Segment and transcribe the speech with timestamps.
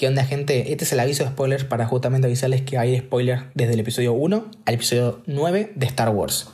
[0.00, 0.72] ¿Qué onda gente?
[0.72, 4.14] Este es el aviso de spoilers para justamente avisarles que hay spoilers desde el episodio
[4.14, 6.48] 1 al episodio 9 de Star Wars.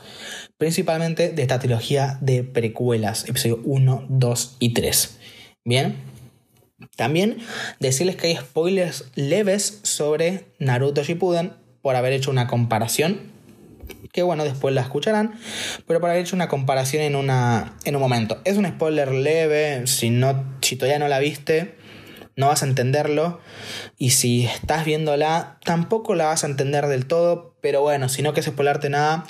[0.59, 5.19] Principalmente de esta trilogía de precuelas, episodio 1, 2 y 3.
[5.65, 5.95] Bien.
[6.97, 7.39] También
[7.79, 11.53] decirles que hay spoilers leves sobre Naruto Shippuden
[11.83, 13.37] por haber hecho una comparación
[14.13, 15.39] que bueno, después la escucharán,
[15.87, 18.41] pero por haber hecho una comparación en, una, en un momento.
[18.45, 21.76] Es un spoiler leve, si, no, si todavía no la viste,
[22.37, 23.41] no vas a entenderlo.
[23.99, 27.57] Y si estás viéndola, tampoco la vas a entender del todo.
[27.61, 29.25] Pero bueno, si no quieres spoilarte nada,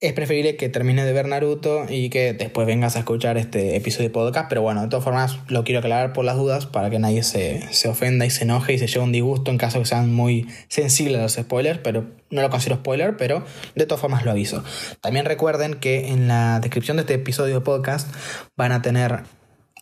[0.00, 4.08] es preferible que termines de ver Naruto y que después vengas a escuchar este episodio
[4.08, 4.48] de podcast.
[4.48, 7.62] Pero bueno, de todas formas, lo quiero aclarar por las dudas para que nadie se,
[7.72, 10.48] se ofenda y se enoje y se lleve un disgusto en caso que sean muy
[10.68, 11.80] sensibles los spoilers.
[11.80, 14.64] Pero no lo considero spoiler, pero de todas formas lo aviso.
[15.02, 18.08] También recuerden que en la descripción de este episodio de podcast
[18.56, 19.24] van a tener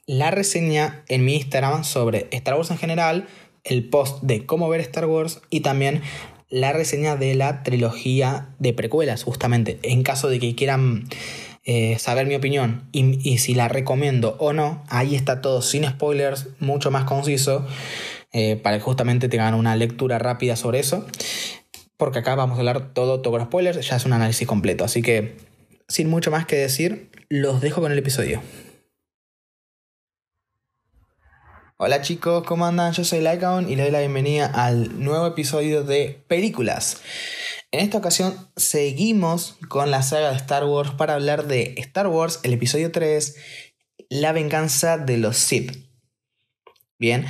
[0.07, 3.27] la reseña en mi Instagram sobre Star Wars en general,
[3.65, 6.03] el post de cómo ver Star Wars y también
[6.49, 11.09] la reseña de la trilogía de precuelas, justamente, en caso de que quieran
[11.65, 16.47] eh, saber mi opinión y, si la recomiendo o no, ahí está todo sin spoilers,
[16.61, 17.67] mucho más conciso,
[18.33, 21.05] eh, para que justamente tengan una lectura rápida sobre eso,
[21.97, 25.03] porque acá vamos a hablar todo, todo con spoilers, ya es un análisis completo, así
[25.03, 25.37] que
[25.89, 28.41] sin mucho más que decir, los dejo con el episodio.
[31.79, 32.95] Hola chicos, ¿cómo andan?
[32.95, 37.03] Yo soy Lycaon y le doy la bienvenida al nuevo episodio de Películas.
[37.71, 42.41] En esta ocasión seguimos con la saga de Star Wars para hablar de Star Wars,
[42.45, 43.37] el episodio 3,
[44.09, 45.87] La venganza de los Sith.
[46.99, 47.27] Bien,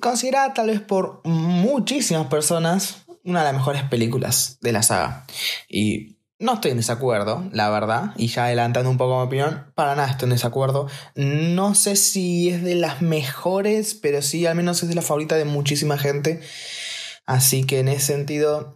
[0.00, 5.26] considerada tal vez por muchísimas personas una de las mejores películas de la saga.
[5.68, 6.13] Y
[6.44, 10.10] no estoy en desacuerdo, la verdad, y ya adelantando un poco mi opinión, para nada
[10.10, 10.88] estoy en desacuerdo.
[11.14, 15.36] No sé si es de las mejores, pero sí al menos es de la favorita
[15.36, 16.42] de muchísima gente.
[17.24, 18.74] Así que en ese sentido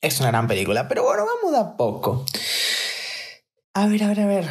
[0.00, 0.88] es una gran película.
[0.88, 2.24] Pero bueno, vamos a poco.
[3.74, 4.48] A ver, a ver, a ver.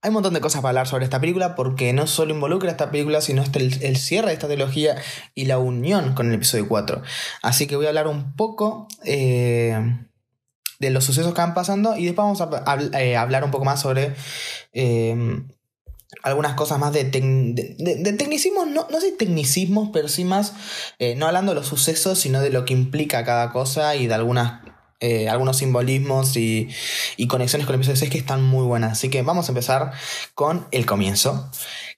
[0.00, 2.90] Hay un montón de cosas para hablar sobre esta película porque no solo involucra esta
[2.90, 4.96] película, sino hasta el, cierre de esta trilogía
[5.34, 7.02] y la unión con el episodio 4.
[7.42, 8.88] Así que voy a hablar un poco...
[9.04, 10.06] Eh,
[10.80, 13.80] de los sucesos que van pasando y después vamos a, eh, hablar un poco más
[13.80, 14.14] sobre
[14.72, 15.14] eh,
[16.22, 20.54] algunas cosas más de, de, tecnicismos, no, no sé tecnicismos, pero sí más,
[20.98, 24.14] eh, no hablando de los sucesos, sino de lo que implica cada cosa y de
[24.14, 24.62] algunas,
[25.30, 26.68] algunos simbolismos y,
[27.16, 28.92] y, conexiones con el episodio 6 que están muy buenas.
[28.92, 29.92] Así que vamos a empezar
[30.34, 31.50] con el comienzo,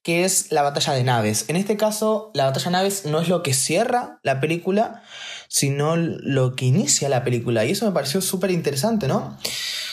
[0.03, 1.47] que es la batalla de naves.
[1.49, 5.03] En este caso, la batalla de naves no es lo que cierra la película,
[5.53, 7.67] sino lo que inicia la película.
[7.67, 9.37] Y eso me pareció súper interesante, ¿no?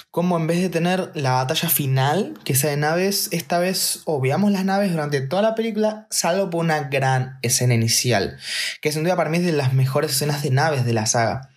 [0.09, 4.53] Como en vez de tener la batalla final, que sea de naves, esta vez obviamos
[4.53, 8.40] las naves durante toda la película, salvo por una gran escena inicial,
[8.81, 11.50] que sin duda para mí es de las mejores escenas de naves de la saga.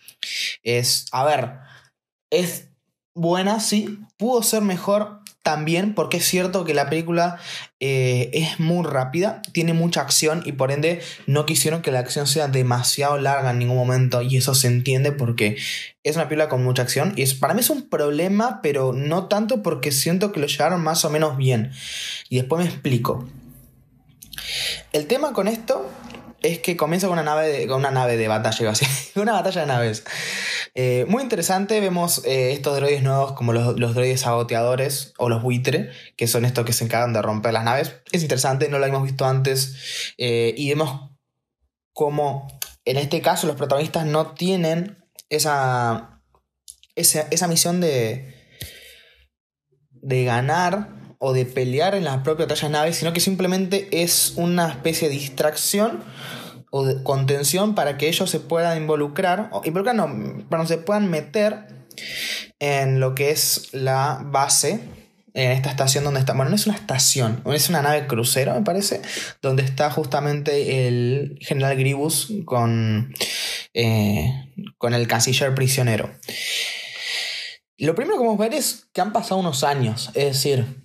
[0.64, 1.52] Es, a ver,
[2.30, 2.64] es
[3.14, 7.38] buena, sí, pudo ser mejor, también porque es cierto que la película
[7.80, 12.26] eh, es muy rápida, tiene mucha acción y por ende no quisieron que la acción
[12.26, 15.56] sea demasiado larga en ningún momento y eso se entiende porque
[16.04, 19.26] es una película con mucha acción y es, para mí es un problema, pero no
[19.26, 21.72] tanto porque siento que lo llevaron más o menos bien.
[22.28, 23.28] Y después me explico.
[24.92, 25.90] El tema con esto
[26.42, 28.86] es que comienza con una nave de, con una nave de batalla, así,
[29.20, 30.04] una batalla de naves.
[30.74, 35.42] Eh, muy interesante, vemos eh, estos droides nuevos como los, los, droides saboteadores o los
[35.42, 37.96] buitre, que son estos que se encargan de romper las naves.
[38.10, 40.14] Es interesante, no lo habíamos visto antes.
[40.18, 41.10] Eh, y vemos
[41.92, 42.48] cómo
[42.84, 46.22] en este caso los protagonistas no tienen esa,
[46.96, 48.34] esa, esa misión de,
[49.90, 54.32] de ganar o de pelear en la propia batalla de naves, sino que simplemente es
[54.34, 56.02] una especie de distracción
[56.72, 60.78] o de contención para que ellos se puedan involucrar, o involucrar no, para que se
[60.78, 61.68] puedan meter
[62.58, 64.80] en lo que es la base,
[65.32, 68.62] en esta estación donde está, bueno, no es una estación, es una nave crucero, me
[68.62, 69.00] parece,
[69.40, 73.14] donde está justamente el general Gribus con,
[73.74, 74.28] eh,
[74.76, 76.10] con el canciller prisionero.
[77.78, 80.81] Lo primero que vamos a ver es que han pasado unos años, es decir,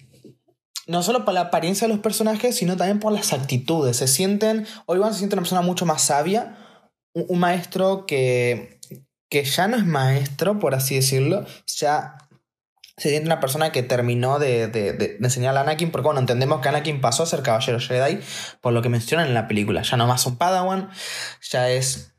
[0.87, 3.97] no solo por la apariencia de los personajes, sino también por las actitudes.
[3.97, 6.57] Se sienten, Obi-Wan se siente una persona mucho más sabia,
[7.13, 8.79] un, maestro que,
[9.29, 12.17] que ya no es maestro, por así decirlo, ya
[12.97, 16.69] se siente una persona que terminó de, de, enseñar a Anakin, porque bueno, entendemos que
[16.69, 18.19] Anakin pasó a ser caballero Jedi,
[18.59, 19.83] por lo que mencionan en la película.
[19.83, 20.89] Ya no más un Padawan,
[21.41, 22.13] ya es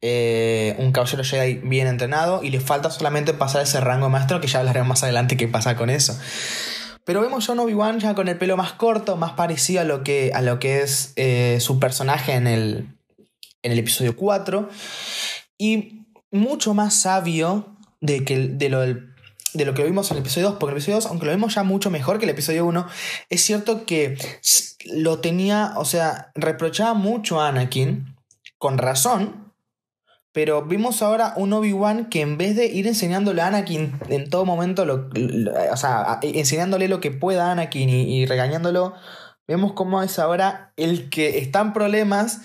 [0.00, 4.40] eh, un caballero Jedi bien entrenado y le falta solamente pasar ese rango de maestro,
[4.40, 6.18] que ya hablaremos más adelante qué pasa con eso.
[7.08, 10.30] Pero vemos a Obi-Wan ya con el pelo más corto, más parecido a lo que,
[10.34, 12.98] a lo que es eh, su personaje en el,
[13.62, 14.68] en el episodio 4.
[15.56, 20.50] Y mucho más sabio de, que, de lo de lo que vimos en el episodio
[20.50, 22.86] 2, porque el episodio 2, aunque lo vimos ya mucho mejor que el episodio 1,
[23.30, 24.18] es cierto que
[24.84, 28.16] lo tenía, o sea, reprochaba mucho a Anakin,
[28.58, 29.47] con razón,
[30.32, 34.44] pero vimos ahora un Obi-Wan que en vez de ir enseñándole a Anakin en todo
[34.44, 35.08] momento, lo,
[35.72, 38.94] o sea, enseñándole lo que pueda a Anakin y, regañándolo,
[39.46, 42.42] vemos cómo es ahora el que está en problemas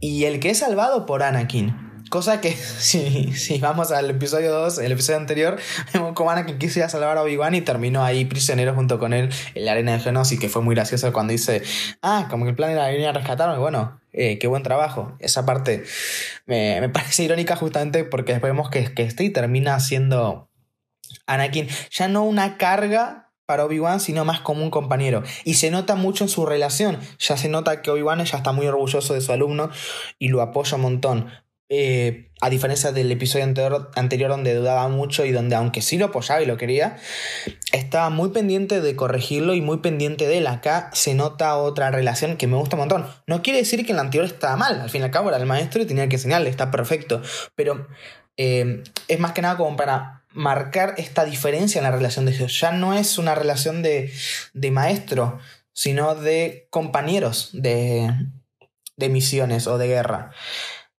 [0.00, 1.76] y el que es salvado por Anakin.
[2.10, 5.58] Cosa que, si, si vamos al episodio 2, el episodio anterior,
[5.92, 9.64] vemos como Anakin quiso salvar a Obi-Wan y terminó ahí prisionero junto con él en
[9.66, 11.62] la arena de Genos que fue muy gracioso cuando dice,
[12.00, 15.16] ah, como que el plan era venir a rescatarme, bueno, eh, qué buen trabajo.
[15.18, 15.84] Esa parte
[16.46, 20.50] me, parece irónica justamente porque después vemos que, que este termina siendo
[21.26, 25.22] Anakin ya no una carga para Obi-Wan, sino más como un compañero.
[25.44, 26.98] Y se nota mucho en su relación.
[27.18, 29.70] Ya se nota que Obi-Wan ya está muy orgulloso de su alumno
[30.18, 31.30] y lo apoya un montón.
[31.76, 36.06] Eh, a diferencia del episodio anterior, anterior, donde dudaba mucho y donde aunque sí lo
[36.06, 36.98] apoyaba y lo quería,
[37.72, 40.46] estaba muy pendiente de corregirlo y muy pendiente de él.
[40.46, 43.06] Acá se nota otra relación que me gusta un montón.
[43.26, 45.46] No quiere decir que el anterior estaba mal, al fin y al cabo era el
[45.46, 47.22] maestro y tenía que enseñarle, está perfecto.
[47.56, 47.88] Pero
[48.36, 52.60] eh, es más que nada como para marcar esta diferencia en la relación de Dios.
[52.60, 54.12] Ya no es una relación de,
[54.52, 55.40] de maestro,
[55.72, 58.12] sino de compañeros de,
[58.96, 60.30] de misiones o de guerra.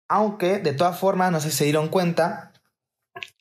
[0.08, 2.52] Aunque, de todas formas, no sé si se dieron cuenta,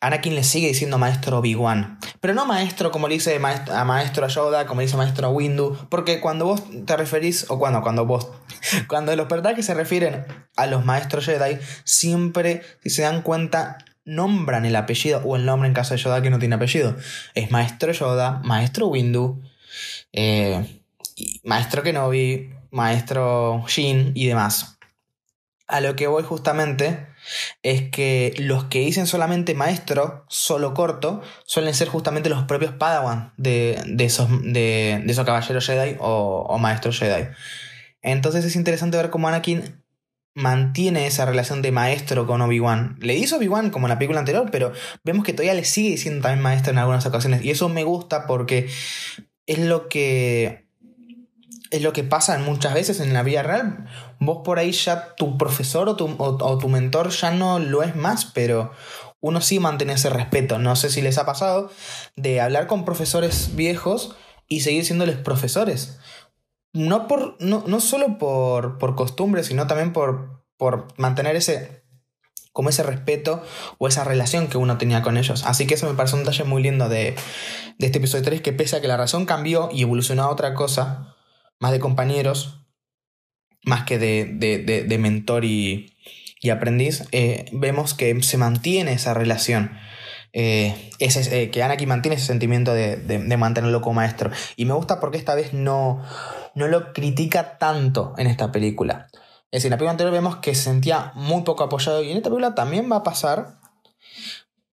[0.02, 1.98] Anakin le sigue diciendo maestro Obi-Wan.
[2.20, 5.78] Pero no maestro como le dice a maestro Yoda, como le dice maestro Windu.
[5.90, 8.30] Porque cuando vos te referís, o cuando, cuando vos,
[8.88, 10.26] cuando los personajes se refieren
[10.56, 15.68] a los maestros Jedi, siempre, si se dan cuenta, nombran el apellido o el nombre
[15.68, 16.96] en caso de Yoda que no tiene apellido.
[17.34, 19.42] Es maestro Yoda, maestro Windu,
[20.12, 20.82] eh,
[21.44, 24.73] maestro Kenobi, maestro Shin y demás.
[25.74, 27.08] A lo que voy justamente
[27.64, 33.34] es que los que dicen solamente maestro, solo corto, suelen ser justamente los propios Padawan
[33.38, 37.28] de, esos, de, esos caballeros Jedi o, o maestros Jedi.
[38.04, 39.82] Entonces es interesante ver cómo Anakin
[40.36, 42.98] mantiene esa relación de maestro con Obi-Wan.
[43.00, 44.74] Le hizo Obi-Wan como en la película anterior, pero
[45.04, 47.44] vemos que todavía le sigue diciendo también maestro en algunas ocasiones.
[47.44, 48.70] Y eso me gusta porque
[49.48, 50.64] es lo que
[51.74, 53.88] es lo que pasa muchas veces en la vida real.
[54.26, 57.96] Vos por ahí ya tu profesor o tu, o, tu mentor ya no lo es
[57.96, 58.72] más, pero
[59.20, 60.60] uno sí mantiene ese respeto.
[60.60, 61.72] No sé si les ha pasado
[62.16, 64.16] de hablar con profesores viejos
[64.48, 66.00] y seguir siéndoles profesores.
[66.74, 71.84] No, por, no, no solo por, por costumbre, sino también por, por mantener ese,
[72.52, 73.44] como ese respeto
[73.78, 75.44] o esa relación que uno tenía con ellos.
[75.46, 77.16] Así que eso me parece un detalle muy lindo de,
[77.78, 80.54] de este episodio 3, que pese a que la razón cambió y evolucionó a otra
[80.54, 81.16] cosa,
[81.60, 82.63] más de compañeros,
[83.64, 85.96] más que de, de, de, mentor y,
[86.42, 89.72] y aprendiz, eh, vemos que se mantiene esa relación.
[90.34, 94.32] Eh, ese, eh, que Anakin mantiene ese sentimiento de, de, mantenerlo como maestro.
[94.56, 96.04] Y me gusta porque esta vez no,
[96.56, 99.08] no lo critica tanto en esta película.
[99.52, 102.18] Es decir, en la película anterior vemos que se sentía muy poco apoyado y en
[102.18, 103.60] esta película también va a pasar,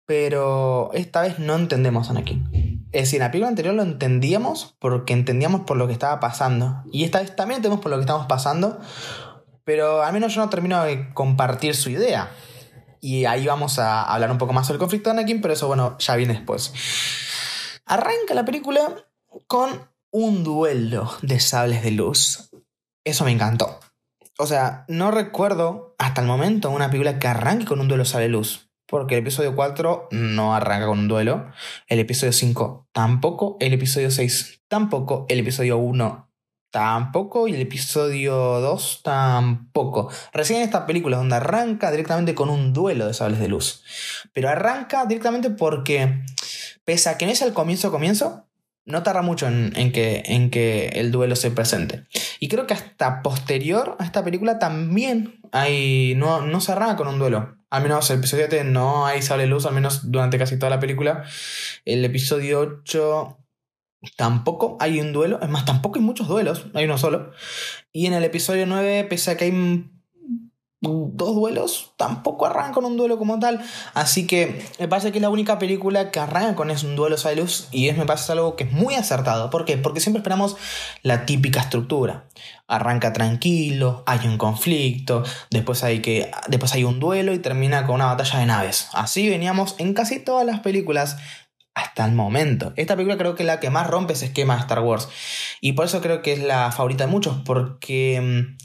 [0.06, 2.59] pero esta vez no entendemos a Anakin.
[2.92, 6.84] Es decir, en la película anterior lo entendíamos porque entendíamos por lo que estaba pasando.
[6.92, 8.80] Y esta vez también entendemos por lo que estamos pasando.
[9.64, 12.32] Pero al menos yo no termino de compartir su idea.
[13.02, 15.68] Y ahí vamos a hablar un poco más sobre el conflicto de Anakin, pero eso,
[15.68, 16.74] bueno, ya viene después.
[17.86, 18.82] Arranca la película
[19.48, 22.50] con un duelo de sables de luz.
[23.04, 23.80] Eso me encantó.
[24.38, 28.10] O sea, no recuerdo hasta el momento una película que arranque con un duelo de
[28.10, 28.69] sables de luz.
[28.90, 31.52] Porque el episodio 4 no arranca con un duelo.
[31.88, 33.58] El episodio 5 tampoco.
[33.60, 35.28] El episodio 6 tampoco.
[35.30, 36.30] El episodio 1
[36.72, 37.48] tampoco.
[37.48, 40.10] Y el episodio 2 tampoco.
[40.34, 43.84] Recién esta película donde arranca directamente con un duelo de sables de luz.
[44.34, 46.24] Pero arranca directamente porque,
[46.84, 48.48] pese a que no es el comienzo comienzo,
[48.86, 52.06] no tarda mucho en, que, en que el duelo se presente.
[52.40, 57.08] Y creo que hasta posterior a esta película también hay, no, no se arranca con
[57.08, 57.59] un duelo.
[57.70, 60.80] Al menos el episodio 7 no hay sale luz, al menos durante casi toda la
[60.80, 61.24] película.
[61.86, 63.38] El episodio 8
[64.16, 67.32] tampoco hay un duelo, es más, tampoco hay muchos duelos, hay uno solo.
[67.92, 69.92] Y en el episodio 9, pese a que hay
[70.82, 73.62] dos duelos, tampoco arranca con un duelo como tal.
[73.94, 77.18] Así que me parece que es la única película que arranca con es un duelo
[77.36, 79.50] luz y es, me parece algo que es muy acertado.
[79.50, 79.78] ¿Por qué?
[79.78, 80.56] Porque siempre esperamos
[81.04, 82.26] la típica estructura.
[82.68, 87.96] Arranca tranquilo, hay un conflicto, después hay, que, después hay un duelo y termina con
[87.96, 88.90] una batalla de naves.
[88.94, 91.18] Así veníamos en casi todas las películas
[91.74, 92.74] hasta el momento.
[92.76, 95.10] Esta película creo que es la que más rompe ese esquema de Star Wars.
[95.62, 98.58] Y por eso creo que es la favorita de muchos, porque mm,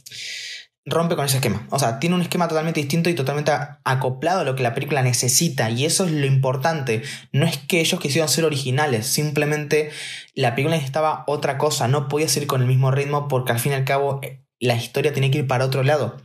[0.87, 1.67] rompe con ese esquema.
[1.71, 3.53] O sea, tiene un esquema totalmente distinto y totalmente
[3.85, 5.71] acoplado a lo que la película necesita.
[5.71, 7.03] Y eso es lo importante.
[7.33, 9.91] No es que ellos quisieran ser originales, simplemente
[10.35, 11.89] la película necesitaba otra cosa.
[11.89, 14.77] No podía seguir con el mismo ritmo porque al fin y al cabo eh, la
[14.77, 16.17] historia tiene que ir para otro lado.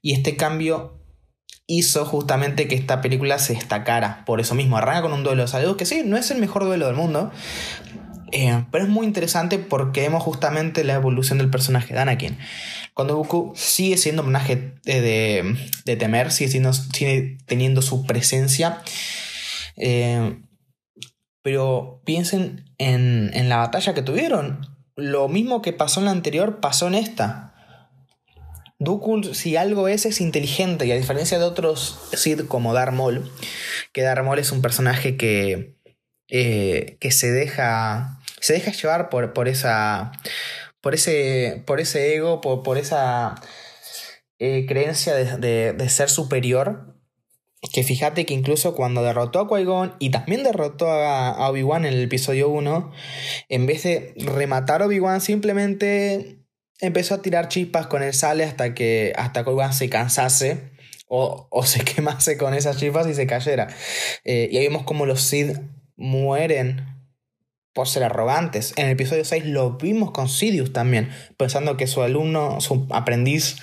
[0.00, 0.98] Y este cambio
[1.66, 4.24] hizo justamente que esta película se destacara.
[4.26, 6.64] Por eso mismo, arranca con un duelo de salud, que sí, no es el mejor
[6.64, 7.30] duelo del mundo.
[8.32, 12.38] Eh, pero es muy interesante porque vemos justamente la evolución del personaje de Anakin.
[12.94, 16.72] Cuando Goku sigue siendo un personaje de, de, temer, sigue, siendo,
[17.46, 18.82] teniendo su presencia.
[19.76, 20.40] Eh,
[21.42, 24.66] pero piensen en, en la batalla que tuvieron.
[24.96, 27.52] Lo mismo que pasó en la anterior pasó en esta.
[28.82, 33.30] Dooku, si algo es, es inteligente, y a diferencia de otros Sith como Darth Maul,
[33.92, 35.76] que Darth Maul es un personaje que,
[36.28, 40.12] eh, que se deja, se deja llevar por, por, esa,
[40.80, 43.36] por, ese, por ese ego, por, por esa
[44.40, 46.98] eh, creencia de, de, ser superior.
[47.72, 52.02] Que fíjate que incluso cuando derrotó a Qui-Gon y también derrotó a, Obi-Wan en el
[52.02, 52.90] episodio 1,
[53.48, 56.40] en vez de rematar a Obi-Wan, simplemente
[56.80, 60.72] empezó a tirar chispas con el sale hasta que hasta que se cansase
[61.06, 63.68] o, o, se quemase con esas chispas y se cayera.
[64.24, 65.52] Eh, y ahí vemos como los Sid
[65.94, 66.91] mueren
[67.72, 68.72] por ser arrogantes.
[68.76, 73.56] En el episodio 6 lo vimos con Sidious también, pensando que su alumno, su aprendiz,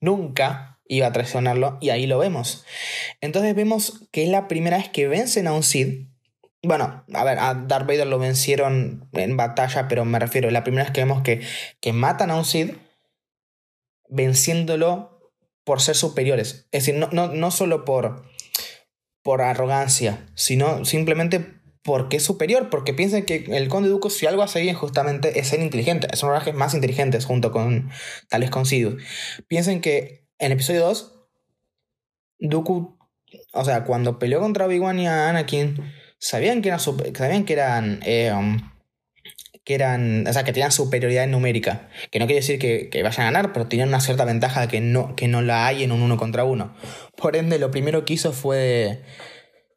[0.00, 2.64] nunca iba a traicionarlo, y ahí lo vemos.
[3.20, 6.06] Entonces vemos que es la primera vez que vencen a un Sid
[6.66, 10.84] bueno, a ver, a Darth Vader lo vencieron en batalla, pero me refiero, la primera
[10.84, 11.40] vez que vemos que,
[11.80, 12.76] que matan a un Sith
[14.08, 15.32] venciéndolo
[15.64, 16.66] por ser superiores.
[16.72, 18.24] Es decir, no, no, no solo por,
[19.22, 21.55] por arrogancia, sino simplemente
[21.86, 25.46] porque es superior, porque piensan que el Conde Duco, si algo hace bien justamente, es
[25.46, 26.08] ser inteligente.
[26.12, 27.90] Es de los más inteligentes junto con
[28.50, 29.00] con Sidious.
[29.46, 31.14] Piensen que en episodio 2,
[32.40, 32.98] Dooku,
[33.52, 35.76] o sea, cuando peleó contra Obi-Wan y Anakin
[36.18, 38.72] sabían que eran, sabían que eran, eh, um,
[39.64, 43.22] que eran, o sea, que tenían superioridad numérica, que no quiere decir que, que, vayan
[43.22, 46.02] a ganar, pero tenían una cierta ventaja que no, que no la hay en un
[46.02, 46.74] uno contra uno.
[47.16, 49.04] Por ende, lo primero que hizo fue,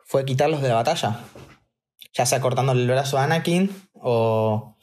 [0.05, 1.19] fue quitarlos de la batalla,
[2.13, 4.75] ya sea cortándole el brazo a Anakin o...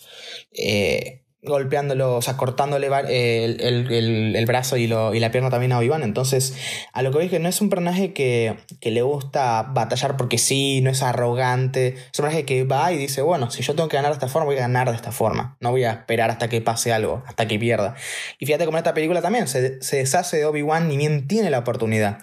[0.52, 6.02] Eh, golpeándolo, o sea, cortándole el, brazo y, lo, y, la pierna también a Obi-Wan.
[6.02, 6.54] Entonces,
[6.92, 10.38] a lo que veis que no es un personaje que, que, le gusta batallar porque
[10.38, 11.88] sí, no es arrogante.
[11.88, 14.28] Es un personaje que va y dice, bueno, si yo tengo que ganar de esta
[14.28, 15.56] forma, voy a ganar de esta forma.
[15.60, 17.94] No voy a esperar hasta que pase algo, hasta que pierda.
[18.38, 21.50] Y fíjate como en esta película también se, se deshace de Obi-Wan ni bien tiene
[21.50, 22.18] la oportunidad.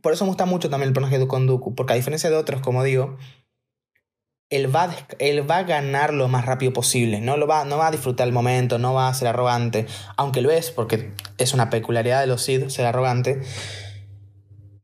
[0.00, 2.60] Por eso me gusta mucho también el personaje de Dooku, porque a diferencia de otros,
[2.60, 3.18] como digo,
[4.50, 7.88] él va, él va a ganar lo más rápido posible, no, lo va, no va
[7.88, 9.86] a disfrutar el momento, no va a ser arrogante,
[10.16, 13.40] aunque lo es, porque es una peculiaridad de los Sith ser arrogante,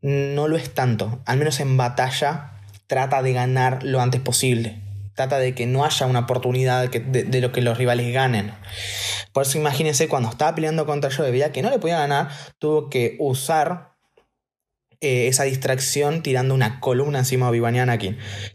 [0.02, 2.52] no lo es tanto, al menos en batalla
[2.86, 4.82] trata de ganar lo antes posible,
[5.14, 8.52] trata de que no haya una oportunidad de, de, lo que los rivales ganen.
[9.32, 12.28] Por eso imagínense cuando estaba peleando contra yo veía que no le podía ganar,
[12.58, 13.93] tuvo que usar
[15.04, 18.00] eh, esa distracción tirando una columna encima de Obi-Wan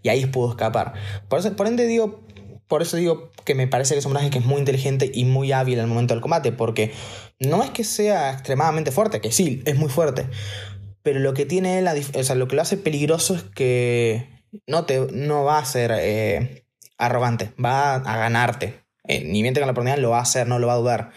[0.02, 0.94] y ahí pudo escapar.
[1.28, 2.22] Por, eso, por ende digo,
[2.68, 5.26] por eso digo que me parece que es un personaje que es muy inteligente y
[5.26, 6.92] muy hábil el momento del combate, porque
[7.40, 10.28] no es que sea extremadamente fuerte, que sí, es muy fuerte,
[11.02, 14.30] pero lo que tiene la, o sea, lo que lo hace peligroso es que
[14.68, 16.66] no, te, no va a ser eh,
[16.98, 18.84] arrogante, va a ganarte.
[19.10, 21.10] Eh, ni bien tenga la oportunidad, lo va a hacer, no lo va a dudar.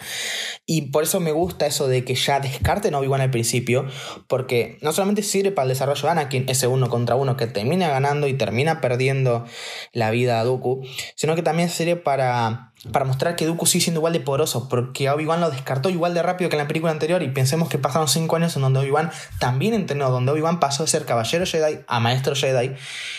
[0.64, 3.86] Y por eso me gusta eso de que ya descarten a Obi-Wan al principio,
[4.28, 7.90] porque no solamente sirve para el desarrollo de Anakin, ese uno contra uno que termina
[7.90, 9.44] ganando y termina perdiendo
[9.92, 10.82] la vida a Dooku,
[11.16, 15.10] sino que también sirve para, para mostrar que Dooku sigue siendo igual de poderoso, porque
[15.10, 18.08] Obi-Wan lo descartó igual de rápido que en la película anterior, y pensemos que pasaron
[18.08, 22.00] 5 años en donde Obi-Wan también entrenó, donde Obi-Wan pasó de ser caballero Jedi a
[22.00, 22.72] maestro Jedi,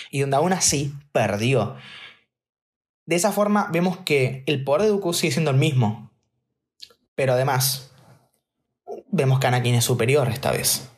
[0.09, 1.75] y donde aún así perdió.
[3.05, 6.11] De esa forma vemos que el poder de Dooku sigue siendo el mismo,
[7.15, 7.91] pero además,
[9.11, 10.89] vemos que Anakin es superior esta vez.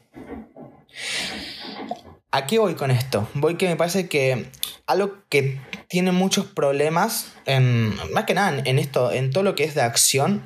[2.32, 3.28] ¿A qué voy con esto?
[3.34, 4.52] Voy que me parece que
[4.88, 9.64] algo que tiene muchos problemas, en, más que nada en esto, en todo lo que
[9.64, 10.44] es de acción,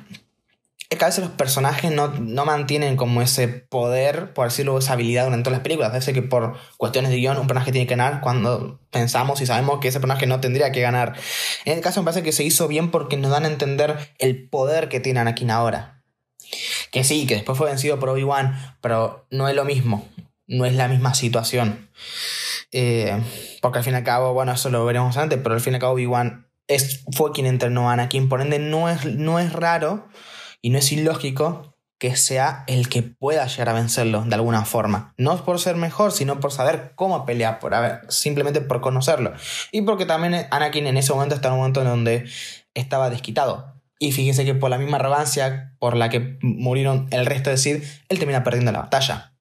[0.98, 5.24] que a veces los personajes no, no, mantienen como ese poder, por decirlo, esa habilidad
[5.24, 5.92] durante todas las películas.
[5.92, 9.46] A veces que por cuestiones de guion un personaje tiene que ganar cuando pensamos y
[9.46, 11.16] sabemos que ese personaje no tendría que ganar.
[11.64, 14.48] En este caso me parece que se hizo bien porque nos dan a entender el
[14.48, 16.02] poder que tiene Anakin ahora.
[16.90, 20.08] Que sí, que después fue vencido por Obi-Wan, pero no es lo mismo.
[20.48, 21.88] No es la misma situación.
[22.72, 23.16] Eh,
[23.62, 25.76] porque al fin y al cabo, bueno, eso lo veremos antes, pero al fin y
[25.76, 29.52] al cabo Obi-Wan es, fue quien entrenó a Anakin, por ende no es, no es
[29.52, 30.08] raro
[30.62, 35.12] y no es ilógico que sea el que pueda llegar a vencerlo de alguna forma.
[35.18, 39.34] No por ser mejor, sino por saber cómo pelear, por haber, simplemente por conocerlo.
[39.70, 42.24] Y porque también Anakin en ese momento está en un momento en donde
[42.72, 43.74] estaba desquitado.
[43.98, 47.82] Y fíjense que por la misma arrogancia por la que murieron el resto de Sid,
[48.08, 49.34] él termina perdiendo la batalla.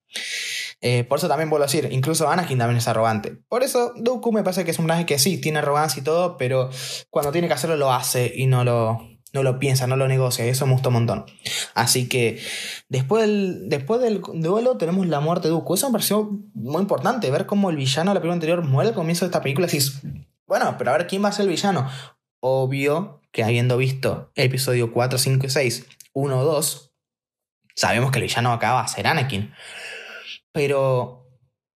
[0.81, 3.37] Eh, por eso también vuelvo a decir, incluso Anakin también es arrogante.
[3.47, 6.35] Por eso Dooku me parece que es un personaje que sí, tiene arrogancia y todo,
[6.35, 6.69] pero
[7.09, 8.99] cuando tiene que hacerlo lo hace y no lo,
[9.33, 10.45] no lo piensa, no lo negocia.
[10.45, 11.25] Eso me gustó un montón.
[11.73, 12.41] Así que
[12.87, 15.75] después del, después del duelo tenemos la muerte de Dooku.
[15.75, 18.95] Eso me pareció muy importante, ver cómo el villano de la película anterior muere al
[18.95, 19.67] comienzo de esta película.
[19.71, 19.79] Y
[20.47, 21.89] bueno, pero a ver quién va a ser el villano.
[22.41, 26.93] Obvio que habiendo visto episodio 4, 5 y 6, 1 2,
[27.75, 29.53] sabemos que el villano acá va a ser Anakin.
[30.51, 31.27] Pero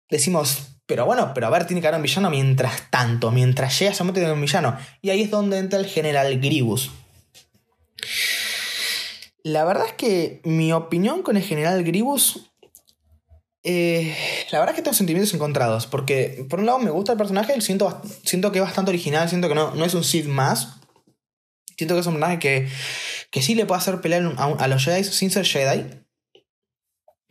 [0.10, 3.94] decimos, pero bueno, pero a ver, tiene que haber un villano mientras tanto, mientras llega
[3.94, 4.78] se mete un villano.
[5.02, 6.92] Y ahí es donde entra el general Gribus.
[9.44, 12.52] La verdad es que mi opinión con el general Gribus.
[13.64, 14.16] Eh,
[14.52, 15.88] la verdad es que tengo sentimientos encontrados.
[15.88, 19.48] Porque por un lado me gusta el personaje, siento, siento que es bastante original, siento
[19.48, 20.80] que no, no es un Sith más.
[21.78, 22.70] Siento que es un personaje que,
[23.32, 25.86] que sí le puede hacer pelear a, a los Jedi sin ser Jedi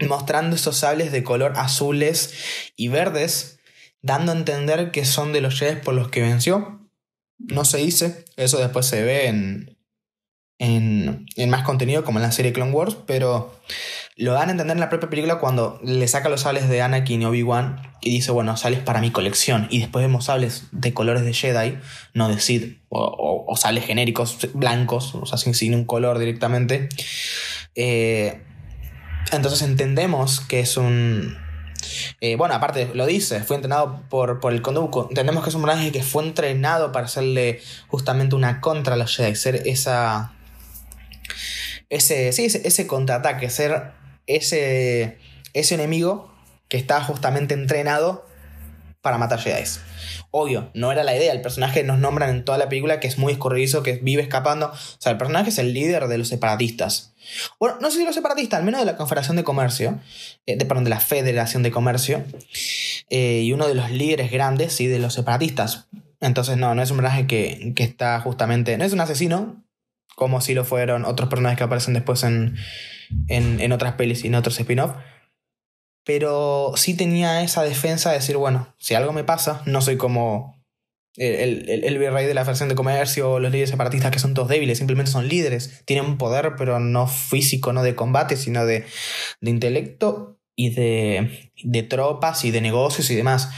[0.06, 2.34] mostrando esos sables de color azules
[2.76, 3.58] y verdes,
[4.00, 6.88] dando a entender que son de los Jedi por los que venció.
[7.38, 9.77] No se dice, eso después se ve en,
[10.58, 13.54] en, más contenido como en la serie Clone Wars, pero
[14.16, 17.22] lo dan a entender en la propia película cuando le saca los sables de Anakin
[17.22, 19.68] y Obi-Wan y dice, bueno, sables para mi colección.
[19.70, 21.78] Y después vemos sables de colores de Jedi,
[22.14, 26.88] no de Sith, o, o, sables genéricos blancos, o sea, sin, sin un color directamente.
[27.76, 28.42] Eh,
[29.30, 31.36] entonces entendemos que es un...
[32.20, 35.06] Eh, bueno, aparte lo dice, fue entrenado por, por el Conduco.
[35.08, 39.14] Entendemos que es un personaje que fue entrenado para hacerle justamente una contra a los
[39.14, 40.34] Jedi, ser esa...
[41.90, 43.92] Ese, sí, ese, contraataque, ser
[44.27, 45.18] ese,
[45.55, 46.33] ese enemigo
[46.68, 48.27] que está justamente entrenado
[49.01, 49.64] para matar Jedi.
[50.31, 51.33] Obvio, no era la idea.
[51.33, 54.66] El personaje nos nombran en toda la película que es muy escurridizo, que vive escapando.
[54.66, 57.14] O sea, el personaje es el líder de los separatistas.
[57.59, 59.98] Bueno, no sé si los separatistas, al menos de la Confederación de Comercio,
[60.46, 62.24] eh, de, perdón, de la Federación de Comercio,
[63.11, 65.87] eh, y uno de los líderes grandes, sí, de los separatistas.
[66.20, 68.77] Entonces, no, no es un personaje que, que está justamente.
[68.77, 69.64] No es un asesino,
[70.18, 72.57] como si lo fueron otros personajes que aparecen después en,
[73.28, 74.96] en, en otras pelis y en otros spin-off.
[76.04, 80.61] Pero sí tenía esa defensa de decir, bueno, si algo me pasa, no soy como
[81.14, 84.35] el, el, el, virrey de la Federación de Comercio o los líderes separatistas que son
[84.35, 88.87] todos débiles, simplemente son líderes, tienen poder, pero no físico, no de combate, sino de,
[89.40, 93.50] de intelecto y de, de, tropas y de negocios y demás.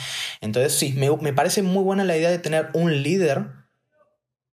[0.43, 3.47] Entonces sí, me, me parece muy buena la idea de tener un líder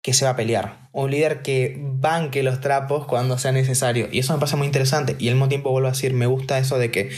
[0.03, 0.82] que se va a pelear.
[0.93, 4.09] Un líder que banque los trapos cuando sea necesario.
[4.13, 5.17] Y eso me parece muy interesante.
[5.19, 7.15] Y al mismo tiempo vuelvo a decir, me gusta eso de que es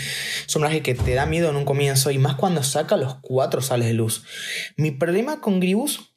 [0.56, 3.60] un personaje que te da miedo en un comienzo y más cuando saca los cuatro
[3.60, 4.24] sales de luz.
[4.76, 6.14] Mi problema con Gribus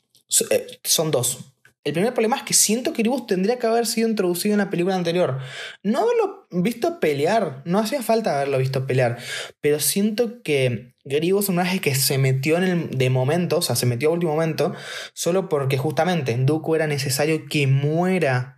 [0.51, 1.39] eh, son dos.
[1.87, 4.69] El primer problema es que siento que Gribus tendría que haber sido introducido en la
[4.69, 5.39] película anterior.
[5.83, 9.17] No haberlo visto pelear, no hacía falta haberlo visto pelear,
[9.61, 13.61] pero siento que Gribus es un personaje que se metió en el, de momento, o
[13.61, 14.75] sea, se metió a último momento,
[15.13, 18.57] solo porque justamente Dooku era necesario que muera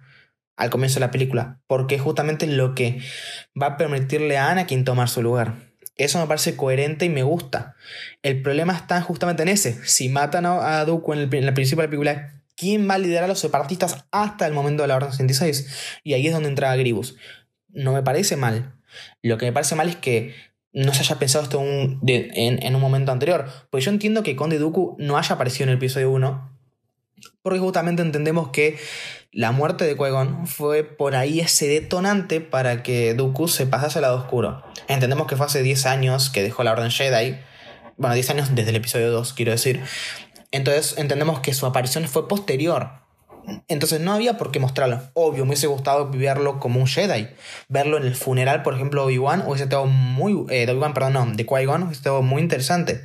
[0.57, 2.99] al comienzo de la película, porque es justamente lo que
[3.61, 5.53] va a permitirle a Anakin tomar su lugar.
[5.97, 7.75] Eso me parece coherente y me gusta.
[8.23, 9.85] El problema está justamente en ese.
[9.85, 12.97] Si matan a, Dooku en el, en el principio de la película, quién va a
[12.97, 16.01] liderar a los separatistas hasta el momento de la Orden 66.
[16.03, 17.15] Y ahí es donde entra Gribus.
[17.69, 18.75] No me parece mal.
[19.21, 20.35] Lo que me parece mal es que
[20.73, 23.45] no se haya pensado esto en, un momento anterior.
[23.69, 26.59] Porque yo entiendo que Conde Dooku no haya aparecido en el episodio 1.
[27.41, 28.77] Porque justamente entendemos que
[29.31, 30.03] la muerte de qui
[30.45, 34.63] fue por ahí ese detonante para que Dooku se pasase al lado oscuro.
[34.89, 37.37] Entendemos que fue hace 10 años que dejó la Orden Jedi.
[37.95, 39.81] Bueno, 10 años desde el episodio 2, quiero decir.
[40.51, 42.91] Entonces entendemos que su aparición fue posterior.
[43.67, 45.01] Entonces no había por qué mostrarlo.
[45.13, 47.29] Obvio, me hubiese gustado verlo como un Jedi.
[47.67, 50.45] Verlo en el funeral, por ejemplo, de Obi-Wan, hubiese estado muy.
[50.49, 53.03] Eh, de Obi-Wan, perdón, no, de Qui-Gon, hubiese estado muy interesante.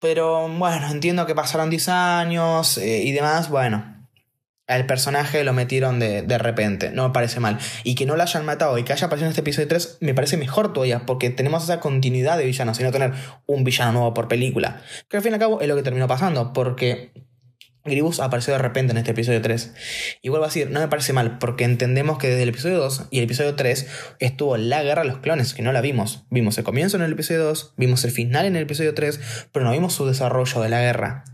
[0.00, 3.48] Pero bueno, entiendo que pasaron 10 años eh, y demás.
[3.48, 3.97] Bueno,
[4.68, 7.58] al personaje lo metieron de, de, repente, no me parece mal.
[7.84, 10.14] Y que no lo hayan matado y que haya aparecido en este episodio 3 me
[10.14, 13.12] parece mejor todavía, porque tenemos esa continuidad de villanos y no tener
[13.46, 14.82] un villano nuevo por película.
[15.08, 17.12] Que al fin y al cabo es lo que terminó pasando, porque
[17.88, 19.74] Gribus apareció de repente en este episodio 3.
[20.22, 23.08] Y vuelvo a decir, no me parece mal, porque entendemos que desde el episodio 2
[23.10, 23.86] y el episodio 3
[24.18, 26.26] estuvo la guerra de los clones, que no la vimos.
[26.30, 29.20] Vimos el comienzo en el episodio 2, vimos el final en el episodio 3,
[29.52, 31.24] pero no vimos su desarrollo de la guerra.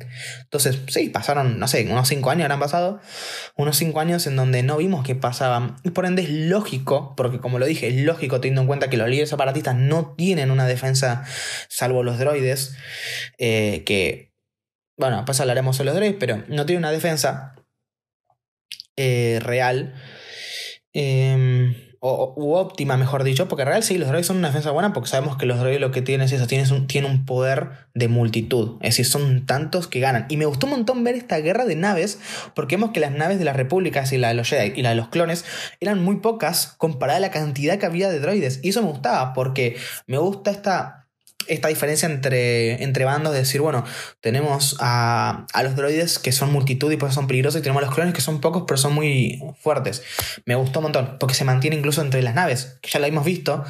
[0.42, 3.00] Entonces, sí, pasaron, no sé, unos 5 años habrán pasado,
[3.56, 5.76] unos 5 años en donde no vimos qué pasaban.
[5.82, 8.96] Y por ende es lógico, porque como lo dije, es lógico teniendo en cuenta que
[8.96, 11.24] los líderes separatistas no tienen una defensa,
[11.68, 12.76] salvo los droides,
[13.38, 14.33] eh, que
[14.96, 17.54] bueno, pues hablaremos de los droids, pero no tiene una defensa
[18.96, 19.94] eh, real.
[20.92, 21.74] Em,
[22.06, 25.08] o, u óptima, mejor dicho, porque real sí, los droids son una defensa buena porque
[25.08, 28.08] sabemos que los droids lo que tienen es eso, tienen un, tienen un poder de
[28.08, 30.26] multitud, es decir, son tantos que ganan.
[30.28, 32.20] Y me gustó un montón ver esta guerra de naves,
[32.54, 34.90] porque vemos que las naves de las repúblicas y la de los Jedi y la
[34.90, 35.46] de los clones
[35.80, 38.60] eran muy pocas comparada a la cantidad que había de droides.
[38.62, 39.76] Y eso me gustaba, porque
[40.06, 41.03] me gusta esta
[41.48, 43.84] esta diferencia entre, entre bandos de decir, bueno,
[44.20, 47.86] tenemos a, a, los droides que son multitud y pues son peligrosos y tenemos a
[47.86, 50.02] los clones que son pocos pero son muy fuertes.
[50.46, 53.24] Me gustó un montón porque se mantiene incluso entre las naves, que ya lo hemos
[53.24, 53.64] visto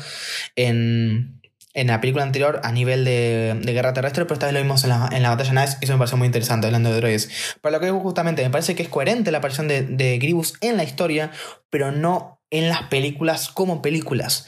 [0.56, 1.40] en,
[1.74, 4.84] en la película anterior a nivel de, de, guerra terrestre, pero esta vez lo vimos
[4.84, 7.56] en la, en la batalla naves y eso me pareció muy interesante hablando de droides.
[7.60, 10.54] Pero lo que digo justamente, me parece que es coherente la aparición de, de Gribus
[10.60, 11.32] en la historia,
[11.70, 14.46] pero no en las películas como películas.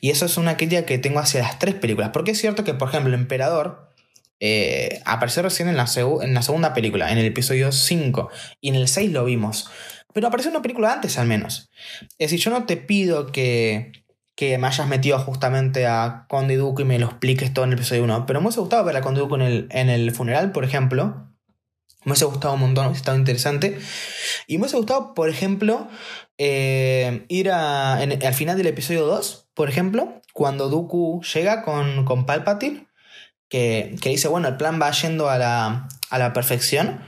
[0.00, 2.10] Y eso es una crítica que tengo hacia las tres películas.
[2.12, 3.90] Porque es cierto que, por ejemplo, Emperador
[4.40, 5.86] eh, apareció recién en la,
[6.22, 8.30] en la segunda película, en el episodio 5,
[8.60, 9.70] y en el 6 lo vimos.
[10.12, 11.70] Pero apareció una película antes al menos.
[12.18, 13.92] Es decir, yo no te pido que,
[14.36, 17.78] que me hayas metido justamente a Conde Duque y me lo expliques todo en el
[17.78, 20.52] episodio 1, pero me hubiese gustado ver a Conde Duque en el, en el funeral,
[20.52, 21.33] por ejemplo.
[22.04, 23.78] Me hubiese gustado un montón, hubiese estado interesante.
[24.46, 25.88] Y me hubiese gustado, por ejemplo,
[26.38, 32.26] eh, ir a, al final del episodio 2, por ejemplo, cuando Dooku llega con, con
[32.26, 32.86] Palpatine,
[33.48, 37.00] que, que, dice, bueno, el plan va yendo a la, a la perfección,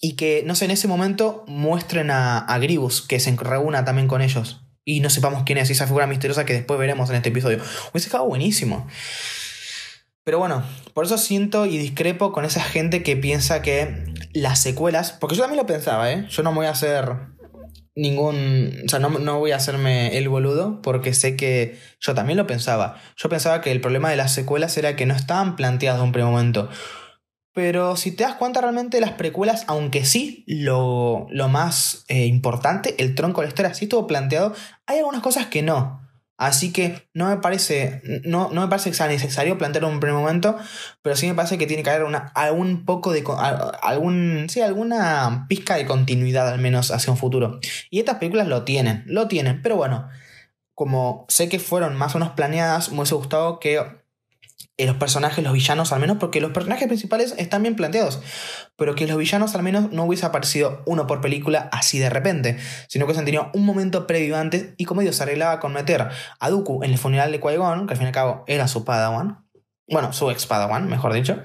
[0.00, 4.08] y que, no sé, en ese momento muestren a, a Gribus, que se reúna también
[4.08, 7.30] con ellos, y no sepamos quién es esa figura misteriosa que después veremos en este
[7.30, 7.58] episodio.
[7.92, 8.86] Hubiese quedado buenísimo.
[10.26, 14.04] Pero bueno, por eso siento y discrepo con esa gente que piensa que
[14.36, 16.26] las secuelas, porque yo también lo pensaba, ¿eh?
[16.28, 17.10] Yo no voy a hacer
[17.94, 18.82] ningún.
[18.84, 22.46] O sea, no, no, voy a hacerme el boludo porque sé que yo también lo
[22.46, 23.00] pensaba.
[23.16, 26.12] Yo pensaba que el problema de las secuelas era que no estaban planteadas de un
[26.12, 26.68] primer momento.
[27.54, 32.94] Pero si te das cuenta realmente las precuelas, aunque sí lo, lo más eh, importante,
[32.98, 36.05] el tronco de la historia sí estuvo planteado, hay algunas cosas que no.
[36.38, 40.56] Así que no me parece, no, no me parece necesario plantearlo en un primer momento,
[41.00, 43.24] pero sí me parece que tiene que haber una, algún poco de,
[43.82, 47.58] algún, sí, alguna pizca de continuidad al menos hacia un futuro.
[47.90, 50.08] Y estas películas lo tienen, lo tienen, pero bueno,
[50.74, 53.80] como sé que fueron más o menos planeadas, me hubiese gustado que
[54.84, 58.20] los personajes, los villanos al menos, porque los personajes principales están bien planteados,
[58.76, 62.58] pero que los villanos al menos no hubiese aparecido uno por película así de repente,
[62.88, 65.72] sino que se han tenido un momento previo antes y como Dios se arreglaba con
[65.72, 66.08] meter
[66.38, 68.84] a Dooku en el funeral de Qui-Gon, que al fin y al cabo era su
[68.84, 69.46] Padawan,
[69.88, 71.42] bueno, su ex Padawan, mejor dicho,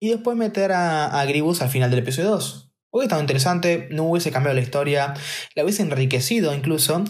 [0.00, 2.72] y después meter a, a Gribus al final del episodio 2.
[2.90, 5.14] Hubiese estado interesante, no hubiese cambiado la historia,
[5.54, 7.04] la hubiese enriquecido incluso,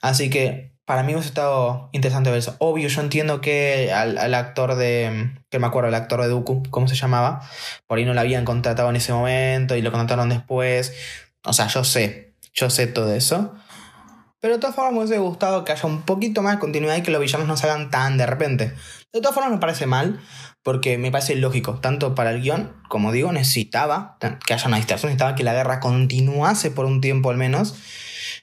[0.00, 2.56] así que para mí hubiese estado interesante ver eso.
[2.58, 5.30] Obvio, yo entiendo que al, actor de.
[5.50, 7.40] que me acuerdo, el actor de Dooku, ¿cómo se llamaba?
[7.86, 10.92] Por ahí no lo habían contratado en ese momento y lo contrataron después.
[11.44, 13.54] O sea, yo sé, yo sé todo eso.
[14.40, 17.02] Pero de todas formas me hubiese gustado que haya un poquito más de continuidad y
[17.02, 18.74] que los villanos no salgan tan de repente.
[19.10, 20.20] De todas formas me parece mal,
[20.62, 25.08] porque me parece lógico, tanto para el guion, como digo, necesitaba que haya una distracción,
[25.08, 27.74] necesitaba que la guerra continuase por un tiempo al menos.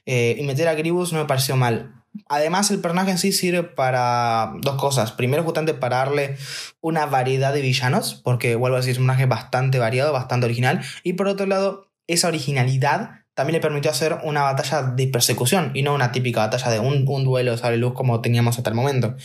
[0.04, 3.62] Eh, y meter a Gribus no me pareció mal Además, el personaje en sí sirve
[3.62, 5.12] para dos cosas.
[5.12, 6.36] Primero, justamente para darle
[6.80, 10.82] una variedad de villanos, porque vuelvo a decir, es un personaje bastante variado, bastante original.
[11.02, 15.82] Y por otro lado, esa originalidad también le permitió hacer una batalla de persecución y
[15.82, 19.16] no una típica batalla de un, un duelo de luz como teníamos hasta el momento.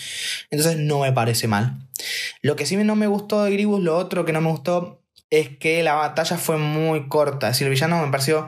[0.49, 1.77] Entonces, no me parece mal.
[2.41, 5.49] Lo que sí no me gustó de Gribus, lo otro que no me gustó, es
[5.57, 7.47] que la batalla fue muy corta.
[7.47, 8.47] Es decir, el villano me pareció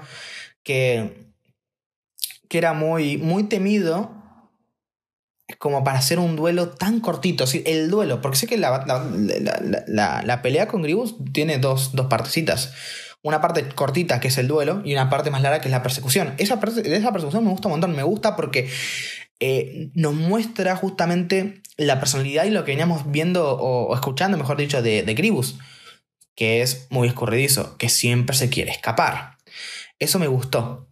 [0.63, 1.33] que,
[2.47, 4.18] que era muy, muy temido
[5.57, 7.45] como para hacer un duelo tan cortito.
[7.65, 8.85] el duelo, porque sé que la,
[10.23, 12.73] la, pelea con Gribus tiene dos, dos, partecitas.
[13.21, 15.83] Una parte cortita, que es el duelo, y una parte más larga, que es la
[15.83, 16.35] persecución.
[16.37, 17.95] Esa, esa persecución me gusta un montón.
[17.95, 18.69] Me gusta porque
[19.39, 24.81] eh, nos muestra justamente la personalidad y lo que veníamos viendo o, escuchando, mejor dicho,
[24.81, 25.57] de, de Gribus.
[26.35, 29.37] Que es muy escurridizo, que siempre se quiere escapar.
[29.97, 30.87] Eso me gustó.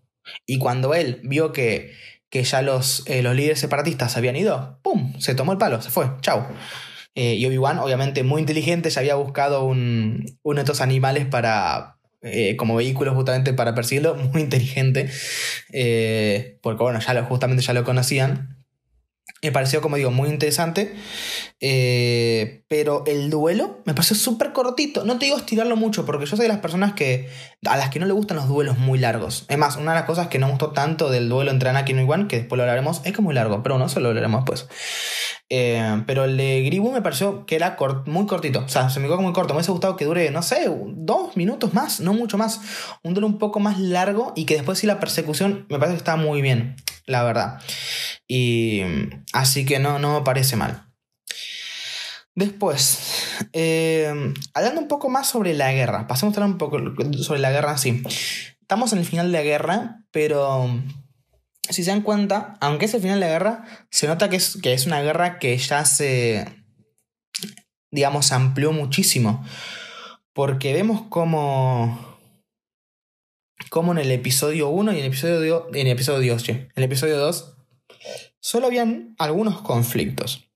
[0.45, 1.93] Y cuando él vio que
[2.29, 5.13] que ya los, eh, los líderes separatistas habían ido, ¡pum!
[5.19, 6.45] Se tomó el palo, se fue, chau.
[7.15, 11.97] Eh, y Obi-Wan, obviamente muy inteligente, ya había buscado un, uno de estos animales para,
[12.21, 15.09] eh, como vehículo justamente para perseguirlo, muy inteligente,
[16.61, 18.56] porque bueno, ya lo, justamente ya lo conocían.
[19.43, 20.95] Me pareció, como digo, muy interesante.
[21.59, 25.03] Eh, pero el duelo me pareció súper cortito.
[25.05, 27.29] No te digo estirarlo mucho, porque yo soy de las personas que.
[27.65, 29.45] a las que no le gustan los duelos muy largos.
[29.47, 32.01] Es más, una de las cosas que no gustó tanto del duelo entre Anakin y
[32.01, 34.41] Obi-Wan, que después lo hablaremos, es que es muy largo, pero no, se lo hablaremos
[34.41, 34.67] después.
[35.49, 38.59] Eh, pero el de Gribu me pareció que era muy cortito.
[38.59, 39.53] O sea, se me quedó muy corto.
[39.53, 42.59] Me hubiese gustado que dure, no sé, dos minutos más, no mucho más.
[43.03, 45.99] Un duelo un poco más largo y que después sí la persecución me parece que
[45.99, 47.59] está muy bien, la verdad.
[48.27, 48.81] Y
[49.33, 50.87] así que no, no me parece mal.
[52.37, 52.99] Después,
[53.53, 54.13] eh,
[54.53, 56.77] hablando un poco más sobre la guerra, pasemos a hablar un poco
[57.23, 58.03] sobre la guerra sí.
[58.61, 60.69] Estamos en el final de la guerra, pero
[61.67, 64.59] si se dan cuenta, aunque es el final de la guerra, se nota que es,
[64.61, 66.45] que es una guerra que ya se,
[67.89, 69.43] digamos, amplió muchísimo.
[70.33, 72.19] Porque vemos como,
[73.71, 76.83] como en el episodio 1 y en el episodio, en el episodio 2, en el
[76.83, 77.56] episodio 2
[78.39, 80.47] solo habían algunos conflictos.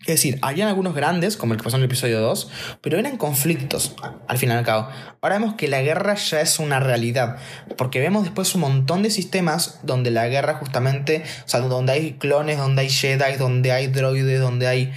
[0.00, 3.18] Es decir, habían algunos grandes, como el que pasó en el episodio 2, pero eran
[3.18, 3.94] conflictos,
[4.28, 4.88] al fin y al cabo.
[5.20, 7.36] Ahora vemos que la guerra ya es una realidad,
[7.76, 12.12] porque vemos después un montón de sistemas donde la guerra justamente, o sea, donde hay
[12.14, 14.92] clones, donde hay Jedi, donde hay droides, donde hay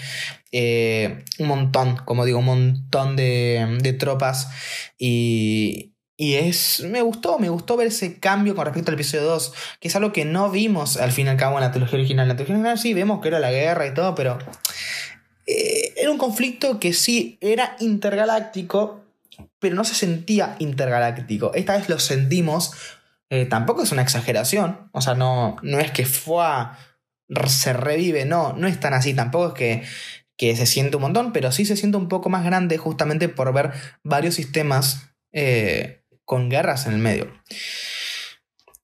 [0.53, 4.47] eh, un montón, como digo, un montón de, de tropas
[4.97, 6.81] y, y es.
[6.81, 10.13] Me gustó, me gustó ver ese cambio con respecto al episodio 2, que es algo
[10.13, 12.23] que no vimos al fin y al cabo en la trilogía original.
[12.25, 14.37] En la trilogía original sí vemos que era la guerra y todo, pero.
[15.45, 19.03] Eh, era un conflicto que sí era intergaláctico,
[19.59, 21.51] pero no se sentía intergaláctico.
[21.53, 22.71] Esta vez lo sentimos.
[23.29, 24.89] Eh, tampoco es una exageración.
[24.93, 26.45] O sea, no, no es que fue.
[27.47, 29.13] se revive, no, no es tan así.
[29.13, 29.83] Tampoco es que
[30.37, 33.53] que se siente un montón, pero sí se siente un poco más grande justamente por
[33.53, 33.71] ver
[34.03, 36.02] varios sistemas eh,
[36.33, 37.31] con guerras en el medio.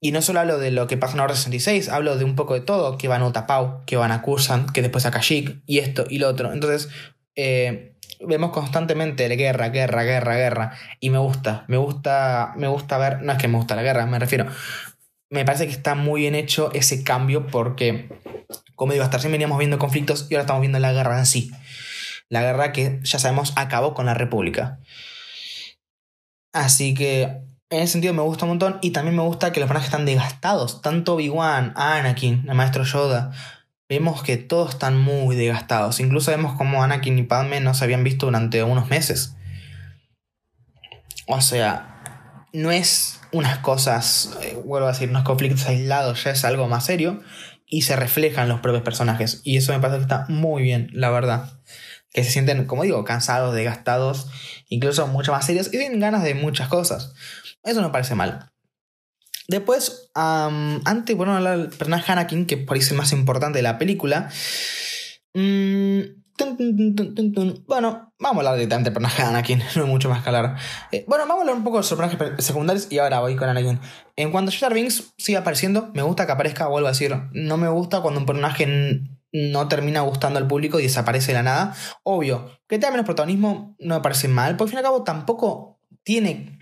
[0.00, 2.54] Y no solo hablo de lo que pasa en Orden 66, hablo de un poco
[2.54, 5.80] de todo, que van a Utapau, que van a Kursan, que después a Kashyyyk, y
[5.80, 6.52] esto y lo otro.
[6.52, 6.88] Entonces,
[7.34, 12.98] eh, vemos constantemente la guerra, guerra, guerra, guerra, y me gusta, me gusta, me gusta
[12.98, 14.46] ver, no es que me gusta la guerra, me refiero,
[15.28, 18.10] me parece que está muy bien hecho ese cambio porque,
[18.76, 21.50] como digo, hasta recién veníamos viendo conflictos y ahora estamos viendo la guerra en sí.
[22.28, 24.78] La guerra que ya sabemos acabó con la República.
[26.52, 29.68] Así que en ese sentido me gusta un montón y también me gusta que los
[29.68, 30.82] personajes están desgastados.
[30.82, 33.30] Tanto Obi-Wan, Anakin, el maestro Yoda.
[33.88, 36.00] Vemos que todos están muy desgastados.
[36.00, 39.36] Incluso vemos como Anakin y Padme no se habían visto durante unos meses.
[41.28, 46.44] O sea, no es unas cosas, eh, vuelvo a decir, unos conflictos aislados, ya es
[46.44, 47.22] algo más serio
[47.66, 49.40] y se reflejan los propios personajes.
[49.44, 51.60] Y eso me parece que está muy bien, la verdad
[52.12, 54.28] que se sienten, como digo, cansados, desgastados,
[54.68, 57.12] incluso mucho más serios y tienen ganas de muchas cosas.
[57.62, 58.50] Eso no parece mal.
[59.48, 63.78] Después, antes, bueno, hablar del personaje Anakin, que por ahí el más importante de la
[63.78, 64.30] película.
[65.34, 66.00] Mm,
[67.66, 70.30] bueno, vamos a hablar directamente del personaje Anakin, no hay mucho más que.
[70.92, 73.48] Eh, bueno, vamos a hablar un poco de los personajes secundarios y ahora voy con
[73.48, 73.80] Anakin.
[74.16, 77.56] En cuanto a Jar Binks sigue apareciendo, me gusta que aparezca, vuelvo a decir, no
[77.56, 78.66] me gusta cuando un personaje
[79.32, 81.74] no termina gustando al público y desaparece de la nada.
[82.02, 85.04] Obvio, que tenga menos protagonismo no me parece mal, porque al fin y al cabo
[85.04, 86.58] tampoco tiene,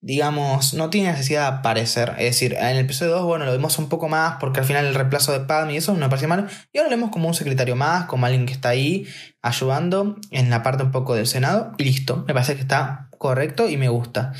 [0.00, 2.10] digamos, no tiene necesidad de aparecer.
[2.18, 4.86] Es decir, en el episodio 2, bueno, lo vemos un poco más porque al final
[4.86, 6.48] el reemplazo de Padme y eso no me parece mal.
[6.72, 9.06] Y ahora lo vemos como un secretario más, como alguien que está ahí
[9.42, 11.72] ayudando en la parte un poco del Senado.
[11.78, 14.32] Listo, me parece que está correcto y me gusta.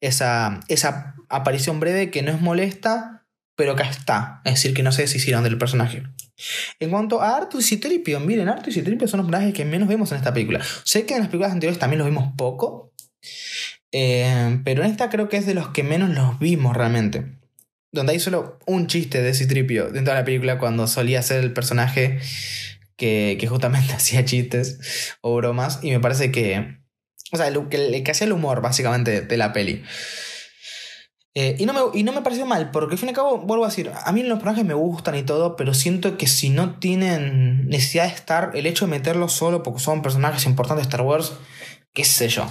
[0.00, 3.26] Esa, esa aparición breve que no es molesta,
[3.56, 4.40] pero que está.
[4.44, 6.04] Es decir, que no se deshicieron del personaje.
[6.78, 9.88] En cuanto a Artus y Tripio, miren, Artus y Tripio son los personajes que menos
[9.88, 10.60] vemos en esta película.
[10.84, 12.92] Sé que en las películas anteriores también los vimos poco,
[13.92, 17.38] eh, pero en esta creo que es de los que menos los vimos realmente.
[17.92, 21.52] Donde hay solo un chiste de Citripio dentro de la película cuando solía ser el
[21.52, 22.18] personaje
[22.96, 25.80] que, justamente hacía chistes o bromas.
[25.82, 26.78] Y me parece que.
[27.32, 29.82] O sea, el, que, que hacía el humor básicamente de la peli.
[31.38, 33.36] Eh, y, no me, y no me pareció mal, porque al fin y al cabo,
[33.36, 36.48] vuelvo a decir, a mí los personajes me gustan y todo, pero siento que si
[36.48, 40.88] no tienen necesidad de estar, el hecho de meterlos solo porque son personajes importantes de
[40.88, 41.34] Star Wars,
[41.92, 42.46] qué sé yo.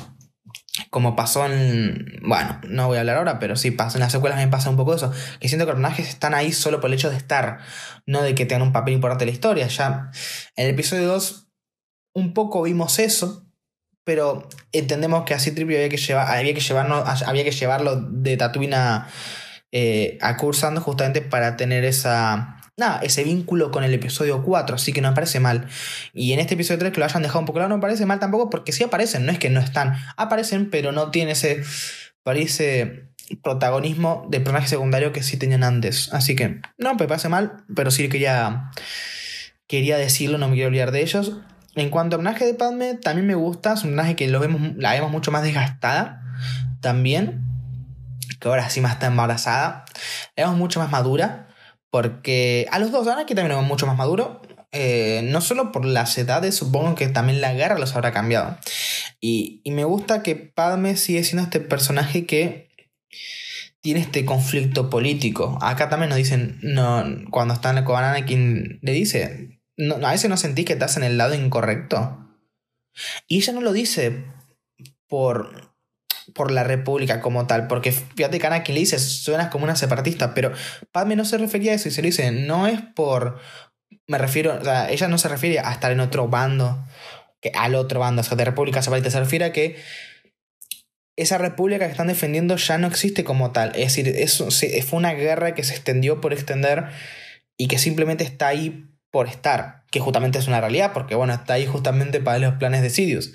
[0.92, 2.20] Como pasó en.
[2.28, 4.78] Bueno, no voy a hablar ahora, pero sí, pasa, en las secuelas me pasa un
[4.78, 5.12] poco eso.
[5.40, 7.62] Que siento que los personajes están ahí solo por el hecho de estar,
[8.06, 9.68] no de que tengan un papel importante en la historia.
[9.68, 10.12] Ya
[10.56, 11.48] en el episodio 2,
[12.14, 13.45] un poco vimos eso,
[14.06, 18.38] pero entendemos que a Citripio había que, llevar, había que, llevarlo, había que llevarlo de
[18.38, 19.08] Tatooine a,
[19.72, 25.02] eh, Cursando justamente para tener esa, nada, ese vínculo con el episodio 4, así que
[25.02, 25.68] no me parece mal.
[26.14, 28.06] Y en este episodio 3 que lo hayan dejado un poco claro, no me parece
[28.06, 31.64] mal tampoco, porque sí aparecen, no es que no están, aparecen, pero no tiene ese,
[32.24, 33.10] parece
[33.42, 36.14] protagonismo de personaje secundario que sí tenían antes.
[36.14, 38.72] Así que no me parece mal, pero sí quería,
[39.68, 41.34] quería decirlo, no me quiero olvidar de ellos.
[41.76, 44.76] En cuanto al personaje de Padme, también me gusta, es un personaje que lo vemos,
[44.78, 46.22] la vemos mucho más desgastada,
[46.80, 47.44] también,
[48.40, 49.86] que ahora sí más está embarazada,
[50.36, 51.50] la vemos mucho más madura,
[51.90, 55.72] porque a los dos, ahora que también lo vemos mucho más maduro, eh, no solo
[55.72, 58.58] por las edades, supongo que también la guerra los habrá cambiado.
[59.20, 62.70] Y, y me gusta que Padme sigue siendo este personaje que
[63.82, 65.60] tiene este conflicto político.
[65.62, 70.38] Acá también nos dicen, no, cuando están con Anakin, le dice, no, a veces no
[70.38, 72.20] sentís que estás en el lado incorrecto.
[73.28, 74.24] Y ella no lo dice
[75.08, 75.74] por,
[76.34, 80.34] por la República como tal, porque fíjate que Anakin le dice, suenas como una separatista,
[80.34, 80.52] pero
[80.92, 83.40] Padme no se refería a eso y se lo dice, no es por,
[84.08, 86.86] me refiero, o sea, ella no se refiere a estar en otro bando,
[87.42, 89.78] que al otro bando, o sea, de República Separatista, se refiere a que
[91.18, 93.70] esa república que están defendiendo ya no existe como tal.
[93.70, 96.90] Es decir, eso fue una guerra que se extendió por extender
[97.58, 101.54] y que simplemente está ahí por estar, que justamente es una realidad, porque bueno, está
[101.54, 103.32] ahí justamente para los planes de Sidious.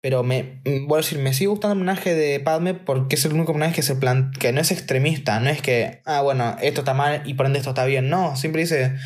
[0.00, 3.34] Pero me, voy a decir, me sigue gustando el personaje de Padme porque es el
[3.34, 6.80] único personaje que se plan que no es extremista, no es que, ah, bueno, esto
[6.80, 8.08] está mal y por ende esto está bien.
[8.08, 8.96] No, siempre dice,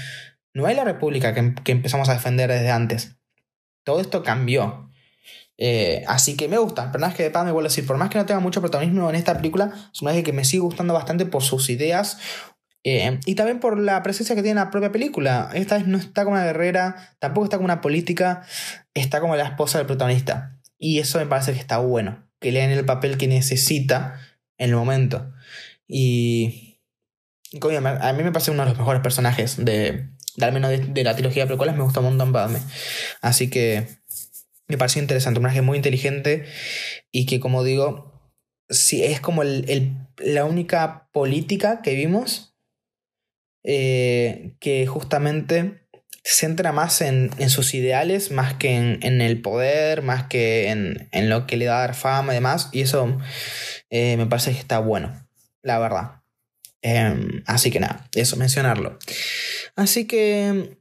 [0.55, 3.19] no hay la república que, que empezamos a defender desde antes.
[3.85, 4.91] Todo esto cambió.
[5.59, 6.85] Eh, así que me gusta.
[6.85, 9.17] El personaje de Padme, vuelvo a decir, por más que no tenga mucho protagonismo en
[9.17, 12.17] esta película, es un personaje que me sigue gustando bastante por sus ideas.
[12.87, 15.51] Eh, y también por la presencia que tiene en la propia película.
[15.55, 18.47] Esta vez no está como una guerrera, tampoco está como una política,
[18.93, 20.61] está como la esposa del protagonista.
[20.79, 22.29] Y eso me parece que está bueno.
[22.41, 24.21] Que le den el papel que necesita
[24.59, 25.33] en el momento.
[25.89, 26.79] Y.
[27.61, 30.11] a mí me parece uno de los mejores personajes de.
[30.41, 31.57] al menos de, la trilogía de.
[31.57, 32.35] Me gusta un montón.
[33.23, 33.89] Así que
[34.69, 36.47] me pareció interesante, un personaje muy inteligente
[37.11, 38.31] y que como digo,
[38.69, 42.54] sí, es como el, la única política que vimos
[43.65, 45.87] eh, que justamente
[46.23, 50.71] se centra más en, en sus ideales, más que en, en, el poder, más que
[50.71, 52.71] en, en, lo que le da dar fama y demás.
[52.73, 53.19] Y eso
[53.91, 55.27] eh, me parece que está bueno,
[55.63, 56.23] la verdad.
[56.81, 58.99] Em, así que nada, eso, mencionarlo.
[59.77, 60.79] Así que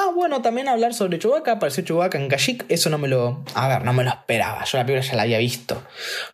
[0.00, 1.52] Ah, bueno, también hablar sobre Chewbacca.
[1.52, 2.66] Apareció Chewbacca en Kashyyyk.
[2.68, 3.42] Eso no me lo.
[3.54, 4.62] A ver, no me lo esperaba.
[4.62, 5.82] Yo la película ya la había visto.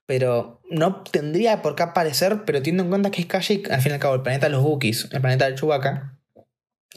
[0.04, 2.42] Pero no tendría por qué aparecer.
[2.44, 4.52] Pero teniendo en cuenta que es Kashyyyk, al fin y al cabo, el planeta de
[4.52, 6.18] los Wookiees, el planeta de Chewbacca,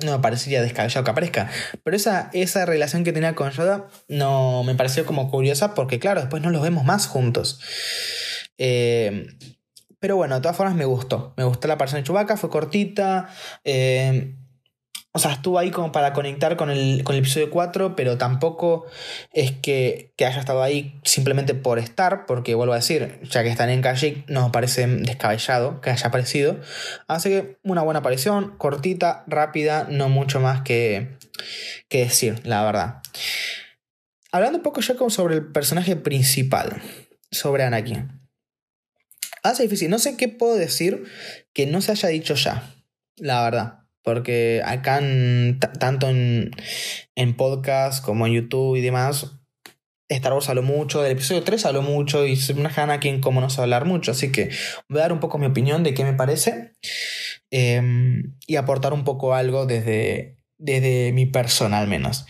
[0.03, 1.49] no me parecería descabellado que aparezca.
[1.85, 5.73] Pero esa, esa relación que tenía con Yoda no me pareció como curiosa.
[5.73, 7.61] Porque, claro, después no los vemos más juntos.
[8.57, 9.25] Eh,
[9.99, 11.33] pero bueno, de todas formas me gustó.
[11.37, 13.29] Me gustó la aparición de Chewbacca, fue cortita.
[13.63, 14.35] Eh,
[15.17, 18.85] o sea, estuvo ahí como para conectar con el, con el episodio 4, pero tampoco
[19.33, 23.71] es que, haya estado ahí simplemente por estar, porque vuelvo a decir, ya que están
[23.71, 26.59] en Kashyyyk, nos parece descabellado que haya aparecido.
[27.07, 31.17] Así que una buena aparición, cortita, rápida, no mucho más que,
[31.89, 33.01] que decir, la verdad.
[34.31, 36.79] Hablando un poco ya como sobre el personaje principal,
[37.31, 38.21] sobre Anakin.
[39.41, 41.05] Hace difícil, no sé qué puedo decir
[41.53, 42.71] que no se haya dicho ya,
[43.15, 43.86] la verdad.
[44.07, 45.01] Porque acá,
[45.81, 46.51] tanto en,
[47.15, 49.33] en podcast como en YouTube y demás,
[50.07, 53.49] Star Wars habló mucho, del episodio 3 habló mucho y una a quien como no
[53.49, 54.11] sabe hablar mucho.
[54.11, 54.49] Así que
[54.87, 56.71] voy a dar un poco mi opinión de qué me parece
[57.51, 62.25] em, y aportar un poco algo desde, desde mi persona al menos.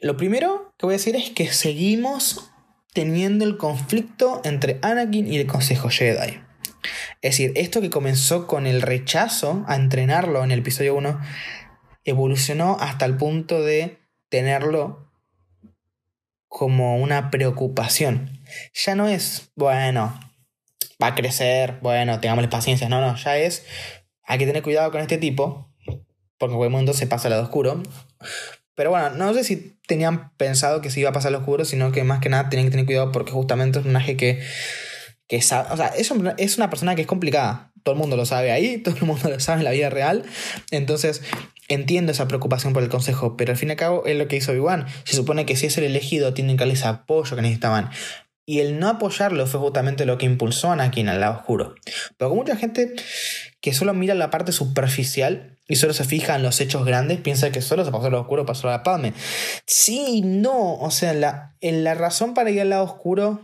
[0.00, 2.50] Lo primero que voy a decir es que seguimos
[2.94, 6.43] teniendo el conflicto entre Anakin y el Consejo Jedi.
[7.24, 11.18] Es decir, esto que comenzó con el rechazo a entrenarlo en el episodio 1,
[12.04, 15.10] evolucionó hasta el punto de tenerlo
[16.48, 18.42] como una preocupación.
[18.74, 20.20] Ya no es, bueno,
[21.02, 22.90] va a crecer, bueno, tengámosle paciencia.
[22.90, 23.64] No, no, ya es,
[24.24, 25.72] hay que tener cuidado con este tipo,
[26.36, 27.82] porque el mundo se pasa al lado oscuro.
[28.74, 31.90] Pero bueno, no sé si tenían pensado que se iba a pasar al oscuro, sino
[31.90, 34.42] que más que nada tenían que tener cuidado porque justamente es un personaje que
[35.28, 37.72] que sabe, o sea, es, es una persona que es complicada.
[37.82, 40.24] Todo el mundo lo sabe ahí, todo el mundo lo sabe en la vida real.
[40.70, 41.22] Entonces,
[41.68, 44.36] entiendo esa preocupación por el consejo, pero al fin y al cabo es lo que
[44.36, 44.86] hizo Obi-Wan.
[45.04, 47.90] Se supone que si es el elegido, tienen que darle ese apoyo que necesitaban.
[48.46, 51.74] Y el no apoyarlo fue justamente lo que impulsó a Anakin al lado oscuro.
[52.18, 52.94] Pero mucha gente
[53.62, 57.50] que solo mira la parte superficial y solo se fija en los hechos grandes, piensa
[57.50, 59.14] que solo se pasó al lado oscuro, pasó a la Padme.
[59.66, 60.74] Sí, no.
[60.74, 63.40] O sea, la, en la razón para ir al lado oscuro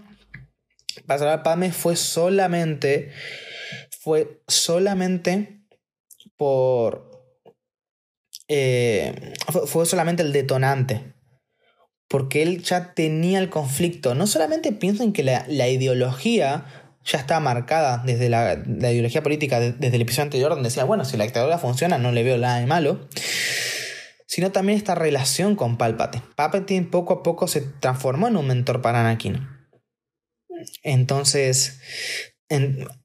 [1.10, 3.10] pasar al Padme fue solamente,
[3.98, 5.64] fue solamente
[6.36, 7.10] por,
[8.46, 9.34] eh,
[9.66, 11.16] fue solamente el detonante.
[12.06, 14.14] Porque él ya tenía el conflicto.
[14.14, 16.66] No solamente piensen que la, ideología
[17.04, 21.16] ya está marcada desde la, ideología política desde el episodio anterior, donde decía, bueno, si
[21.16, 23.08] la dictadura funciona, no le veo nada de malo.
[24.26, 26.22] Sino también esta relación con Palpatine.
[26.36, 29.59] Palpatine poco a poco se transformó en un mentor para Anakin.
[30.82, 31.80] Entonces,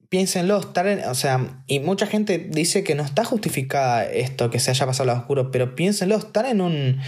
[0.08, 4.70] piénsenlo, estar o sea, y mucha gente dice que no está justificada esto, que se
[4.70, 7.00] haya pasado a oscuro, pero piénsenlo, estar en, un, en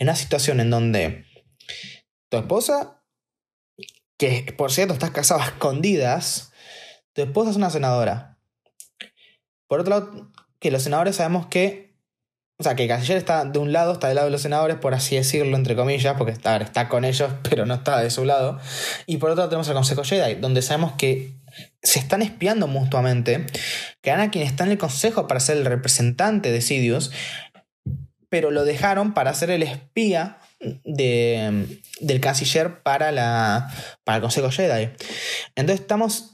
[0.00, 1.24] una situación en donde
[2.28, 3.02] tu esposa,
[4.18, 6.52] que por cierto estás casado a escondidas,
[7.12, 8.38] tu esposa es una senadora.
[9.68, 11.85] Por otro lado, que los senadores sabemos que
[12.58, 14.94] o sea, que canciller está de un lado, está del lado de los senadores, por
[14.94, 18.58] así decirlo, entre comillas, porque está, está con ellos, pero no está de su lado.
[19.06, 21.34] Y por otro lado tenemos el Consejo Jedi, donde sabemos que
[21.82, 23.46] se están espiando mutuamente,
[24.02, 27.12] que Anakin está en el consejo para ser el representante de Sidious,
[28.28, 30.38] pero lo dejaron para ser el espía
[30.84, 33.72] de, del canciller para, la,
[34.04, 34.90] para el Consejo Jedi.
[35.54, 36.32] Entonces estamos...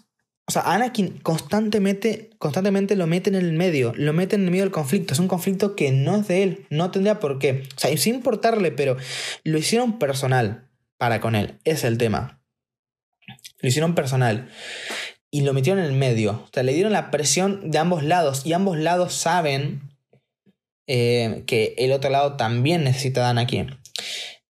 [0.53, 4.65] O sea, Anakin constantemente, constantemente lo mete en el medio, lo mete en el medio
[4.65, 5.15] del conflicto.
[5.15, 7.63] Es un conflicto que no es de él, no tendría por qué.
[7.75, 8.99] O sea, sin importarle, pero
[9.45, 11.59] lo hicieron personal para con él.
[11.65, 12.43] Es el tema.
[13.61, 14.51] Lo hicieron personal
[15.31, 16.33] y lo metieron en el medio.
[16.33, 19.81] O sea, le dieron la presión de ambos lados y ambos lados saben
[20.87, 23.82] eh, que el otro lado también necesita a Anakin.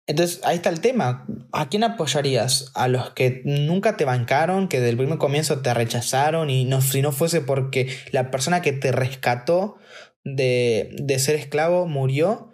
[0.10, 1.28] Entonces, ahí está el tema.
[1.52, 2.72] ¿A quién apoyarías?
[2.74, 7.04] ¿A los que nunca te bancaron, que del primer comienzo te rechazaron y no, si
[7.04, 9.78] no fuese porque la persona que te rescató
[10.24, 12.52] de, de ser esclavo murió?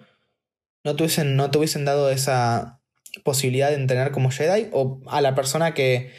[0.83, 2.81] ¿No te, ¿No hubiesen dado esa
[3.23, 4.67] posibilidad de entrenar como Jedi?
[4.73, 6.11] ¿O a la persona que,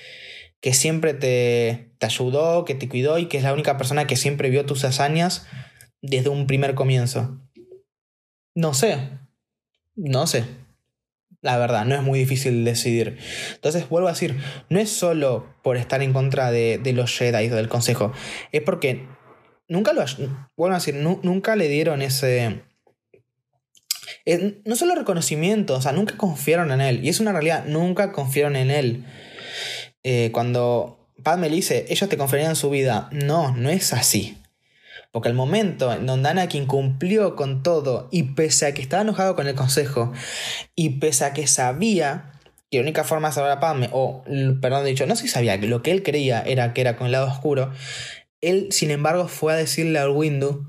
[0.62, 4.16] que siempre te, te ayudó, que te cuidó y que es la única persona que
[4.16, 5.46] siempre vio tus hazañas
[6.00, 7.42] desde un primer comienzo.
[8.54, 9.10] No sé,
[9.96, 10.65] no sé.
[11.46, 13.18] La verdad, no es muy difícil decidir.
[13.54, 14.36] Entonces, vuelvo a decir,
[14.68, 18.12] no es solo por estar en contra de, los Jedi o del Consejo,
[18.50, 19.06] es porque
[19.68, 20.04] nunca lo...
[20.56, 22.62] Vuelvo a decir, nunca le dieron ese...
[24.64, 27.04] no solo reconocimiento, o sea, nunca confiaron en él.
[27.04, 29.04] Y es una realidad, nunca confiaron en él.
[30.02, 33.08] Eh, cuando Padme le dice, ellos te confiarían su vida.
[33.12, 34.36] No, no es así.
[35.12, 39.34] Porque el momento en donde Anakin cumplió con todo y pese a que estaba enojado
[39.34, 40.12] con el consejo
[40.74, 42.32] y pese a que sabía
[42.70, 44.24] que la única forma de salvar a Padme, o
[44.60, 47.06] perdón, dicho, no sé si sabía que lo que él creía era que era con
[47.06, 47.72] el lado oscuro,
[48.40, 50.66] él sin embargo fue a decirle al Windu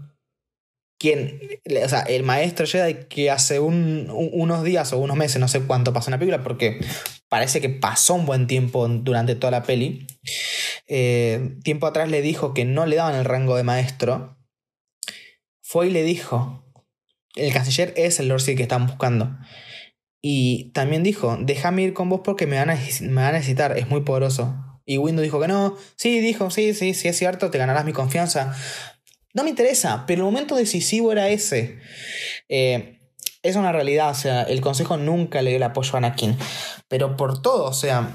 [1.00, 1.40] quien,
[1.84, 5.94] o sea, el maestro Jedi que hace unos días o unos meses, no sé cuánto
[5.94, 6.80] pasó en la película, porque
[7.30, 10.08] parece que pasó un buen tiempo durante toda la peli,
[10.88, 14.38] eh, tiempo atrás le dijo que no le daban el rango de maestro,
[15.62, 16.64] fue y le dijo,
[17.36, 19.38] el canciller es el Lord que están buscando.
[20.22, 23.78] Y también dijo, déjame ir con vos porque me van, a, me van a necesitar,
[23.78, 24.56] es muy poderoso.
[24.86, 27.94] Y Windu dijo que no, sí, dijo, sí, sí, sí es cierto, te ganarás mi
[27.94, 28.56] confianza.
[29.38, 31.78] No me interesa, pero el momento decisivo era ese.
[32.50, 33.00] Eh,
[33.44, 36.36] es una realidad, o sea, el consejo nunca le dio el apoyo a Anakin,
[36.88, 38.10] pero por todo, o sea,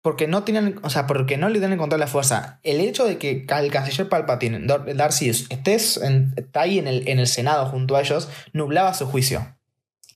[0.00, 2.60] porque no tienen, o sea, porque no le dieron control la fuerza.
[2.62, 6.00] El hecho de que el canciller Palpatine, Darcy, estés
[6.36, 9.54] está ahí en el, en el Senado junto a ellos, nublaba su juicio.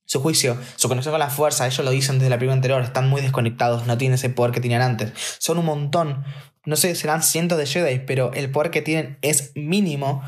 [0.06, 3.06] Su juicio, su conexión con la fuerza, ellos lo dicen desde la película anterior, están
[3.06, 5.12] muy desconectados, no tienen ese poder que tenían antes.
[5.38, 6.24] Son un montón,
[6.64, 10.22] no sé, serán cientos de Jedi, pero el poder que tienen es mínimo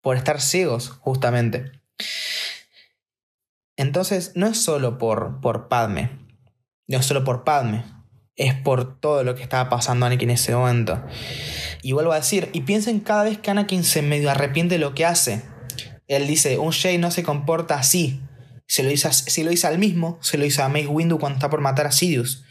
[0.00, 1.72] por estar ciegos, justamente.
[3.76, 6.10] Entonces, no es solo por, por Padme,
[6.86, 7.84] no es solo por Padme,
[8.36, 11.02] es por todo lo que estaba pasando Anakin en ese momento.
[11.82, 14.94] Y vuelvo a decir, y piensen cada vez que Anakin se medio arrepiente de lo
[14.94, 15.42] que hace.
[16.06, 18.20] Él dice, un Jedi no se comporta así.
[18.66, 21.36] Se lo hizo, si lo hizo al mismo, se lo hizo a Mace Windu cuando
[21.36, 22.43] está por matar a Sidious.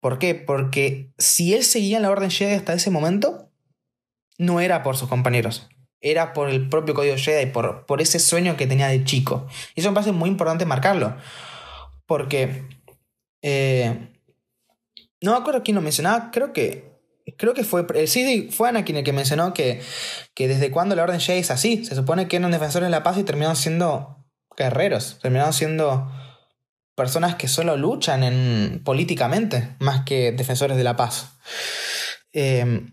[0.00, 0.34] ¿Por qué?
[0.34, 3.50] Porque si él seguía la Orden Jedi hasta ese momento,
[4.38, 5.68] no era por sus compañeros.
[6.00, 9.46] Era por el propio código Jedi, por, por ese sueño que tenía de chico.
[9.74, 11.16] Y eso me parece muy importante marcarlo.
[12.06, 12.64] Porque...
[13.42, 14.08] Eh,
[15.22, 16.90] no me acuerdo quién lo mencionaba, creo que...
[17.36, 17.84] Creo que fue...
[18.06, 19.82] Sí, fue Anakin el que mencionó que,
[20.34, 21.84] que desde cuando la Orden Jedi es así.
[21.84, 24.24] Se supone que eran defensores de la paz y terminaron siendo
[24.56, 25.18] guerreros.
[25.20, 26.10] Terminaron siendo
[27.00, 31.30] personas que solo luchan en, políticamente más que defensores de la paz.
[32.34, 32.86] Eh,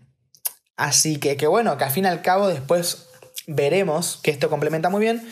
[0.78, 3.08] así que, que bueno, que al fin y al cabo después
[3.46, 5.28] veremos que esto complementa muy bien.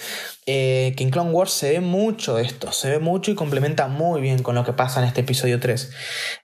[0.47, 4.20] Eh, que en Clone Wars se ve mucho esto, se ve mucho y complementa muy
[4.20, 5.91] bien con lo que pasa en este episodio 3.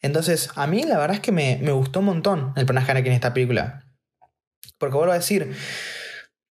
[0.03, 3.16] Entonces, a mí la verdad es que me, gustó un montón el personaje Anakin en
[3.16, 3.85] esta película.
[4.78, 5.55] Porque vuelvo a decir,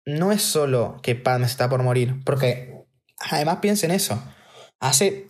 [0.05, 2.85] no es solo que Padme está por morir, porque
[3.17, 4.21] además piensa en eso.
[4.79, 5.27] Hace,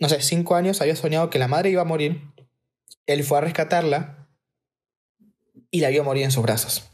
[0.00, 2.22] no sé, cinco años había soñado que la madre iba a morir.
[3.06, 4.28] Él fue a rescatarla
[5.70, 6.90] y la vio morir en sus brazos.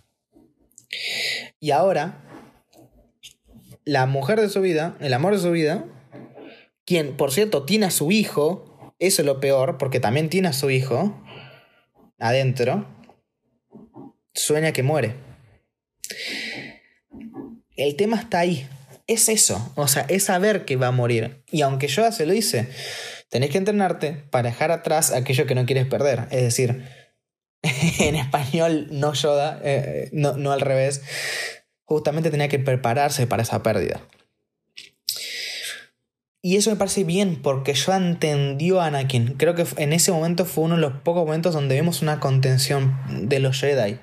[1.61, 2.22] Y ahora,
[3.84, 5.84] la mujer de su vida, el amor de su vida,
[6.84, 10.52] quien por cierto tiene a su hijo, eso es lo peor, porque también tiene a
[10.52, 11.22] su hijo
[12.18, 12.86] adentro,
[14.34, 15.14] sueña que muere.
[17.76, 18.68] El tema está ahí.
[19.07, 19.72] Es eso.
[19.76, 21.42] O sea, es saber que va a morir.
[21.50, 22.68] Y aunque yo se lo hice,
[23.28, 26.26] tenés que entrenarte para dejar atrás aquello que no quieres perder.
[26.30, 26.84] Es decir,
[27.62, 31.02] en español no Yoda, eh, no, no al revés.
[31.84, 34.00] Justamente tenía que prepararse para esa pérdida.
[36.42, 39.34] Y eso me parece bien porque yo entendió a Anakin.
[39.36, 42.96] Creo que en ese momento fue uno de los pocos momentos donde vemos una contención
[43.28, 43.98] de los Jedi.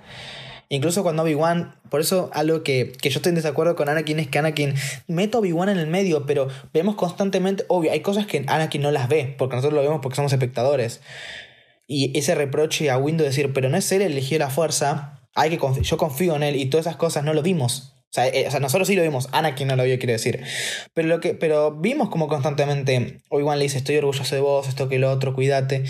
[0.74, 4.28] Incluso cuando Obi-Wan, por eso algo que, que, yo estoy en desacuerdo con Anakin es
[4.28, 4.74] que Anakin
[5.08, 8.90] meto a Obi-Wan en el medio, pero vemos constantemente, obvio, hay cosas que Anakin no
[8.90, 11.02] las ve, porque nosotros lo vemos porque somos espectadores.
[11.86, 15.60] Y ese reproche a Windu decir, pero no es él el la fuerza, hay que
[15.84, 17.94] yo confío en él y todas esas cosas no lo vimos.
[18.06, 20.44] O sea, eh, o sea, nosotros sí lo vimos, Anakin no lo vio, quiere decir.
[20.96, 24.90] Pero, lo que, pero vimos como constantemente Obi-Wan le dice, estoy orgulloso de vos, esto
[24.90, 25.84] que lo otro, cuídate.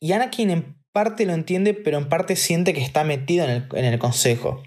[0.00, 3.84] Y Anakin parte lo entiende, pero en parte siente que está metido en el, en
[3.84, 4.64] el consejo.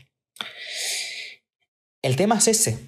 [2.01, 2.79] El tema es ese.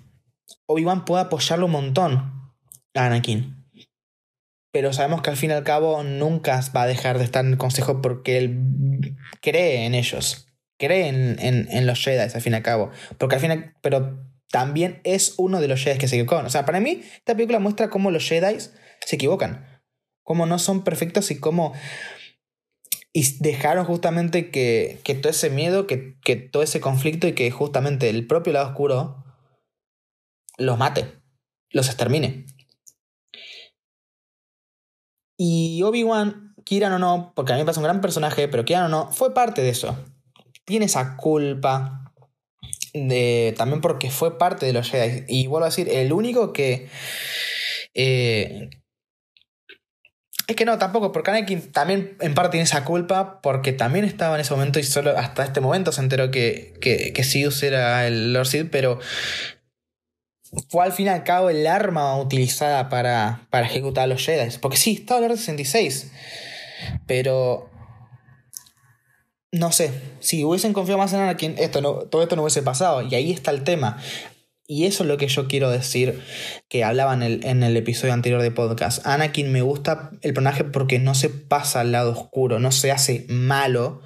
[0.65, 2.53] Obi-Wan puede apoyarlo un montón
[2.93, 3.67] a Anakin.
[4.71, 7.51] Pero sabemos que al fin y al cabo nunca va a dejar de estar en
[7.51, 10.47] el consejo porque él cree en ellos.
[10.79, 12.91] Cree en, en, los Jedi al fin y al cabo.
[13.17, 16.37] Porque al fin pero también es uno de los Jedi que se equivocó.
[16.37, 18.57] O sea, para mí, esta película muestra cómo los Jedi
[19.05, 19.81] se equivocan.
[20.23, 21.73] Cómo no son perfectos y cómo
[23.13, 27.51] y dejaron justamente que, que todo ese miedo, que, que, todo ese conflicto y que
[27.51, 29.23] justamente el propio lado oscuro
[30.57, 31.13] los mate,
[31.69, 32.47] los extermine.
[35.37, 38.85] Y Obi-Wan, quieran o no, porque a mí me pasa un gran personaje, pero quieran
[38.85, 39.95] o no, fue parte de eso.
[40.65, 42.11] Tiene esa culpa
[42.93, 45.25] de, también porque fue parte de los Jedi.
[45.27, 46.89] Y vuelvo a decir, el único que...
[47.93, 48.69] Eh,
[50.47, 54.35] es que no, tampoco, porque Anakin también en parte tiene esa culpa, porque también estaba
[54.35, 58.05] en ese momento y solo hasta este momento se enteró que, que, que Sidious era
[58.07, 58.99] el Lord Sid, pero
[60.69, 64.57] fue al fin y al cabo el arma utilizada para, para ejecutar a los Jedi.
[64.57, 66.11] Porque sí, estaba el Lord 66,
[67.07, 67.69] pero
[69.51, 73.01] no sé, si hubiesen confiado más en Anakin, esto no, todo esto no hubiese pasado.
[73.01, 73.97] Y ahí está el tema.
[74.65, 76.21] Y eso es lo que yo quiero decir
[76.69, 79.05] que hablaba en el, en el episodio anterior de podcast.
[79.05, 83.25] Anakin me gusta el personaje porque no se pasa al lado oscuro, no se hace
[83.27, 84.01] malo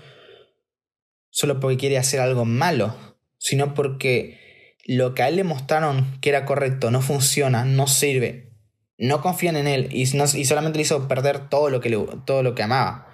[1.30, 2.96] solo porque quiere hacer algo malo,
[3.38, 8.54] sino porque lo que a él le mostraron que era correcto no funciona, no sirve,
[8.98, 12.42] no confían en él y, y solamente le hizo perder todo lo que, le, todo
[12.42, 13.08] lo que amaba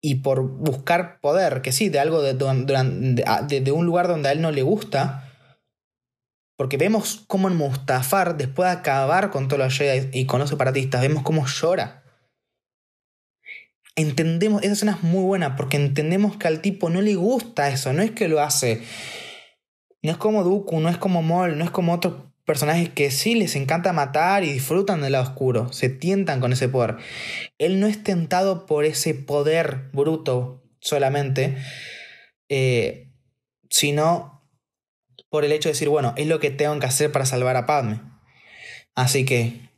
[0.00, 4.40] y por buscar poder, que sí, de algo de, de, un lugar donde a él
[4.40, 5.24] no le gusta.
[6.56, 10.50] Porque vemos cómo en Mustafar, después de acabar con todos los Jedi y con los
[10.50, 12.04] separatistas, vemos cómo llora.
[13.94, 17.92] Entendemos, esa escena es muy buena porque entendemos que al tipo no le gusta eso,
[17.92, 18.82] no es que lo hace.
[20.02, 23.34] No es como Dooku, no es como Maul, no es como otro personajes que sí
[23.34, 26.96] les encanta matar y disfrutan del lado oscuro, se tientan con ese poder.
[27.58, 31.58] Él no es tentado por ese poder bruto solamente,
[32.48, 33.12] eh,
[33.68, 34.48] sino
[35.28, 37.66] por el hecho de decir, bueno, es lo que tengo que hacer para salvar a
[37.66, 38.00] Padme.
[38.94, 39.68] Así que,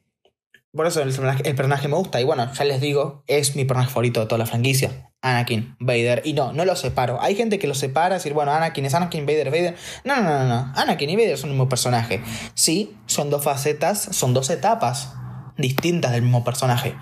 [0.71, 2.21] por eso el el personaje me gusta.
[2.21, 5.10] Y bueno, ya les digo, es mi personaje favorito de toda la franquicia.
[5.23, 6.23] Anakin, Vader.
[6.25, 7.21] Y no, no los separo.
[7.21, 9.77] Hay gente que los separa, decir, bueno, Anakin es Anakin, Vader, Vader.
[10.05, 10.73] No, no, no, no.
[10.77, 12.23] Anakin y Vader son el mismo personaje.
[12.55, 15.13] Sí, son dos facetas, son dos etapas
[15.59, 16.95] distintas del mismo personaje.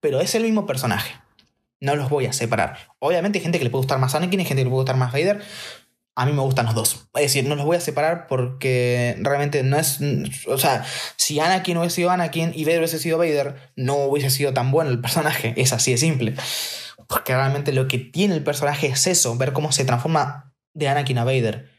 [0.00, 1.14] Pero es el mismo personaje.
[1.80, 2.78] No los voy a separar.
[2.98, 4.96] Obviamente hay gente que le puede gustar más Anakin, hay gente que le puede gustar
[4.96, 5.42] más Vader.
[6.18, 7.08] A mí me gustan los dos.
[7.14, 9.98] Es decir, no los voy a separar porque realmente no es.
[10.46, 10.84] O sea,
[11.16, 14.90] si Anakin hubiese sido Anakin y Vader hubiese sido Vader, no hubiese sido tan bueno
[14.90, 15.52] el personaje.
[15.58, 16.34] Es así de simple.
[17.08, 21.18] Porque realmente lo que tiene el personaje es eso, ver cómo se transforma de Anakin
[21.18, 21.70] a Vader.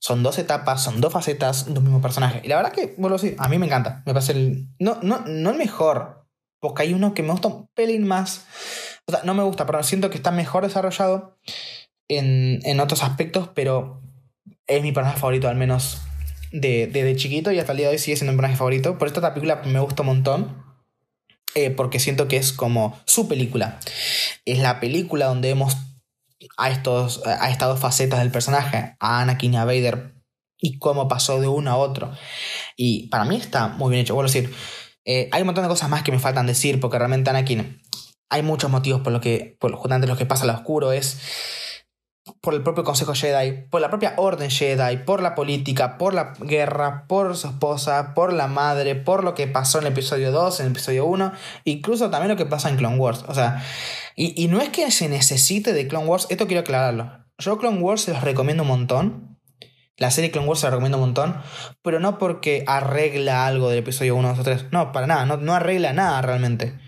[0.00, 2.40] Son dos etapas, son dos facetas de un mismo personaje.
[2.44, 4.02] Y la verdad que, bueno, sí, a mí me encanta.
[4.06, 4.68] Me parece el.
[4.78, 6.26] No, no, no el mejor.
[6.60, 8.46] Porque hay uno que me gusta un pelín más.
[9.06, 11.38] O sea, no me gusta, pero siento que está mejor desarrollado
[12.08, 14.02] en, en otros aspectos, pero
[14.66, 16.00] es mi personaje favorito, al menos
[16.52, 18.98] desde de, chiquito y hasta el día de hoy sigue siendo mi personaje favorito.
[18.98, 20.67] Por esta película me gusta un montón.
[21.54, 23.80] Eh, porque siento que es como su película.
[24.44, 25.76] Es la película donde vemos
[26.56, 30.14] a, estos, a estas dos facetas del personaje, a Anakin y a Vader,
[30.60, 32.12] y cómo pasó de uno a otro.
[32.76, 34.14] Y para mí está muy bien hecho.
[34.14, 34.54] Vuelvo decir,
[35.04, 37.80] eh, hay un montón de cosas más que me faltan decir porque realmente Anakin
[38.30, 41.18] hay muchos motivos por lo que, por justamente lo que pasa al oscuro es
[42.40, 46.34] por el propio Consejo Jedi, por la propia Orden Jedi, por la política, por la
[46.40, 50.60] guerra, por su esposa, por la madre, por lo que pasó en el episodio 2,
[50.60, 51.32] en el episodio 1,
[51.64, 53.24] incluso también lo que pasa en Clone Wars.
[53.28, 53.64] O sea,
[54.16, 57.10] y, y no es que se necesite de Clone Wars, esto quiero aclararlo.
[57.38, 59.38] Yo Clone Wars se los recomiendo un montón.
[59.96, 61.36] La serie Clone Wars se la recomiendo un montón,
[61.82, 64.66] pero no porque arregla algo del episodio 1, 2 o 3.
[64.70, 66.78] No, para nada, no, no arregla nada realmente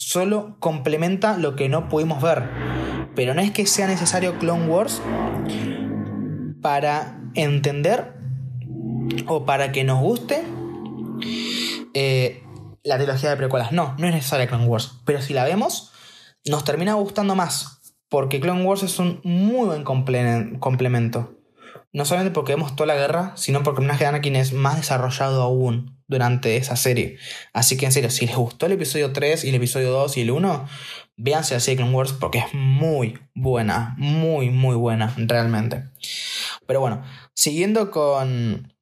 [0.00, 2.48] solo complementa lo que no pudimos ver.
[3.14, 5.00] Pero no es que sea necesario Clone Wars
[6.62, 8.14] para entender
[9.26, 10.42] o para que nos guste
[11.94, 12.42] eh,
[12.82, 13.72] la trilogía de precuelas.
[13.72, 15.00] No, no es necesaria Clone Wars.
[15.04, 15.92] Pero si la vemos,
[16.44, 17.94] nos termina gustando más.
[18.08, 21.36] Porque Clone Wars es un muy buen complemento.
[21.92, 24.76] No solamente porque vemos toda la guerra, sino porque el personaje de Anakin es más
[24.76, 27.18] desarrollado aún durante esa serie.
[27.52, 30.20] Así que en serio, si les gustó el episodio 3 y el episodio 2 y
[30.22, 30.68] el 1,
[31.20, 35.84] véanse la serie Wars porque es muy buena, muy, muy buena, realmente.
[36.66, 37.02] Pero bueno,
[37.34, 38.72] siguiendo con,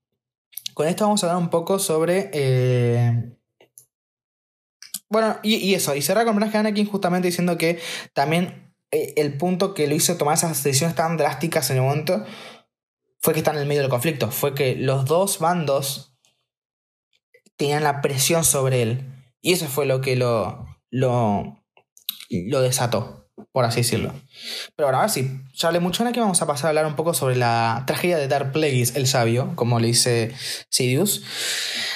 [0.74, 2.30] con esto vamos a hablar un poco sobre...
[2.32, 3.34] Eh,
[5.10, 7.80] bueno, y, eso, y cerrar con de Anakin justamente diciendo que
[8.12, 12.26] también eh, el punto que lo hizo tomar esas decisiones tan drásticas en el momento
[13.18, 14.30] fue que está en el medio del conflicto.
[14.30, 16.14] Fue que los dos bandos
[17.56, 19.14] tenían la presión sobre él.
[19.40, 21.57] Y eso fue lo que lo, lo,
[22.30, 24.14] lo desató, por así decirlo.
[24.76, 27.14] Pero ahora, sí, ya hablé mucho, ahora que vamos a pasar a hablar un poco
[27.14, 30.34] sobre la tragedia de Dark Plagueis, el sabio, como le dice
[30.68, 31.22] Sidious.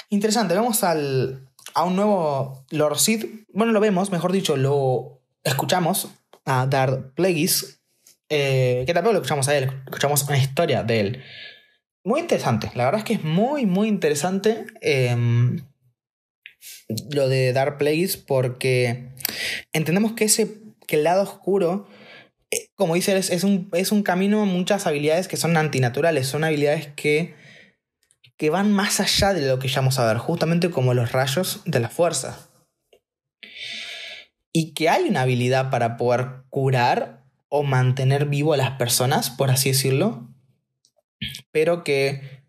[0.08, 3.24] Interesante, vemos al, a un nuevo Lord Sid.
[3.52, 6.08] Bueno, lo vemos, mejor dicho, lo escuchamos
[6.44, 7.80] a Dark Plagueis,
[8.28, 11.22] eh, que tampoco lo escuchamos a él, escuchamos una historia de él.
[12.04, 15.60] Muy interesante, la verdad es que es muy, muy interesante em,
[17.10, 19.08] lo de Dark Place porque
[19.72, 21.86] entendemos que ese que el lado oscuro,
[22.50, 26.88] eh, como dice, es, un, es un camino, muchas habilidades que son antinaturales, son habilidades
[26.88, 27.34] que,
[28.36, 31.62] que van más allá de lo que ya vamos a ver, justamente como los rayos
[31.64, 32.50] de la fuerza.
[34.52, 39.50] Y que hay una habilidad para poder curar o mantener vivo a las personas, por
[39.50, 40.28] así decirlo,
[41.52, 42.41] pero que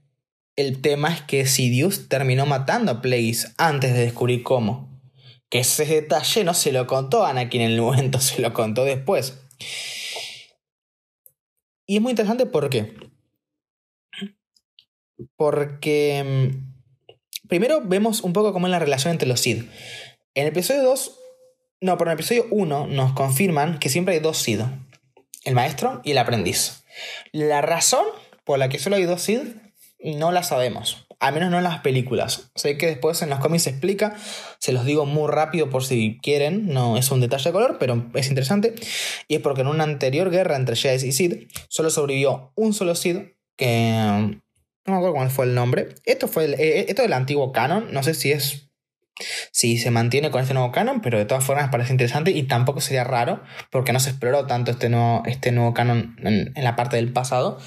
[0.56, 4.90] el tema es que Sidious terminó matando a Plagueis antes de descubrir cómo.
[5.50, 8.86] Que ese detalle no se lo contó a Anakin en el momento, se lo contó
[8.86, 9.40] después.
[11.86, 12.94] Y es muy interesante porque.
[15.36, 16.24] Porque.
[16.24, 19.64] Mm, primero vemos un poco cómo es la relación entre los Sid.
[20.36, 21.20] En el episodio 2.
[21.82, 24.62] No, pero en el episodio 1 nos confirman que siempre hay dos Sid:
[25.44, 26.84] el maestro y el aprendiz.
[27.32, 28.06] La razón
[28.44, 29.42] por la que solo hay dos Sid,
[30.04, 31.08] no la sabemos.
[31.20, 32.52] Al menos no en las películas.
[32.56, 34.14] Sé que después en los cómics se explica.
[34.60, 36.68] Se los digo muy rápido por si quieren.
[36.68, 38.76] No es un detalle de color, pero es interesante.
[39.30, 42.96] Y es porque en una anterior guerra entre Jedi y Sid solo sobrevivió un solo
[42.96, 43.20] Sid
[43.56, 44.42] que.
[44.86, 45.96] No me acuerdo cuál fue el nombre.
[46.04, 47.94] Esto fue el, eh, esto del antiguo canon.
[47.94, 48.70] No sé si es
[49.52, 52.82] si se mantiene con este nuevo canon, pero de todas formas parece interesante y tampoco
[52.82, 56.98] sería raro porque no se exploró tanto este nuevo, este nuevo canon en la parte
[56.98, 57.60] del pasado.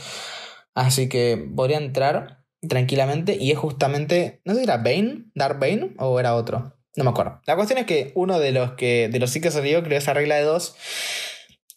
[0.76, 5.94] Así que podría entrar tranquilamente y es justamente, no sé si era Bane, Dark Bane
[5.98, 6.76] o era otro.
[6.96, 7.40] No me acuerdo.
[7.46, 9.98] La cuestión es que uno de los que de los sí que se dio creó
[9.98, 10.76] esa regla de dos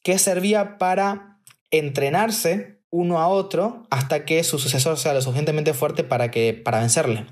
[0.03, 1.39] que servía para
[1.71, 6.79] entrenarse uno a otro hasta que su sucesor sea lo suficientemente fuerte para que para
[6.79, 7.25] vencerle.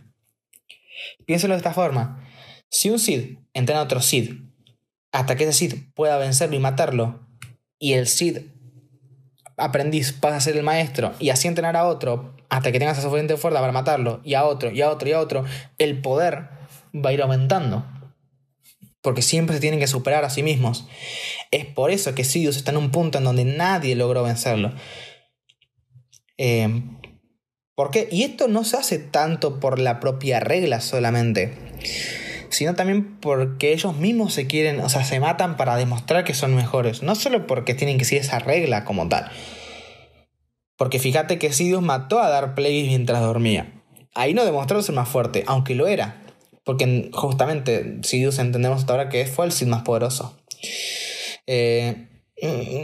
[1.26, 2.26] Piénselo de esta forma.
[2.70, 4.36] Si un Sid entrena a otro Sid
[5.12, 7.28] hasta que ese Sid pueda vencerlo y matarlo
[7.78, 8.40] y el Sid
[9.58, 13.08] aprendiz pasa a ser el maestro y así entrenar a otro hasta que tengas esa
[13.08, 15.44] suficiente fuerza para matarlo y a otro y a otro y a otro,
[15.78, 16.50] el poder
[16.94, 17.86] va a ir aumentando.
[19.02, 20.88] Porque siempre se tienen que superar a sí mismos.
[21.52, 24.74] Es por eso que Sidious está en un punto en donde nadie logró vencerlo.
[26.38, 26.84] Eh,
[27.76, 28.08] ¿Por qué?
[28.12, 31.54] Y esto no se hace tanto por la propia regla solamente,
[32.50, 36.56] sino también porque ellos mismos se quieren, o sea, se matan para demostrar que son
[36.56, 37.04] mejores.
[37.04, 39.30] No solo porque tienen que seguir esa regla como tal.
[40.78, 43.74] Porque fíjate que Sidious mató a Dark Plagueis mientras dormía.
[44.14, 46.22] Ahí no demostró ser más fuerte, aunque lo era.
[46.64, 50.38] Porque justamente Sidious entendemos hasta ahora que fue el Sith más poderoso.
[51.48, 52.08] Eh,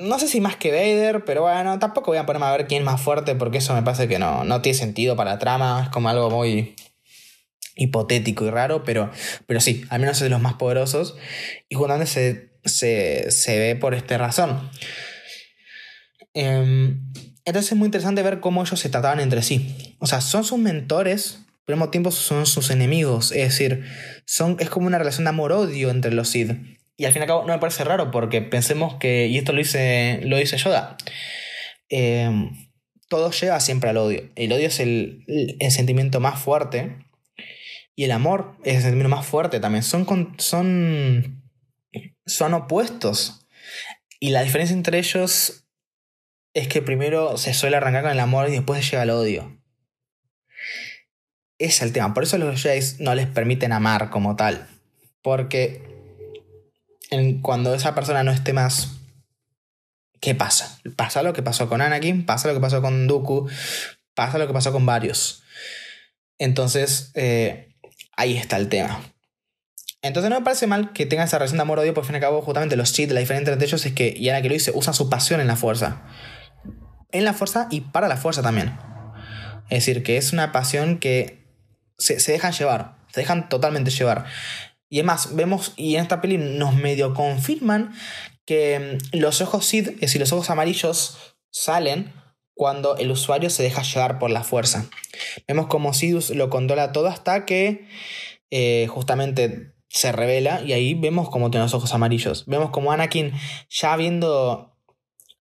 [0.04, 2.82] no sé si más que Vader, pero bueno, tampoco voy a ponerme a ver quién
[2.82, 5.82] es más fuerte porque eso me parece que no, no tiene sentido para la trama.
[5.84, 6.76] Es como algo muy
[7.76, 9.12] hipotético y raro, pero,
[9.48, 11.16] pero sí, al menos es de los más poderosos.
[11.70, 14.70] Y justamente se, se, se ve por esta razón.
[16.34, 17.12] Em,
[17.46, 19.96] entonces es muy interesante ver cómo ellos se trataban entre sí.
[20.00, 23.32] O sea, son sus mentores, pero al mismo tiempo son sus enemigos.
[23.32, 23.86] Es decir,
[24.26, 26.52] son, es como una relación de amor-odio entre los Sith.
[26.96, 29.52] Y al fin y al cabo no me parece raro porque pensemos que, y esto
[29.52, 30.96] lo dice, lo dice Yoda,
[31.90, 32.30] eh,
[33.14, 34.32] todo lleva siempre al odio.
[34.36, 35.26] El odio es el,
[35.70, 36.98] sentimiento más fuerte
[37.96, 39.84] y el amor es el sentimiento más fuerte también.
[39.84, 41.44] Son, son,
[42.26, 43.46] son opuestos.
[44.20, 45.68] Y la diferencia entre ellos
[46.54, 49.60] es que primero se suele arrancar con el amor y después llega el odio.
[51.60, 52.14] Ese es el tema.
[52.14, 54.68] Por eso los Jedi no les permiten amar como tal.
[55.22, 55.94] Porque
[57.42, 59.00] cuando esa persona no esté más,
[60.20, 60.80] ¿qué pasa?
[60.96, 63.50] Pasa lo que pasó con Anakin, pasa lo que pasó con Dooku,
[64.16, 65.44] pasa lo que pasó con varios.
[66.40, 67.73] Entonces, eh,
[68.16, 69.02] ahí está el tema.
[70.02, 72.22] Entonces no me parece mal que tenga esa relación de amor-odio, por fin y al
[72.22, 74.94] cabo, justamente los cheats, la diferencia entre ellos es que, y Anakin lo dice, usan
[74.94, 76.02] su pasión en la fuerza.
[77.12, 78.78] En la fuerza y para la fuerza también.
[79.70, 81.48] Es decir, que es una pasión que
[81.98, 84.26] se, dejan llevar, se dejan totalmente llevar.
[84.90, 87.94] Y además, vemos, y en esta peli nos medio confirman
[88.46, 92.14] que mm, los ojos Sid, es decir, los ojos amarillos, salen
[92.54, 94.86] cuando el usuario se deja llevar por la fuerza.
[95.48, 97.88] Vemos como Sidus lo controla todo hasta que
[98.52, 102.46] eh, justamente se revela y ahí vemos como tiene los ojos amarillos.
[102.48, 103.32] Vemos como Anakin
[103.70, 104.74] ya habiendo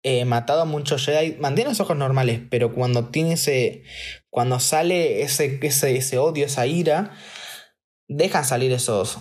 [0.02, 3.82] eh, matado a muchos Jedi mantiene los ojos normales, pero cuando tiene ese,
[4.30, 7.12] cuando sale ese, ese, ese odio, esa ira,
[8.06, 9.18] dejan salir esos,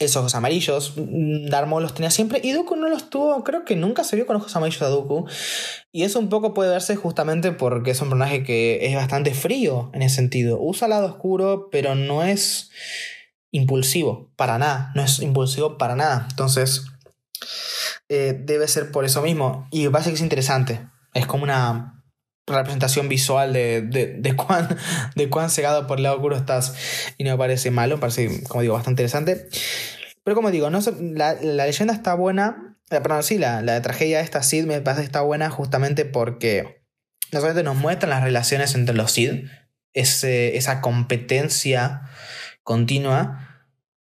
[0.00, 0.94] esos ojos amarillos.
[0.96, 4.26] Mm, Darmo los tenía siempre y Dooku no los tuvo, creo que nunca se vio
[4.26, 5.26] con ojos amarillos a Dooku.
[5.92, 9.90] Y eso un poco puede verse justamente porque es un personaje que es bastante frío
[9.92, 10.58] en ese sentido.
[10.60, 12.70] Usa lado oscuro, pero no es
[13.52, 14.90] impulsivo, para nada.
[14.94, 16.26] No es impulsivo para nada.
[16.30, 16.86] Entonces,
[18.08, 19.68] eh, debe ser por eso mismo.
[19.70, 20.88] Y me parece que es interesante.
[21.12, 21.99] Es como una
[22.58, 24.76] representación visual de, de, cuán,
[25.14, 26.74] de cuán cegado por el lado oscuro estás.
[27.18, 29.48] Y no me parece malo, me parece, como digo, bastante interesante.
[30.24, 32.76] Pero como digo, no, la, la leyenda está buena.
[32.90, 36.84] Eh, perdón, sí, la, la tragedia esta Sid me parece que está buena justamente porque
[37.32, 39.46] no solamente nos muestran las relaciones entre los Sid,
[39.92, 42.02] ese, esa competencia
[42.62, 43.66] continua,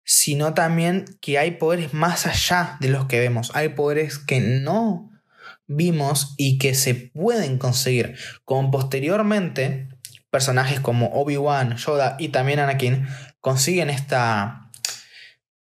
[0.05, 3.51] sino también que hay poderes más allá de los que vemos.
[3.55, 5.11] Hay poderes que no
[5.67, 8.17] vimos y que se pueden conseguir.
[8.45, 9.89] Como posteriormente
[10.31, 13.07] personajes como Obi-Wan, Yoda y también Anakin
[13.41, 14.71] consiguen esta,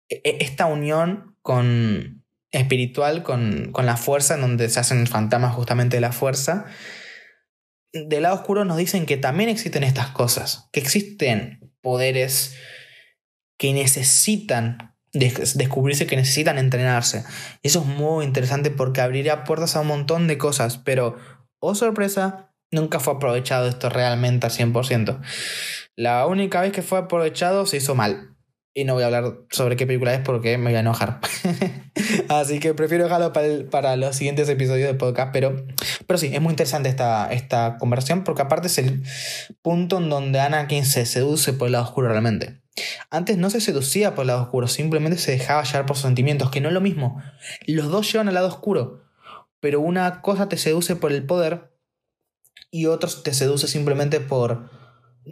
[0.10, 5.54] e, e, esta unión con, espiritual con, con la fuerza, en donde se hacen fantasmas
[5.54, 6.66] justamente de la fuerza.
[7.92, 12.56] Del lado oscuro nos dicen que también existen estas cosas, que existen poderes
[13.58, 17.24] que necesitan descubrirse que necesitan entrenarse.
[17.62, 21.18] Eso es muy interesante porque abriría puertas a un montón de cosas, pero,
[21.60, 25.22] oh sorpresa, nunca fue aprovechado esto realmente al 100%.
[25.96, 28.32] La única vez que fue aprovechado se hizo mal.
[28.76, 31.20] Y no voy a hablar sobre qué película es porque me voy a enojar.
[32.30, 35.32] Así que prefiero dejarlo para, los siguientes episodios del podcast.
[35.32, 35.64] Pero,
[36.08, 39.04] pero sí, es muy interesante esta, esta conversación porque aparte es el
[39.62, 42.63] punto en donde Anakin se seduce por el lado oscuro realmente.
[43.10, 46.50] Antes no se seducía por el lado oscuro, simplemente se dejaba llevar por sus sentimientos,
[46.50, 47.22] que no es lo mismo.
[47.68, 49.04] Los dos llevan al lado oscuro,
[49.60, 51.72] pero una cosa te seduce por el poder
[52.72, 54.70] y otro te seduce simplemente por...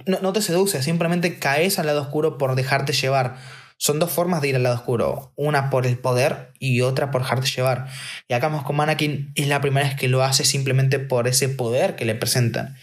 [0.06, 3.38] No, no te seduce, simplemente caes al lado oscuro por dejarte llevar.
[3.78, 7.24] Son dos formas de ir al lado oscuro, una por el poder y otra por
[7.24, 7.88] dejarte llevar.
[8.28, 11.96] Y acá con Anakin es la primera vez que lo hace simplemente por ese poder
[11.96, 12.78] que le presentan.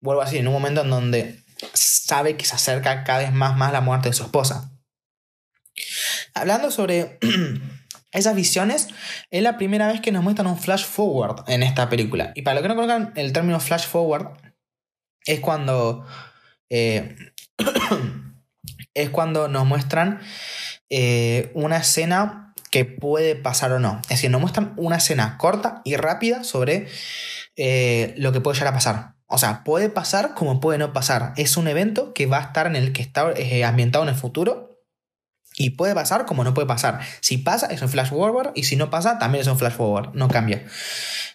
[0.00, 1.40] Vuelvo así, en un momento en donde
[1.72, 4.72] sabe que se acerca cada vez más, más la muerte de su esposa.
[6.34, 7.18] Hablando sobre
[8.12, 8.88] esas visiones,
[9.30, 12.32] es la primera vez que nos muestran un flash forward en esta película.
[12.34, 14.36] Y para los que no conozcan el término flash forward,
[15.24, 16.06] es cuando.
[16.70, 17.16] Eh,
[18.94, 20.20] es cuando nos muestran
[20.88, 24.00] eh, una escena que puede pasar o no.
[24.02, 26.88] Es decir, nos muestran una escena corta y rápida sobre
[27.56, 29.14] eh, lo que puede llegar a pasar.
[29.32, 31.34] O sea, puede pasar como puede no pasar.
[31.36, 34.16] Es un evento que va a estar en el que está eh, ambientado en el
[34.16, 34.82] futuro.
[35.56, 37.00] Y puede pasar como no puede pasar.
[37.20, 38.50] Si pasa, es un flash forward.
[38.56, 40.14] Y si no pasa, también es un flash forward.
[40.14, 40.66] No cambia.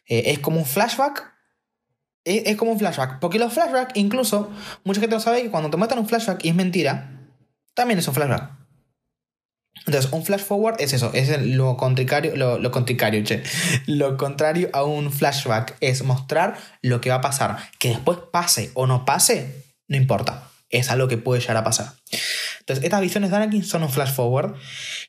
[0.08, 1.34] Eh, es como un flashback.
[2.26, 3.20] Es, como un flashback.
[3.20, 4.52] Porque los flashbacks, incluso,
[4.84, 7.12] mucha gente no sabe que cuando te muestran un flashback y es mentira,
[7.76, 8.64] también es un flashback.
[9.86, 13.43] Entonces, un flash forward es eso, es lo contrario, lo, lo contrario, che.
[13.86, 17.57] Lo contrario a un flashback es mostrar lo que va a pasar.
[17.78, 20.49] Que después pase o no pase, no importa.
[20.69, 21.93] Es algo que puede llegar a pasar.
[22.61, 24.55] Entonces, estas visiones de Anakin son un flash forward.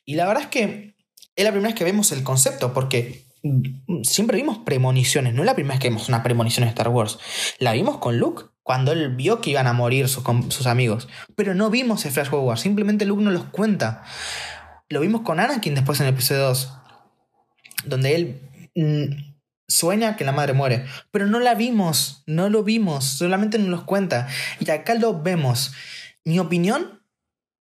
[0.05, 0.93] Y la verdad es que
[1.35, 3.25] es la primera vez que vemos el concepto, porque
[4.03, 5.33] siempre vimos premoniciones.
[5.33, 7.17] No es la primera vez que vimos una premonición en Star Wars.
[7.59, 11.07] La vimos con Luke cuando él vio que iban a morir sus, sus amigos.
[11.35, 12.57] Pero no vimos el Flash Forward.
[12.57, 14.03] Simplemente Luke no los cuenta.
[14.89, 16.73] Lo vimos con Anakin después en el episodio 2.
[17.85, 18.41] Donde él
[18.75, 19.33] mm,
[19.67, 20.85] sueña que la madre muere.
[21.11, 22.23] Pero no la vimos.
[22.25, 23.05] No lo vimos.
[23.05, 24.27] Solamente nos los cuenta.
[24.59, 25.73] Y acá lo vemos.
[26.23, 27.01] Mi opinión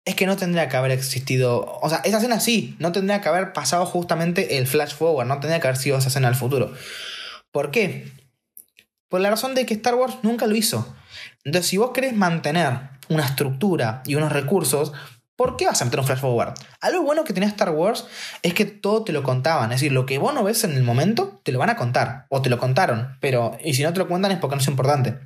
[0.06, 1.80] es que no tendría que haber existido.
[1.82, 5.40] O sea, esa escena sí, no tendría que haber pasado justamente el flash forward, no
[5.40, 6.74] tendría que haber sido esa escena al futuro.
[7.52, 8.12] ¿Por qué?
[9.10, 10.96] Por la razón de que Star Wars nunca lo hizo.
[11.44, 14.94] Entonces, si vos querés mantener una estructura y unos recursos,
[15.36, 16.54] ¿por qué vas a meter un flash forward?
[16.82, 18.06] Algo bueno que tenía Star Wars
[18.42, 19.72] es que todo te lo contaban.
[19.72, 22.26] Es decir, lo que vos no ves en el momento, te lo van a contar.
[22.30, 23.18] O te lo contaron.
[23.20, 25.20] Pero, y si no te lo cuentan es porque no es importante.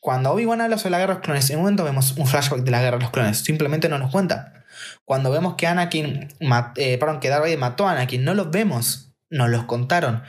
[0.00, 2.60] Cuando Obi-Wan habla sobre la guerra de los clones, en un momento vemos un flashback
[2.60, 4.64] de la guerra de los clones, simplemente no nos cuenta.
[5.04, 6.28] Cuando vemos que Anakin,
[6.76, 10.22] eh, perdón, que Darth mató a Anakin, no los vemos, nos los contaron.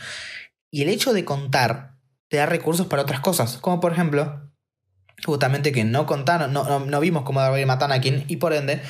[0.70, 1.96] Y el hecho de contar
[2.28, 4.41] te da recursos para otras cosas, como por ejemplo,
[5.26, 8.54] justamente que no contaron, no, no, vimos cómo Darth Vader mató a Anakin y por
[8.54, 8.82] ende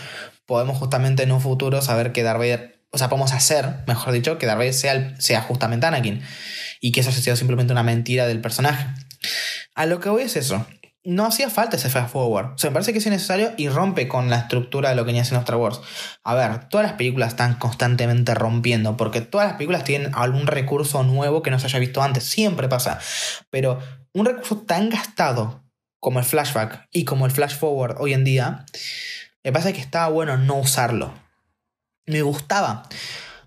[0.45, 4.45] podemos justamente en un futuro saber que Darth o sea, podemos hacer, mejor dicho, que
[4.45, 6.21] Darth sea, sea justamente Anakin
[6.82, 8.86] y que eso haya sido simplemente una mentira del personaje.
[9.75, 10.65] A lo que voy es eso.
[11.03, 12.53] No hacía falta ese fast forward.
[12.53, 15.07] O sea, me parece que es innecesario y rompe con la estructura de lo que
[15.07, 15.79] venía haciendo Star Wars.
[16.23, 21.01] A ver, todas las películas están constantemente rompiendo, porque todas las películas tienen algún recurso
[21.03, 22.25] nuevo que no se haya visto antes.
[22.25, 22.99] Siempre pasa.
[23.49, 23.79] Pero
[24.13, 25.63] un recurso tan gastado
[26.02, 28.66] como el flashback y como el flash forward hoy en día,
[29.43, 31.14] me parece que estaba bueno no usarlo.
[32.06, 32.89] Me gustaba.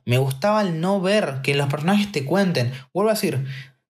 [0.06, 2.72] Me gustaba el no ver que los personajes te cuenten.
[2.94, 3.44] Vuelvo a decir,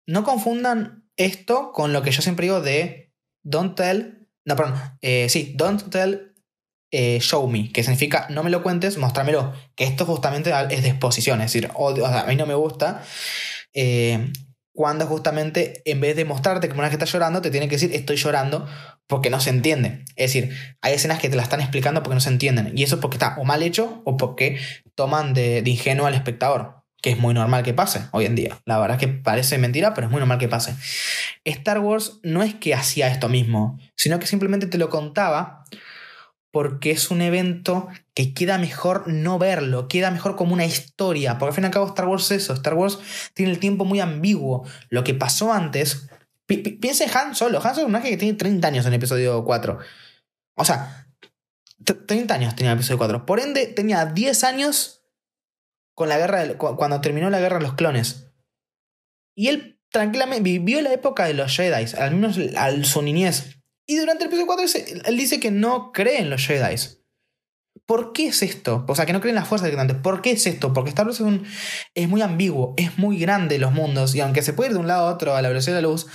[0.06, 3.12] no confundan esto con lo que yo siempre digo de
[3.42, 6.34] don't tell, no, perdón, eh, sí, don't tell,
[6.90, 10.88] eh, show me, que significa no me lo cuentes, mostrámelo, que esto justamente es de
[10.88, 13.02] exposición, es decir, a mí no me gusta.
[13.74, 14.32] Eh,
[14.74, 17.94] cuando justamente en vez de mostrarte como una que está llorando, te tiene que decir
[17.94, 18.66] estoy llorando
[19.06, 20.04] porque no se entiende.
[20.16, 22.76] Es decir, hay escenas que te la están explicando porque no se entienden.
[22.76, 24.58] Y eso es porque está o mal hecho o porque
[24.96, 28.58] toman de, de ingenuo al espectador que es muy normal que pase hoy en día.
[28.64, 30.74] La verdad es que parece mentira, pero es muy normal que pase.
[31.44, 35.64] Star Wars no es que hacía esto mismo, sino que simplemente te lo contaba
[36.54, 41.50] porque es un evento que queda mejor no verlo, queda mejor como una historia, porque
[41.50, 43.00] al fin y al cabo Star Wars es eso, Star Wars
[43.34, 46.08] tiene el tiempo muy ambiguo, lo que pasó antes,
[46.46, 48.98] piense en Han Solo, Han Solo es un personaje que tiene 30 años en el
[48.98, 49.78] episodio 4,
[50.54, 51.08] o sea,
[52.06, 55.02] 30 años tenía el episodio 4, por ende tenía 10 años
[55.96, 58.30] con la guerra cuando terminó la guerra de los clones.
[59.36, 63.58] Y él tranquilamente vivió la época de los Jedi, al menos al su niñez.
[63.86, 64.64] Y durante el episodio 4
[65.04, 66.76] él dice que no cree en los Jedi.
[67.86, 68.84] ¿Por qué es esto?
[68.88, 70.00] O sea, que no cree en las fuerzas directamente.
[70.00, 70.72] ¿Por qué es esto?
[70.72, 71.40] Porque Star Wars es,
[71.94, 74.86] es muy ambiguo, es muy grande los mundos, y aunque se puede ir de un
[74.86, 76.06] lado a otro a la velocidad de la luz,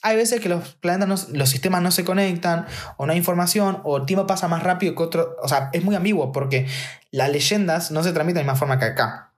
[0.00, 3.98] hay veces que los planetas, los sistemas no se conectan, o no hay información, o
[3.98, 5.36] el tiempo pasa más rápido que otro.
[5.42, 6.66] O sea, es muy ambiguo porque
[7.10, 9.31] las leyendas no se transmiten de la misma forma que acá.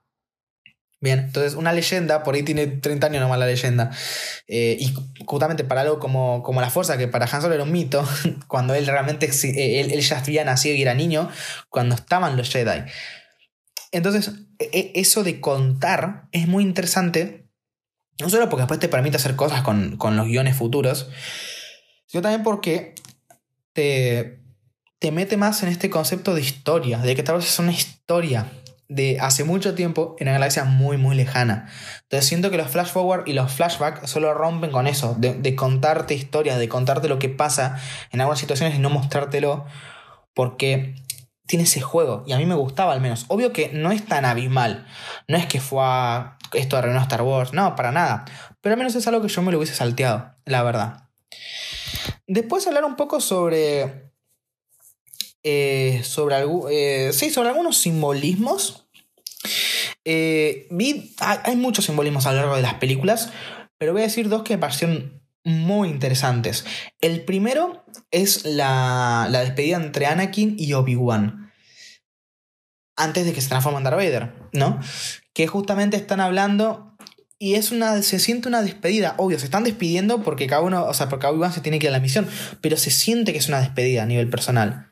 [1.01, 3.91] Bien, entonces una leyenda, por ahí tiene 30 años nomás la leyenda.
[4.47, 4.93] Eh, y
[5.25, 8.07] justamente para algo como, como la fuerza, que para Han Solo era un mito,
[8.47, 11.29] cuando él realmente, eh, él, él ya había nacido y era niño,
[11.69, 12.83] cuando estaban los Jedi.
[13.91, 17.45] Entonces, e, e, eso de contar es muy interesante
[18.19, 21.09] no solo porque después te permite hacer cosas con, los guiones futuros,
[22.05, 22.95] sino también porque
[23.73, 24.39] te,
[24.99, 28.49] te mete más en este concepto de historia, de que tal vez es una historia
[28.87, 31.69] de hace mucho tiempo en una galaxia muy muy lejana.
[32.03, 36.13] Entonces siento que los flash forward y los flashbacks solo rompen con eso, de, contarte
[36.13, 37.77] historias, de contarte lo que pasa
[38.11, 39.65] en algunas situaciones y no mostrártelo
[40.33, 40.95] porque
[41.47, 43.25] tiene ese juego y a mí me gustaba al menos.
[43.27, 44.87] Obvio que no es tan abismal,
[45.27, 47.53] no es que fue a esto arruinó Star Wars.
[47.53, 48.25] No, para nada.
[48.61, 51.09] Pero al menos es algo que yo me lo hubiese salteado, la verdad.
[52.27, 54.04] Después hablar un poco sobre.
[55.47, 56.37] Eh, sobre,
[56.71, 58.87] eh, sí, sobre algunos simbolismos.
[60.03, 63.29] Eh, vi, hay, muchos simbolismos a lo largo de las películas,
[63.77, 66.65] pero voy a decir dos que me parecieron muy interesantes.
[66.99, 71.53] El primero es la, la despedida entre Anakin y Obi-Wan.
[72.97, 74.79] Antes de que se transforme en Darth Vader, ¿no?
[75.35, 76.95] que justamente están hablando
[77.37, 79.13] y es una, se siente una despedida.
[79.17, 81.89] Obvio, se están despidiendo porque cada uno, o sea, porque uno se tiene que ir
[81.89, 82.27] a la misión,
[82.61, 84.89] pero se siente que es una despedida a nivel personal.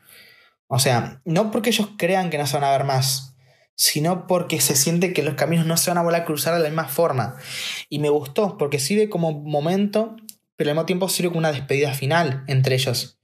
[0.75, 3.35] O sea, no porque ellos crean que no se van a ver más,
[3.75, 6.61] sino porque se siente que los caminos no se van a volver a cruzar de
[6.61, 7.35] la misma forma.
[7.89, 10.15] Y me gustó, porque sirve como momento,
[10.55, 13.19] pero al mismo tiempo sirve como una despedida final entre ellos.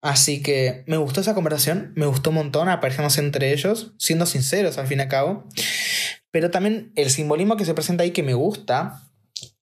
[0.00, 4.78] Así que me gustó esa conversación, me gustó un montón, aparecemos entre ellos, siendo sinceros
[4.78, 5.44] al fin y al cabo.
[6.30, 9.02] Pero también el simbolismo que se presenta ahí que me gusta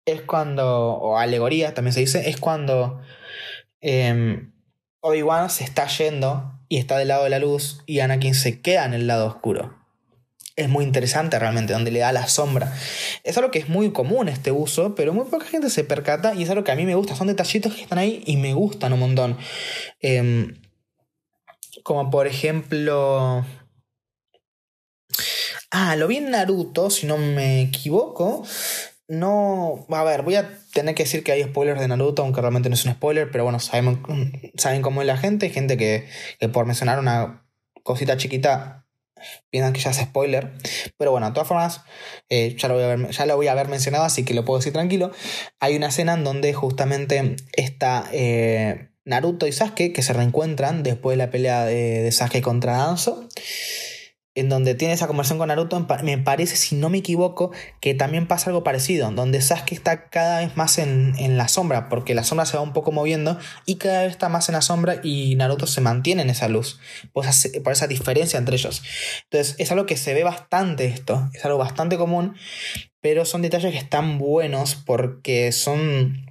[0.05, 3.01] es cuando, o alegoría también se dice, es cuando
[3.81, 4.47] eh,
[5.01, 8.85] Obi-Wan se está yendo y está del lado de la luz y Anakin se queda
[8.85, 9.77] en el lado oscuro.
[10.57, 12.75] Es muy interesante realmente, donde le da la sombra.
[13.25, 16.45] Es algo que es muy común este uso, pero muy poca gente se percata y
[16.45, 17.15] es algo que a mí me gusta.
[17.15, 19.37] Son detallitos que están ahí y me gustan un montón.
[20.01, 20.59] Em,
[21.83, 23.45] como por ejemplo...
[25.71, 28.47] Ah, lo vi en Naruto, si no me equivoco.
[29.09, 32.69] No, a ver, voy a tener que decir que hay spoilers de Naruto, aunque realmente
[32.69, 33.99] no es un spoiler, pero bueno, sabemos,
[34.57, 36.07] saben cómo es la gente, gente que,
[36.53, 37.47] por mencionar una
[37.83, 38.87] cosita chiquita
[39.49, 40.53] piensan que ya es spoiler,
[40.99, 41.81] pero bueno, de todas formas,
[42.29, 44.45] eh, ya, lo voy a haber, ya lo voy a haber mencionado, así que lo
[44.45, 45.13] puedo decir tranquilo.
[45.61, 51.17] Hay una escena en donde justamente está eh, Naruto y Sasuke que se reencuentran después
[51.17, 53.27] de la pelea de, de Sasuke contra Danzo
[54.37, 58.29] en donde tiene esa conversación con Naruto, me parece, si no me equivoco, que también
[58.29, 62.45] pasa algo parecido, donde Sasuke está cada vez más en, la sombra, porque la sombra
[62.45, 65.67] se va un poco moviendo y cada vez está más en la sombra y Naruto
[65.67, 66.79] se mantiene en esa luz,
[67.13, 68.83] por esa, por esa diferencia entre ellos.
[69.25, 72.37] Entonces es algo que se ve bastante esto, es algo bastante común,
[73.01, 76.27] pero son detalles que están buenos porque son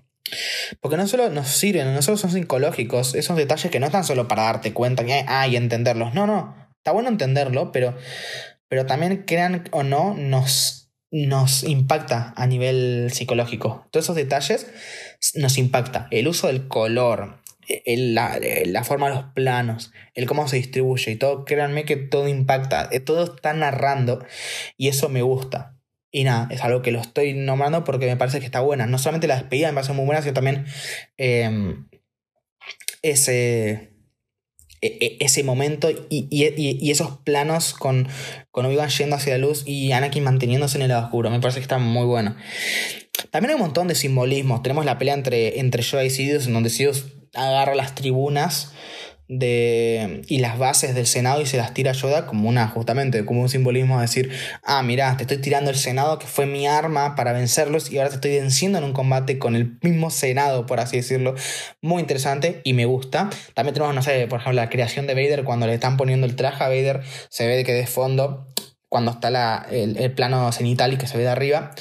[0.79, 4.27] porque no solo nos sirven, no solo son psicológicos, esos detalles que no están solo
[4.27, 7.97] para darte cuenta ah, y entenderlos, no, no, Está bueno entenderlo, pero,
[8.67, 13.87] pero también, crean o no, nos, nos impacta a nivel psicológico.
[13.89, 14.67] Todos esos detalles
[15.33, 16.07] nos impacta.
[16.11, 17.39] El uso del color,
[17.87, 22.27] la, la, forma de los planos, el cómo se distribuye y todo, créanme que todo
[22.27, 24.23] impacta, eh, todo está narrando
[24.77, 25.79] y eso me gusta.
[26.11, 28.85] Y nada, es algo que lo estoy nombrando porque me parece que está buena.
[28.85, 30.67] No solamente la despedida me parece muy buena, sino también
[31.17, 31.87] em,
[33.01, 33.94] ese,
[35.19, 38.07] ese momento y, esos planos con,
[38.51, 41.29] con Obi-Wan yendo hacia la luz y Anakin manteniéndose en el oscuro.
[41.29, 42.35] Me parece que está muy bueno.
[43.31, 44.61] También hay un montón de simbolismos.
[44.61, 48.73] Tenemos la pelea entre, entre y Sidious, en donde Sidious agarra las tribunas
[49.27, 53.41] de, y las bases del Senado y se las tira Yoda como una, justamente, como
[53.41, 54.31] un simbolismo de decir,
[54.63, 58.09] ah, mira, te estoy tirando el Senado que fue mi arma para vencerlos y ahora
[58.09, 61.35] te estoy venciendo en un combate con el mismo Senado, por así decirlo.
[61.81, 63.29] Muy interesante y me gusta.
[63.53, 66.35] También tenemos, no sé, por ejemplo, la creación de Vader cuando le están poniendo el
[66.35, 68.47] traje a Vader, se ve que de fondo
[68.89, 71.71] cuando está la, el, plano cenital y que se ve de arriba,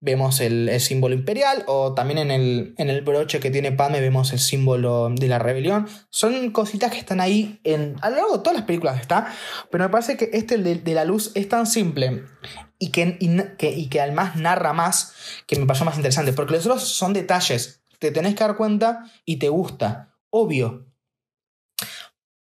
[0.00, 4.32] vemos el, símbolo imperial o también en el, en el, broche que tiene Padme vemos
[4.32, 5.88] el símbolo de la rebelión.
[6.10, 9.32] Son cositas que están ahí en, a lo largo de todas las películas está,
[9.70, 12.24] pero me parece que este de, de la luz es tan simple
[12.78, 13.18] y que,
[13.58, 15.14] que, y que además narra más
[15.46, 19.04] que me pasó más interesante, porque los otros son detalles, te tenés que dar cuenta
[19.24, 20.89] y te gusta, obvio,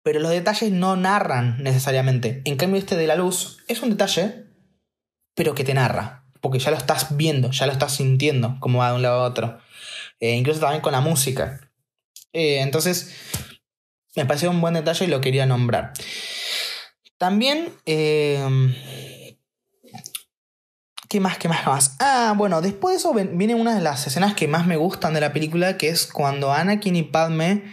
[0.05, 2.43] pero los detalles no narran necesariamente.
[2.45, 4.45] En cambio, este de la luz es un detalle,
[5.33, 8.89] pero que te narra, porque ya lo estás viendo, ya lo estás sintiendo, como va
[8.89, 9.57] de un lado a otro.
[10.19, 11.71] Eh, incluso también con la música.
[12.33, 13.15] Eh, entonces,
[14.15, 15.93] me pareció un buen detalle y lo quería nombrar.
[17.17, 17.73] También...
[17.87, 19.39] Eh,
[21.09, 21.39] ¿Qué más?
[21.39, 21.61] ¿Qué más?
[21.63, 21.95] ¿Qué más?
[21.99, 25.21] Ah, bueno, después de eso viene una de las escenas que más me gustan de
[25.21, 27.63] la película, que es cuando Anakin y Padme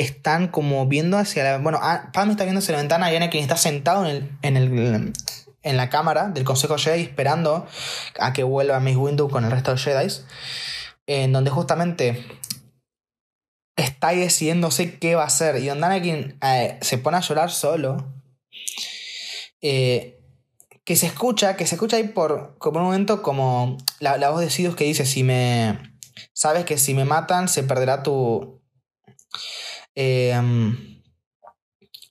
[0.00, 1.58] están como viendo hacia la...
[1.58, 4.56] Bueno, ah, Padme está viendo hacia la ventana y Anakin está sentado en, el, en,
[4.56, 5.12] el,
[5.62, 7.66] en la cámara del Consejo Jedi esperando
[8.18, 10.12] a que vuelva Miss Windu con el resto de Jedi.
[11.06, 12.24] En donde justamente
[13.76, 15.56] está decidiéndose qué va a hacer.
[15.56, 18.12] Y donde Anakin eh, se pone a llorar solo.
[19.60, 20.20] Eh,
[20.84, 24.40] que se escucha, que se escucha ahí por, como un momento como la, la voz
[24.40, 25.96] de Sidious que dice, si me...
[26.32, 28.58] Sabes que si me matan se perderá tu,
[30.00, 31.02] Em,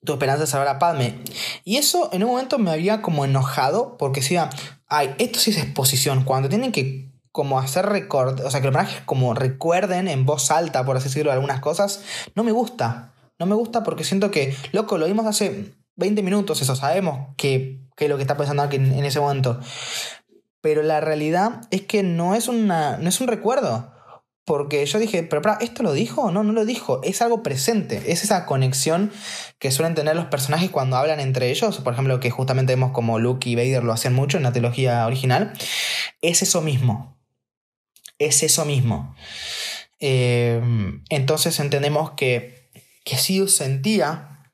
[0.03, 1.19] tu esperanza de salvar a Padme.
[1.63, 4.49] Y eso en un momento me había como enojado porque decía,
[4.89, 6.25] ay, esto sí es exposición.
[6.25, 10.51] Cuando tienen que como hacer record, o sea, que los personajes como recuerden en voz
[10.51, 12.01] alta, por así decirlo, algunas cosas,
[12.35, 13.13] no me gusta.
[13.39, 17.87] No me gusta porque siento que, loco, lo vimos hace 20 minutos, eso, sabemos que,
[17.97, 19.61] es lo que está pensando aquí en, en, ese momento.
[20.59, 23.93] Pero la realidad es que no es, una, no es un recuerdo.
[24.47, 26.31] Porque yo dije, pero ¿esto lo dijo?
[26.31, 27.01] No, no lo dijo.
[27.03, 28.01] Es algo presente.
[28.07, 29.11] Es esa conexión
[29.59, 31.79] que suelen tener los personajes cuando hablan entre ellos.
[31.79, 35.05] Por ejemplo, que justamente vemos como Luke y Vader lo hacen mucho en la trilogía
[35.05, 35.51] original.
[36.21, 37.19] Es eso mismo.
[38.19, 39.17] Es eso mismo.
[39.99, 40.61] Eh,
[41.09, 42.69] entonces entendemos que,
[43.03, 44.53] que Sidious sentía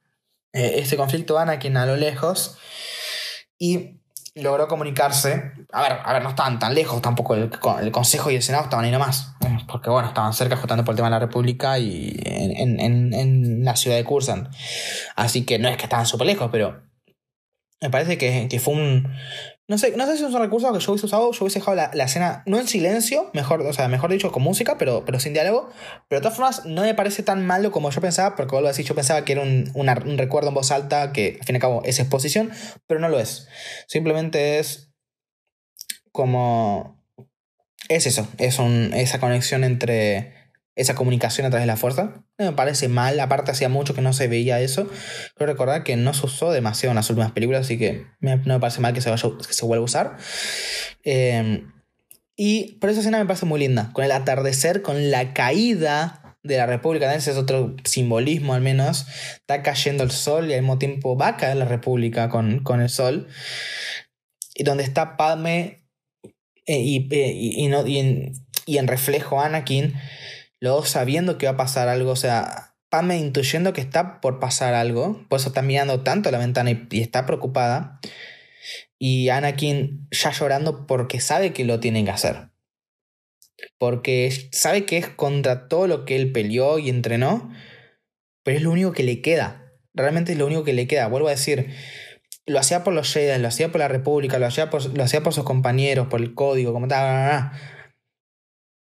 [0.53, 2.57] eh, este conflicto Anakin a lo lejos.
[3.59, 3.92] Y
[4.35, 5.53] logró comunicarse.
[5.71, 7.35] A ver, a ver, no estaban tan lejos tampoco.
[7.35, 9.35] El, el Consejo y el Senado estaban ahí nomás.
[9.67, 13.65] Porque bueno, estaban cerca justamente por el tema de la República y en, en, en
[13.65, 14.49] la ciudad de Cursan.
[15.15, 16.81] Así que no es que estaban súper lejos, pero
[17.83, 19.13] me parece que, que, fue un,
[19.73, 21.31] No sé, no sé si es un recurso que yo hubiese usado.
[21.31, 24.43] Yo hubiese dejado la, la, escena, no en silencio, mejor, o sea, mejor dicho, con
[24.43, 25.71] música, pero, pero sin diálogo.
[26.07, 28.71] Pero de todas formas, no me parece tan malo como yo pensaba, porque vuelvo a
[28.71, 31.57] decir, yo pensaba que era un, un recuerdo en voz alta, que al fin y
[31.57, 32.51] al cabo es exposición,
[32.85, 33.47] pero no lo es.
[33.87, 34.91] Simplemente es
[36.11, 37.03] como.
[37.89, 40.42] Es eso, es un, esa conexión entre
[40.75, 42.23] esa comunicación a través de la fuerza.
[42.37, 44.89] No me parece mal, aparte hacía mucho que no se veía eso.
[45.35, 48.59] Quiero recordar que no se usó demasiado en las últimas películas, así que no me
[48.59, 50.17] parece mal que se, vaya, que se vuelva a usar.
[51.03, 51.63] Eh,
[52.35, 56.57] y por esa escena me parece muy linda, con el atardecer, con la caída de
[56.57, 59.05] la República, ese es otro simbolismo al menos,
[59.35, 62.81] está cayendo el sol y al mismo tiempo va a caer la República con, con
[62.81, 63.27] el sol,
[64.55, 65.85] y donde está Padme
[66.65, 68.33] eh, y, eh, y, y, no, y, en,
[68.65, 69.93] y en reflejo Anakin,
[70.63, 74.73] luego sabiendo que va a pasar algo, o sea, Padme intuyendo que está por pasar
[74.75, 77.99] algo, por eso está mirando tanto la ventana y, está preocupada,
[78.97, 82.51] y Anakin ya llorando porque sabe que lo tienen que hacer.
[83.77, 87.51] Porque sabe que es contra todo lo que él peleó y entrenó,
[88.43, 89.73] pero es lo único que le queda.
[89.93, 91.07] Realmente es lo único que le queda.
[91.07, 91.73] Vuelvo a decir,
[92.45, 95.23] lo hacía por los Jedi, lo hacía por la República, lo hacía por, lo hacía
[95.23, 97.51] por sus compañeros, por el código, como tal.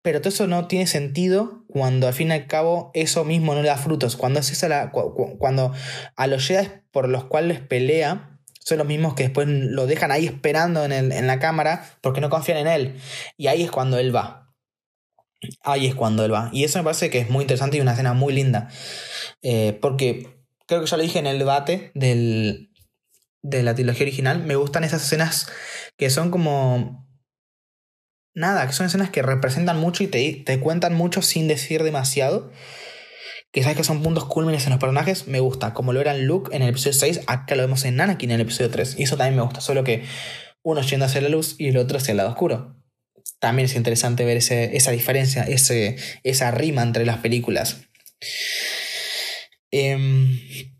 [0.05, 3.63] Pero todo eso no tiene sentido cuando al fin y al cabo eso mismo no
[3.63, 4.15] le da frutos.
[4.15, 5.73] Cuando, es esa la, cuando
[6.15, 10.27] a los Jedi por los cuales pelea son los mismos que después lo dejan ahí
[10.27, 13.01] esperando en, el, en la cámara porque no confían en él.
[13.35, 14.53] Y ahí es cuando él va.
[15.63, 16.51] Ahí es cuando él va.
[16.53, 18.69] Y eso me parece que es muy interesante y una escena muy linda.
[19.41, 20.37] Eh, porque
[20.67, 22.69] creo que ya lo dije en el debate del,
[23.41, 24.43] de la trilogía original.
[24.43, 25.47] Me gustan esas escenas
[25.97, 27.04] que son como
[28.35, 32.51] nada, que son escenas que representan mucho y te, te cuentan mucho sin decir demasiado.
[33.51, 35.73] Que sabes que son puntos cúlmines en los personajes, me gusta.
[35.73, 38.35] Como lo era en Luke en el episodio 6, acá lo vemos en Anakin en
[38.35, 38.95] el episodio 3.
[38.99, 40.03] Y eso también me gusta, solo que
[40.61, 42.75] uno yendo hacia la luz y el otro hacia el lado oscuro.
[43.39, 47.77] También es interesante ver ese, esa diferencia, ese, esa rima entre las películas.
[49.71, 50.74] Eh,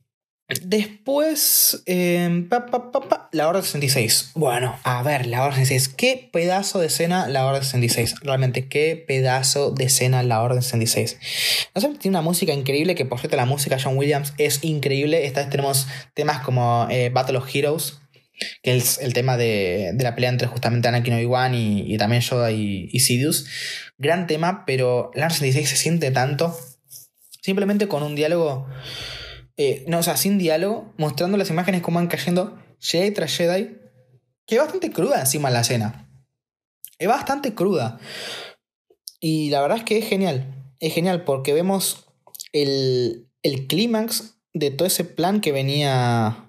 [0.48, 4.34] Después, eh, pa, pa, pa, la Orden 66.
[4.36, 5.96] Bueno, a ver, la Orden 66.
[5.98, 8.20] ¿Qué pedazo de escena la Orden 66?
[8.22, 11.18] Realmente, qué pedazo de escena la Orden 66.
[11.74, 14.64] No sé, tiene una música increíble, que por cierto la música de John Williams es
[14.64, 15.26] increíble.
[15.26, 18.02] Esta vez tenemos temas como eh, Battle of Heroes,
[18.62, 22.52] que es el tema de, de la pelea entre justamente Anakin Obi-Wan y, también Yoda
[22.52, 23.48] y, y Sidious.
[23.98, 26.56] Gran tema, pero la Orden 66 se siente tanto.
[27.42, 28.68] Simplemente con un diálogo
[29.58, 33.78] eh, no, o sea, sin diálogo, mostrando las imágenes como van cayendo Jedi tras Jedi,
[34.46, 36.10] que es bastante cruda encima la escena.
[36.98, 38.00] Es bastante cruda.
[39.20, 40.74] Y la verdad es que es genial.
[40.80, 42.06] Es genial porque vemos
[42.52, 46.46] el, el clímax de todo ese plan que venía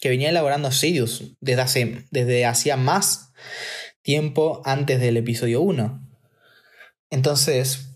[0.00, 3.32] que venía elaborando Sidious desde, hace, desde hacía más
[4.02, 6.08] tiempo antes del episodio 1.
[7.10, 7.91] Entonces,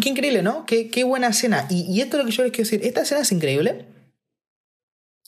[0.00, 0.66] Qué increíble, ¿no?
[0.66, 1.66] Qué, qué buena escena.
[1.70, 2.80] Y, esto es lo que yo les quiero decir.
[2.84, 3.86] Esta escena es increíble.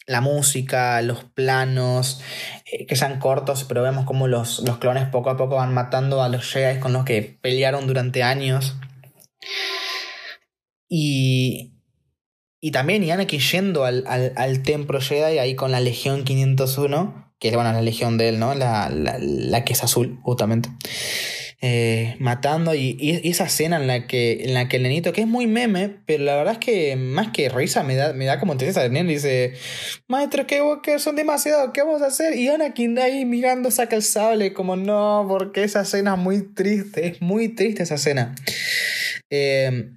[0.06, 2.20] La música, los planos,
[2.66, 6.22] eh, que sean cortos, pero vemos cómo los, los, clones poco a poco van matando
[6.22, 8.74] a los Jedi con los que pelearon durante años.
[10.88, 11.74] Y,
[12.60, 17.48] y también Anakin yendo al, al, al, templo Jedi ahí con la Legión 501, que
[17.48, 18.54] es bueno, la Legión de él, ¿no?
[18.54, 20.68] La, la, la que es azul, justamente.
[21.64, 25.28] Eh, matando y, esa escena en la que en la que el nenito que es
[25.28, 28.56] muy meme pero la verdad es que más que risa me da, me da como
[28.56, 28.84] tristeza.
[28.84, 29.54] El nene dice
[30.08, 32.36] maestro que, son demasiados ¿qué vamos a hacer?
[32.36, 37.06] y Anakin ahí mirando saca el sable como no porque esa escena es muy triste
[37.06, 38.34] es muy triste esa escena
[39.30, 39.88] eh,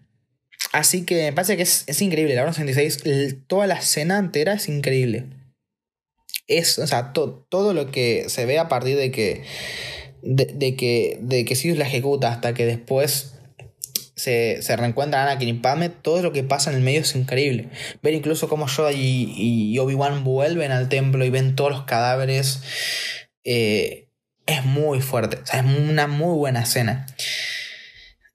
[0.72, 4.54] así que me parece que es, es increíble la hora 66 toda la escena entera
[4.54, 5.26] es increíble.
[6.46, 9.42] Es o sea to, todo lo que se ve a partir de que
[10.26, 13.36] de, que, de que la ejecuta hasta que después
[14.16, 17.70] se, se reencuentran Anakin y Padme, todo lo que pasa en el medio es increíble.
[18.02, 22.62] Ver incluso cómo Yoda y, y Obi-Wan vuelven al templo y ven todos los cadáveres
[23.44, 24.10] eh,
[24.46, 25.40] es muy fuerte.
[25.54, 27.06] Es una muy buena escena.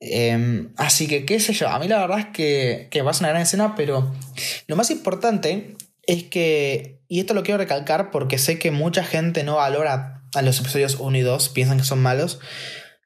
[0.00, 3.14] Eh, así que, qué sé yo, a mí la verdad es que, que va a
[3.14, 4.14] ser una gran escena, pero
[4.66, 5.76] lo más importante
[6.06, 10.42] es que, y esto lo quiero recalcar porque sé que mucha gente no valora a
[10.42, 12.40] los episodios 1 y 2 piensan que son malos,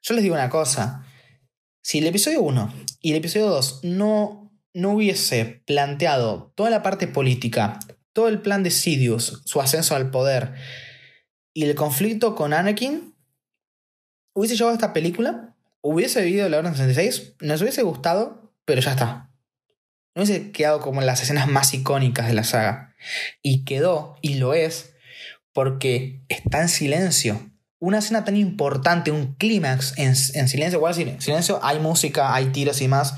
[0.01, 1.05] yo les digo una cosa.
[1.81, 7.07] Si el episodio 1 y el episodio 2 no, no hubiese planteado toda la parte
[7.07, 7.79] política,
[8.13, 10.53] todo el plan de Sidious, su ascenso al poder
[11.53, 13.15] y el conflicto con Anakin,
[14.33, 19.31] hubiese llevado esta película, hubiese vivido la Orden 66, nos hubiese gustado, pero ya está.
[20.15, 22.95] No hubiese quedado como en las escenas más icónicas de la saga.
[23.41, 24.94] Y quedó, y lo es,
[25.55, 27.39] porque está en silencio.
[27.79, 32.81] Una escena tan importante, un clímax en, silencio, igual en silencio hay música, hay tiros
[32.81, 33.15] y más,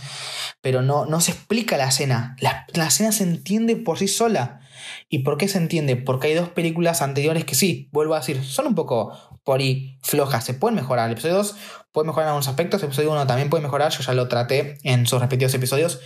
[0.62, 2.36] pero no, no se explica la escena.
[2.40, 4.62] La, la escena se entiende por sí sola.
[5.10, 5.96] ¿Y por qué se entiende?
[5.96, 9.98] Porque hay dos películas anteriores que sí, vuelvo a decir, son un poco por ahí
[10.04, 11.08] flojas, se pueden mejorar.
[11.08, 11.56] El episodio 2
[11.92, 14.78] puede mejorar en algunos aspectos, el episodio 1 también puede mejorar, yo ya lo traté
[14.84, 16.02] en sus respectivos episodios.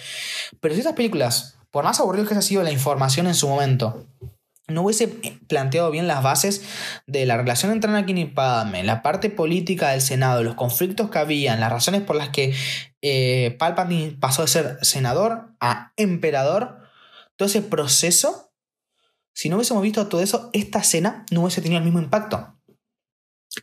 [0.62, 4.08] Pero si esas películas, por más aburrido que haya sido la información en su momento,
[4.72, 5.08] no hubiese
[5.48, 6.64] planteado bien las bases
[7.08, 11.20] de la relación entre Anakin y Padme, la parte política del Senado, los conflictos que
[11.20, 12.54] habían, las razones por las que
[13.02, 16.80] eh, Palpatine pasó de ser senador a emperador,
[17.36, 18.54] todo ese proceso,
[19.34, 22.58] si no hubiésemos visto todo eso, esta escena no hubiese tenido el mismo impacto.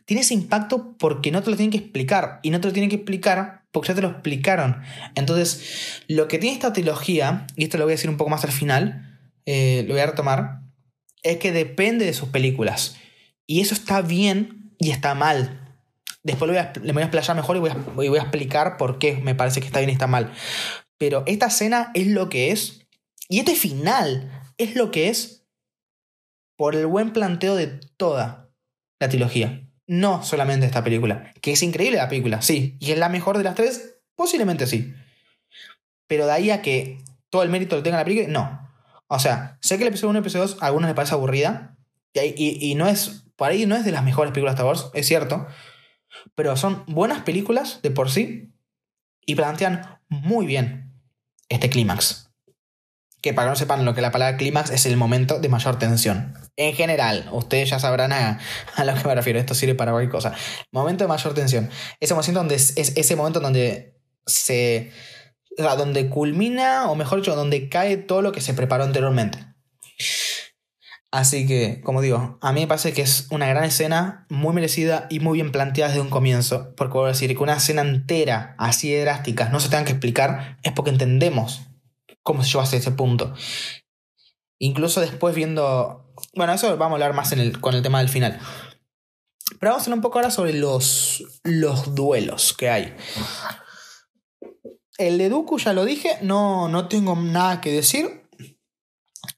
[0.05, 2.89] Tiene ese impacto porque no te lo tienen que explicar, y no te lo tienen
[2.89, 4.81] que explicar porque ya te lo explicaron.
[5.15, 8.43] Entonces, lo que tiene esta trilogía, y esto lo voy a decir un poco más
[8.43, 10.61] al final, eh, lo voy a retomar,
[11.23, 12.97] es que depende de sus películas.
[13.45, 15.59] Y eso está bien y está mal.
[16.23, 18.99] Después voy a, le voy a explayar mejor y voy a, voy a explicar por
[18.99, 20.31] qué me parece que está bien y está mal.
[20.97, 22.85] Pero esta escena es lo que es.
[23.29, 25.45] Y este final es lo que es
[26.57, 28.51] por el buen planteo de toda
[28.99, 29.65] la trilogía.
[29.87, 31.33] No solamente esta película.
[31.41, 32.77] Que es increíble la película, sí.
[32.79, 34.93] Y es la mejor de las tres, posiblemente sí.
[36.07, 38.68] Pero de ahí a que todo el mérito lo tenga la película, no.
[39.11, 41.15] O sea, sé que el episodio 1 y el episodio 2 a algunos les parece
[41.15, 41.75] aburrida.
[42.13, 43.23] Y, y, no es.
[43.35, 45.47] Por ahí no es de las mejores películas de Star es cierto.
[46.35, 48.53] Pero son buenas películas de por sí.
[49.25, 50.93] Y plantean muy bien
[51.49, 52.31] este clímax.
[53.21, 55.79] Que para que no sepan lo que la palabra clímax es el momento de mayor
[55.79, 56.35] tensión.
[56.55, 58.39] En general, ustedes ya sabrán a,
[58.75, 59.39] a, lo que me refiero.
[59.39, 60.35] Esto sirve para cualquier cosa.
[60.71, 61.69] Momento de mayor tensión.
[61.99, 64.91] Ese momento donde es ese momento donde se
[65.57, 69.45] donde culmina, o mejor dicho, donde cae todo lo que se preparó anteriormente.
[71.11, 75.07] Así que, como digo, a mí me parece que es una gran escena, muy merecida
[75.09, 76.75] y muy bien planteada desde un comienzo.
[76.75, 80.59] Porque voy decir que una escena entera, así de drástica, no se tenga que explicar,
[80.61, 81.61] es porque entendemos
[82.21, 83.33] cómo se llevó hasta ese punto.
[84.59, 86.13] Incluso después viendo.
[86.35, 88.39] Bueno, eso vamos a hablar más con el tema del final.
[89.59, 92.95] Pero vamos a hablar un poco ahora sobre los, los duelos que hay.
[94.99, 98.27] El de Dooku ya lo dije, no, no tengo nada que decir.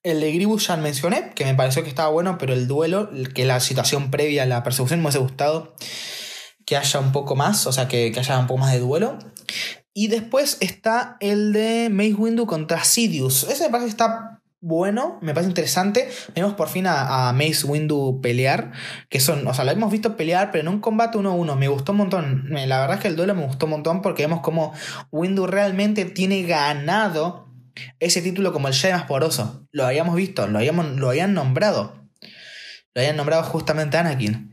[0.02, 3.46] El de Gribus ya mencioné, que me pareció que estaba bueno, pero el duelo, que
[3.46, 5.76] la situación previa a la persecución, me hubiese gustado
[6.66, 9.20] que haya un poco más, o sea, que, que haya un poco más de duelo.
[9.94, 13.44] Y después está el de Mace Windu contra Sidious.
[13.44, 14.31] Ese me parece que está
[14.62, 16.08] bueno, me parece interesante.
[16.36, 18.72] Vemos por fin a, Mace Windu pelear,
[19.10, 21.56] que son, o sea, lo hemos visto pelear, pero en un combate uno a uno.
[21.56, 22.46] Me gustó un montón.
[22.50, 24.74] La verdad es que el duelo me gustó un montón porque vemos como
[25.12, 27.50] Windu realmente tiene ganado
[28.00, 29.68] ese título como el Jedi más poroso.
[29.72, 31.96] Lo habíamos visto, lo, habíamos, lo habían nombrado.
[32.94, 34.51] Lo habían nombrado justamente Anakin.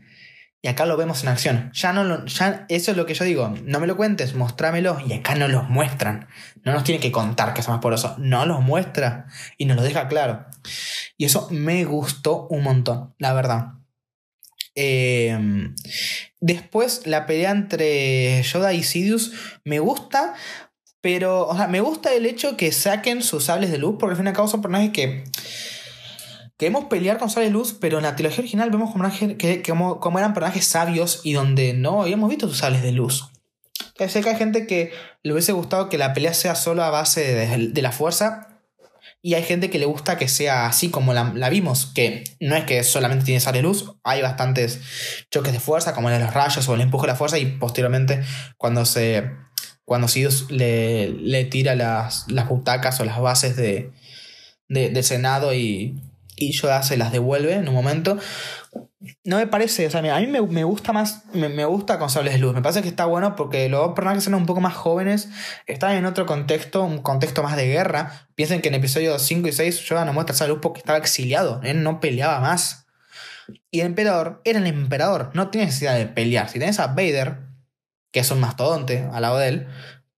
[0.60, 1.70] Y acá lo vemos en acción.
[1.72, 3.54] Ya no ya eso es lo que yo digo.
[3.62, 4.98] No me lo cuentes, mostrámelo.
[5.06, 6.26] Y acá no los muestran.
[6.64, 8.16] No nos tiene que contar que es más poroso.
[8.18, 9.26] No los muestra.
[9.56, 10.46] Y nos lo deja claro.
[11.16, 13.74] Y eso me gustó un montón, la verdad.
[14.74, 15.76] Em,
[16.40, 19.32] después, la pelea entre Yoda y Sidious
[19.64, 20.34] me gusta.
[21.00, 23.94] Pero, o sea, me gusta el hecho que saquen sus sables de luz.
[24.00, 25.24] Porque al fin y al cabo son personajes que
[26.58, 31.20] Queremos pelear con Sable Luz, pero en la trilogía original vemos como, eran personajes sabios
[31.22, 33.30] y donde no habíamos visto sus sables de luz.
[34.08, 37.32] Sé que hay gente que le hubiese gustado que la pelea sea solo a base
[37.32, 38.60] de, la fuerza.
[39.22, 42.64] Y hay gente que le gusta que sea así como la, vimos, que no es
[42.64, 44.80] que solamente tiene sable luz, hay bastantes
[45.30, 48.22] choques de fuerza, como en los rayos o el empuje de la fuerza, y posteriormente
[48.56, 49.30] cuando se.
[49.84, 53.92] cuando Sidious le, le tira las, las butacas o las bases de,
[54.68, 56.00] del Senado y,
[56.38, 58.18] y Yoda se las devuelve en un momento.
[59.24, 62.40] No me parece, o sea, a mí me, gusta más, me, gusta con sables de
[62.40, 62.54] luz.
[62.54, 65.28] Me parece que está bueno porque los personajes son un poco más jóvenes,
[65.66, 68.28] están en otro contexto, un contexto más de guerra.
[68.34, 71.60] Piensen que en episodios 5 y 6 Yoda no muestra sable luz porque estaba exiliado,
[71.62, 72.86] él no peleaba más.
[73.70, 76.48] Y el emperador era el emperador, no tiene necesidad de pelear.
[76.48, 77.38] Si tenés a Vader,
[78.12, 79.68] que es un mastodonte al lado de él,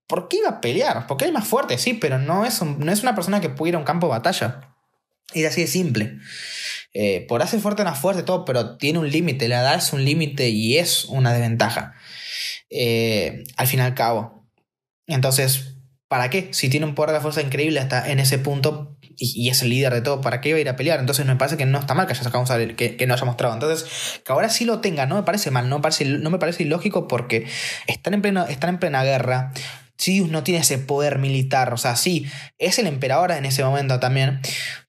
[0.07, 1.07] ¿por qué iba a pelear?
[1.07, 3.79] Porque es más fuerte, sí, pero no es, no es una persona que pudiera a
[3.79, 4.70] un campo de batalla.
[5.33, 6.17] Y así de simple.
[6.93, 9.93] Eh, por hacer fuerte una fuerza y todo, pero tiene un límite, la edad es
[9.93, 11.93] un límite y es una desventaja.
[12.69, 14.47] Eh, al fin y al cabo.
[15.07, 15.75] Entonces,
[16.07, 16.49] ¿para qué?
[16.51, 19.93] Si tiene un poder de fuerza increíble hasta en ese punto y, es el líder
[19.93, 20.99] de todo, ¿para qué iba a ir a pelear?
[20.99, 22.43] Entonces me parece que no está mal que haya sacado
[22.75, 23.53] que, no haya mostrado.
[23.53, 26.39] Entonces, que ahora sí lo tenga, no me parece mal, no me parece, no me
[26.39, 27.45] parece ilógico porque
[27.87, 29.53] están en, están en plena guerra.
[29.97, 32.25] Sidious no tiene ese poder militar, o sea, sí,
[32.57, 34.41] es el emperador en ese momento también,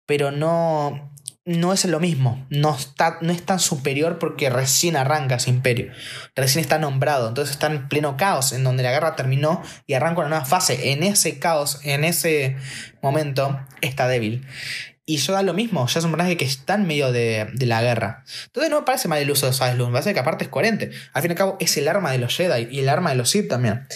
[0.06, 1.12] pero no,
[1.44, 2.46] no es lo mismo.
[2.50, 5.92] No, está, no es tan superior porque recién arranca ese imperio.
[6.34, 7.28] Recién está nombrado.
[7.28, 10.92] Entonces está en pleno caos, en donde la guerra terminó y arranca una nueva fase.
[10.92, 12.56] En ese caos, en ese
[13.02, 14.46] momento, está débil.
[15.04, 18.24] Y da lo mismo, ya es un personaje que está en medio de, la guerra.
[18.46, 20.92] Entonces no me parece mal el uso de Sailor me parece que aparte es coherente.
[21.12, 23.16] Al fin y al cabo es el arma de los Jedi y el arma de
[23.16, 23.88] los Sith también.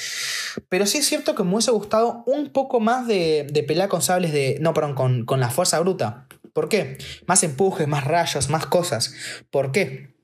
[0.68, 4.02] Pero sí es cierto que me hubiese gustado un poco más de, de pelea con
[4.02, 4.58] sables de...
[4.60, 6.26] No, perdón, con, con la fuerza bruta.
[6.56, 6.96] ¿Por qué?
[7.26, 9.14] Más empujes, más rayos, más cosas.
[9.50, 10.16] ¿Por qué?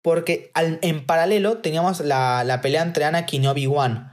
[0.00, 4.10] Porque en paralelo teníamos la, pelea entre Anakin y Obi-Wan.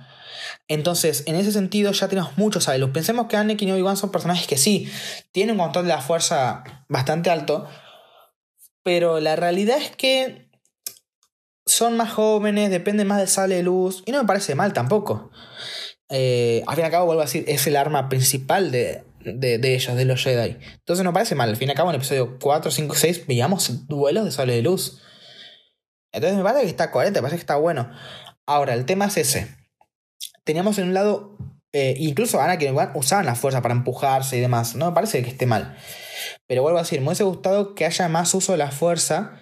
[0.68, 2.90] Entonces, en ese sentido ya tenemos muchos sabelos.
[2.90, 4.92] Pensemos que Anakin y Obi-Wan son personajes que sí,
[5.32, 7.68] tienen un control de la fuerza bastante alto,
[8.82, 10.43] pero la realidad es que
[11.66, 15.32] son más jóvenes, dependen más del sable de luz, y no me parece mal tampoco.
[16.10, 19.74] Eh, al fin y al cabo, vuelvo a decir, es el arma principal de, de,
[19.74, 20.58] ellos, de los Jedi.
[20.74, 21.50] Entonces no parece mal.
[21.50, 24.56] Al fin y al cabo, en el episodio 4, 5, 6 veíamos duelos de sable
[24.56, 25.02] de luz.
[26.12, 27.90] Entonces me parece que está coherente, me parece que está bueno.
[28.46, 29.48] Ahora, el tema es ese.
[30.44, 31.38] Teníamos en un lado,
[31.72, 34.76] eh, incluso Anakin y usaban la fuerza para empujarse y demás.
[34.76, 35.78] No me parece que esté mal.
[36.48, 39.40] Pero vuelvo a decir, me hubiese gustado que haya más uso de la fuerza.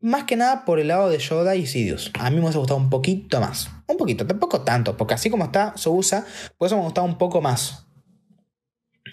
[0.00, 2.10] Más que nada por el lado de Yoda y Sidious.
[2.18, 3.70] A mí me hubiese gustado un poquito más.
[3.86, 6.24] Un poquito, tampoco tanto, porque así como está, se usa,
[6.56, 7.86] por eso me gustado un poco más.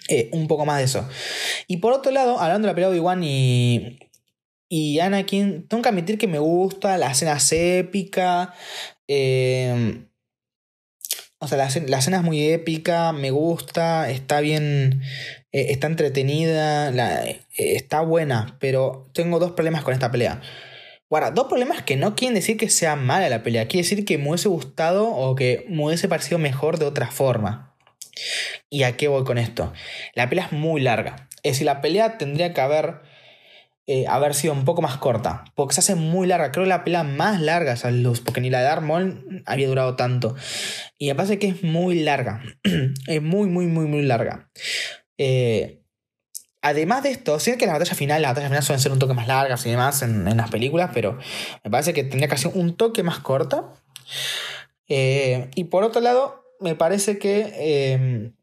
[0.08, 1.06] Eh, un poco más de eso.
[1.66, 3.98] Y por otro lado, hablando de la pelea de Obi-Wan y,
[4.68, 8.54] y Anakin, tengo que admitir que me gusta la escena épica.
[9.08, 10.04] Eh,
[11.40, 15.02] o sea, la, escena es muy épica, me gusta, está bien,
[15.52, 16.90] eh, está entretenida,
[17.56, 20.40] está buena, pero tengo dos problemas con esta pelea.
[21.10, 24.18] Ahora, dos problemas que no quieren decir que sea mala la pelea, quiere decir que
[24.18, 27.74] me hubiese gustado o que me hubiese parecido mejor de otra forma.
[28.68, 29.72] ¿Y a qué voy con esto?
[30.14, 31.28] La pelea es muy larga.
[31.42, 33.00] Es decir, la pelea tendría que haber,
[33.86, 35.44] eh, haber sido un poco más corta.
[35.54, 36.52] Porque se hace muy larga.
[36.52, 38.20] Creo que la pelea más larga es luz.
[38.20, 38.84] Porque ni la de Darth
[39.46, 40.34] había durado tanto.
[40.98, 42.42] Y me parece que es muy larga.
[43.06, 44.50] es muy, muy, muy, muy larga.
[45.16, 45.80] Eh,
[46.68, 49.14] además de esto, sí que las batallas finales, las batallas finales suelen ser un toque
[49.14, 51.18] más largas y demás en, las películas, pero
[51.64, 53.72] me parece que tendría que ser un toque más corta.
[54.88, 58.34] Eh, y por otro lado, me parece que em,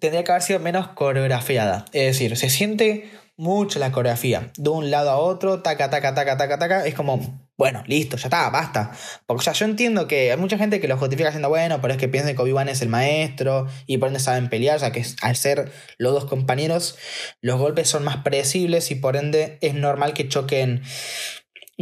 [0.00, 1.84] tendría que haber sido menos coreografiada.
[1.92, 4.50] Es decir, se siente mucho la coreografía.
[4.56, 6.86] De un lado a otro, taca, taca, taca, taca, taca.
[6.86, 8.92] Es como, bueno, listo, ya está, basta.
[9.26, 11.94] Porque, o sea, yo entiendo que hay mucha gente que lo justifica siendo bueno, pero
[11.94, 14.76] es que piensan que Obi-Wan es el maestro y por ende saben pelear.
[14.76, 16.98] O sea, que al ser los dos compañeros,
[17.40, 20.82] los golpes son más predecibles y por ende es normal que choquen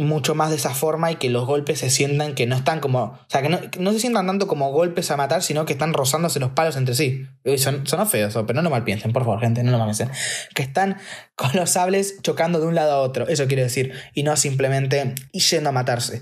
[0.03, 3.03] mucho más de esa forma y que los golpes se sientan que no están como.
[3.03, 3.49] O sea, que
[3.79, 6.95] no, se sientan tanto como golpes a matar, sino que están rozándose los palos entre
[6.95, 7.27] sí.
[7.57, 10.11] Son, son feos, pero no lo mal piensen, por favor, gente, no lo mal piensen.
[10.53, 10.97] Que están
[11.35, 13.93] con los sables chocando de un lado a otro, eso quiere decir.
[14.13, 16.21] Y no simplemente yendo a matarse.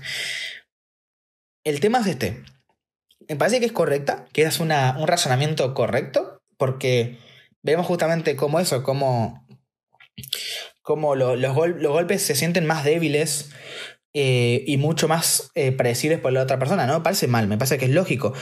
[1.64, 2.42] El tema es este.
[3.28, 7.18] Me parece que es correcta, que es una, un razonamiento correcto, porque
[7.62, 9.44] vemos justamente cómo eso, cómo
[10.84, 13.50] como los, los, golpes se sienten más débiles
[14.12, 16.98] eh, y mucho más eh, predecibles por la otra persona, ¿no?
[16.98, 18.34] Me parece mal, me parece que es lógico.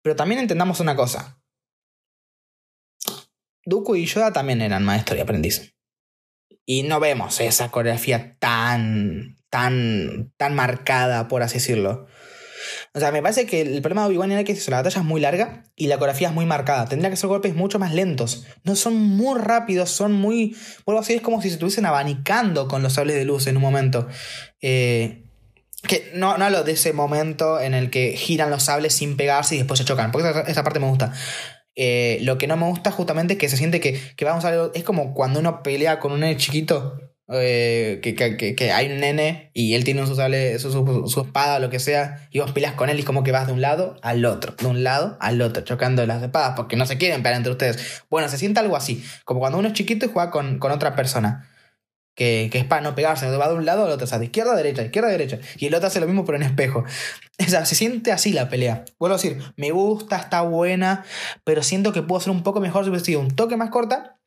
[0.00, 1.42] Pero también entendamos una cosa.
[3.64, 5.74] Dooku y Yoda también eran maestro y aprendiz.
[6.64, 12.06] Y no vemos esa coreografía tan, tan, tan marcada, por así decirlo.
[12.94, 15.20] O sea, me parece que el problema de Obi-Wan era que la batalla es muy
[15.20, 16.86] larga y la coreografía es muy marcada.
[16.86, 18.44] Tendría que ser golpes mucho más lentos.
[18.64, 20.56] No son muy rápidos, son muy.
[20.84, 23.62] Vuelvo a es como si se estuviesen abanicando con los sables de luz en un
[23.62, 24.08] momento.
[24.60, 25.24] Eh,
[25.86, 29.54] que no, no hablo de ese momento en el que giran los sables sin pegarse
[29.54, 30.12] y después se chocan.
[30.12, 31.12] Porque esa, parte me gusta.
[31.76, 34.50] Eh, lo que no me gusta justamente es que se siente que, que vamos a
[34.50, 34.70] ver.
[34.74, 39.74] Es como cuando uno pelea con un nene chiquito eh, que, hay un nene y
[39.74, 42.98] él tiene su, sable, su, espada o lo que sea, y vos peleas con él
[42.98, 46.04] y como que vas de un lado al otro, de un lado al otro, chocando
[46.06, 48.02] las espadas, porque no se quieren pelear entre ustedes.
[48.10, 51.48] Bueno, se siente algo así, como cuando uno es chiquito y juega con, otra persona.
[52.16, 54.52] Que, es para no pegarse, va de un lado al otro, o sea, de izquierda
[54.52, 55.38] a derecha, izquierda a derecha.
[55.56, 56.84] Y el otro hace lo mismo, pero en espejo.
[57.38, 58.84] O sea, se siente así la pelea.
[58.98, 61.04] Vuelvo a decir, me gusta, está buena,
[61.44, 64.19] pero siento que puedo ser un poco mejor si hubiese sido un toque más corta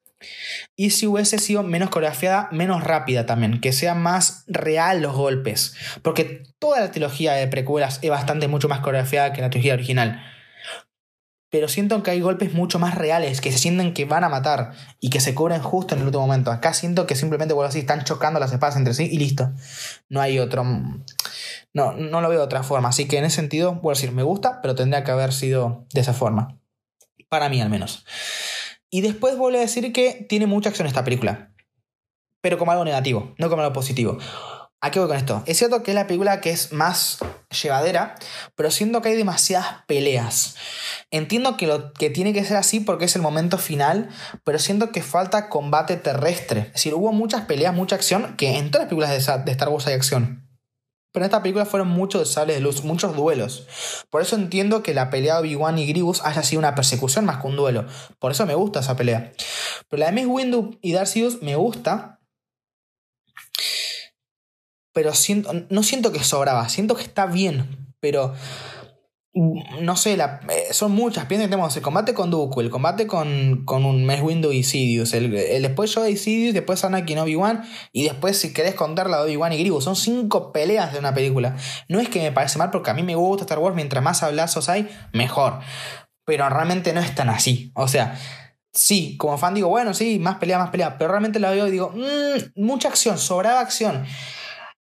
[0.76, 5.76] y si hubiese sido menos coreografiada, menos rápida también, que sea más real los golpes.
[6.02, 10.22] Porque toda la trilogía de precuelas es bastante mucho más coreografiada que la trilogía original.
[11.54, 14.72] Pero siento que hay golpes mucho más reales, que se sienten que van a matar
[15.00, 16.50] y que se cubren justo en el último momento.
[16.50, 19.52] Acá siento que simplemente, bueno, así, están chocando las espadas entre sí y listo.
[20.10, 20.64] No hay otro.
[20.64, 22.90] No, no lo veo de otra forma.
[22.90, 26.02] Así que en ese sentido, a decir, me gusta, pero tendría que haber sido de
[26.02, 26.58] esa forma.
[27.30, 28.04] Para mí al menos.
[28.94, 31.50] Y después vuelve a decir que tiene mucha acción esta película.
[32.42, 34.20] pero como algo negativo, no como algo positivo.
[34.82, 35.42] ¿A qué voy con esto?
[35.48, 37.18] Es cierto que es la película que es más
[37.64, 38.14] llevadera,
[38.54, 40.58] pero siento que hay demasiadas peleas.
[41.10, 44.10] Entiendo que, lo, que tiene que ser así porque es el momento final,
[44.44, 46.60] pero siento que falta combate terrestre.
[46.68, 49.88] Es decir, hubo muchas peleas, mucha acción, que en todas las películas de Star Wars
[49.88, 50.43] hay acción.
[51.14, 53.68] Pero en esta película fueron muchos sables de luz, muchos duelos.
[54.10, 57.40] Por eso entiendo que la pelea de Obi-Wan y Grievous haya sido una persecución más
[57.40, 57.86] que un duelo.
[58.18, 59.32] Por eso me gusta esa pelea.
[59.90, 62.20] Pero la de Miss Windu y Darth Sidious me gusta,
[64.92, 68.34] pero siento, no siento que sobraba, siento que está bien, pero
[69.36, 71.26] no sé, eh, son muchas.
[71.26, 74.64] Piensen que tenemos el combate con Dooku, el combate con, con un Mes Windu y
[74.64, 79.18] Sidious, el, después yo y Sidious, después Anakin Obi-Wan, y después, si querés contar la
[79.18, 79.84] de Obi-Wan y Grievous.
[79.84, 81.56] Son cinco peleas de una película.
[81.90, 84.22] No es que me parece mal, porque a mí me gusta Star Wars, mientras más
[84.22, 85.60] hablazos hay, mejor.
[86.26, 87.72] Pero realmente no es tan así.
[87.76, 88.18] O sea,
[88.72, 90.98] sí, como fan digo, bueno, sí, más pelea, más pelea.
[91.00, 94.06] Pero realmente la veo y digo, mmm, mucha acción, sobraba acción.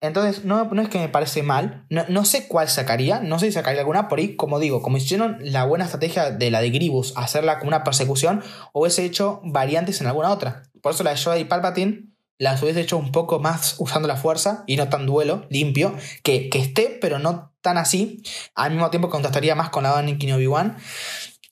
[0.03, 3.51] Entonces, no, no es que me parece mal, no, sé cuál sacaría, no sé si
[3.53, 7.13] sacaría alguna, por ahí, como digo, como hicieron la buena estrategia de la de Gribus,
[7.15, 8.43] hacerla como una persecución,
[8.73, 10.63] hubiese hecho variantes en alguna otra.
[10.81, 14.17] Por eso la de Yoda y Palpatine las hubiese hecho un poco más usando la
[14.17, 18.21] fuerza y no tan duelo, limpio, que, que esté, pero no tan así,
[18.55, 20.77] al mismo tiempo contrastaría más con la de Anakin y Obi-Wan.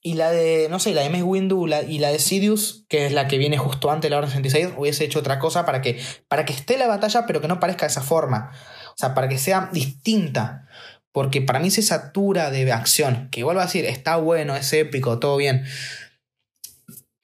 [0.04, 3.14] Y la de, no sé, la de Mace Windu y la de Sidious, que es
[3.14, 6.02] la que viene justo antes de la Orden 66, hubiese hecho otra cosa para que,
[6.28, 8.52] para que esté la batalla, pero que no parezca de esa forma.
[8.90, 10.68] O sea, para que sea distinta.
[11.12, 13.30] Porque para mí se satura de acción.
[13.32, 15.66] Que vuelvo a decir, está bueno, es épico, todo bien.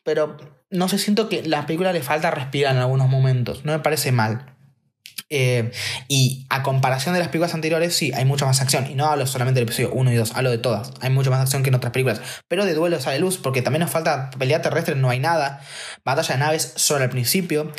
[0.03, 0.37] Pero
[0.69, 3.65] no sé, siento que la película le falta respirar en algunos momentos.
[3.65, 4.56] No me parece mal.
[5.29, 5.71] Eh,
[6.07, 8.89] y a comparación de las películas anteriores, sí, hay mucha más acción.
[8.89, 10.91] Y no hablo solamente del episodio 1 y 2, hablo de todas.
[11.01, 12.21] Hay mucha más acción que en otras películas.
[12.47, 15.61] Pero de duelos a de luz, porque también nos falta pelea terrestre, no hay nada.
[16.05, 17.71] Batalla de naves solo al principio.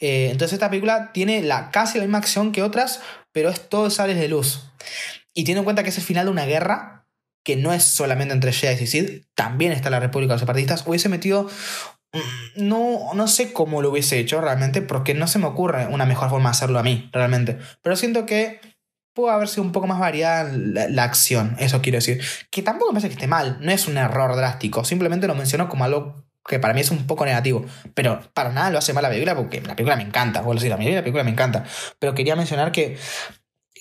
[0.00, 3.00] Eh, entonces esta película tiene la, casi la misma acción que otras,
[3.32, 4.64] pero es todo sales de luz.
[5.32, 7.06] Y teniendo en cuenta que es el final de una guerra,
[7.44, 10.84] que no es solamente entre Jedi y Sith, también está la República de los Separatistas,
[10.86, 11.48] hubiese metido
[12.56, 16.30] no, no sé cómo lo hubiese hecho realmente, porque no se me ocurre una mejor
[16.30, 17.58] forma de hacerlo a mí, realmente.
[17.82, 18.60] Pero siento que
[19.14, 22.20] pudo haber sido un poco más variada la, acción, eso quiero decir.
[22.50, 25.68] Que tampoco me parece que esté mal, no es un error drástico, simplemente lo menciono
[25.68, 27.64] como algo que para mí es un poco negativo.
[27.94, 30.62] Pero para nada lo hace mal la película, porque la película me encanta, vuelvo a
[30.62, 31.64] decir, a mí la película me encanta.
[31.98, 32.98] Pero quería mencionar que,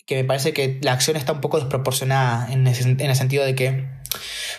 [0.05, 3.55] que me parece que la acción está un poco desproporcionada en, en el sentido de
[3.55, 3.98] que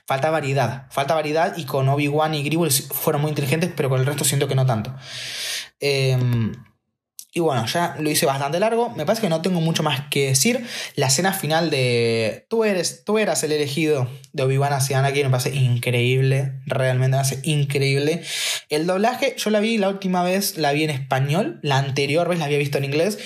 [0.07, 4.07] falta variedad, falta variedad y con Obi-Wan y Grievous fueron muy inteligentes, pero con el
[4.07, 4.95] resto siento que no tanto.
[5.81, 6.53] Em,
[7.33, 8.91] y bueno, ya lo hice bastante largo.
[8.91, 10.67] Me parece que no tengo mucho más que decir.
[10.97, 15.31] La escena final de tú eres, tú eras el elegido de Obi-Wan hacia Anakin me
[15.31, 16.61] parece increíble.
[16.67, 18.23] Realmente me parece increíble.
[18.69, 21.61] El doblaje, yo la vi la última vez, la vi en español.
[21.63, 23.19] La anterior vez la había visto en inglés.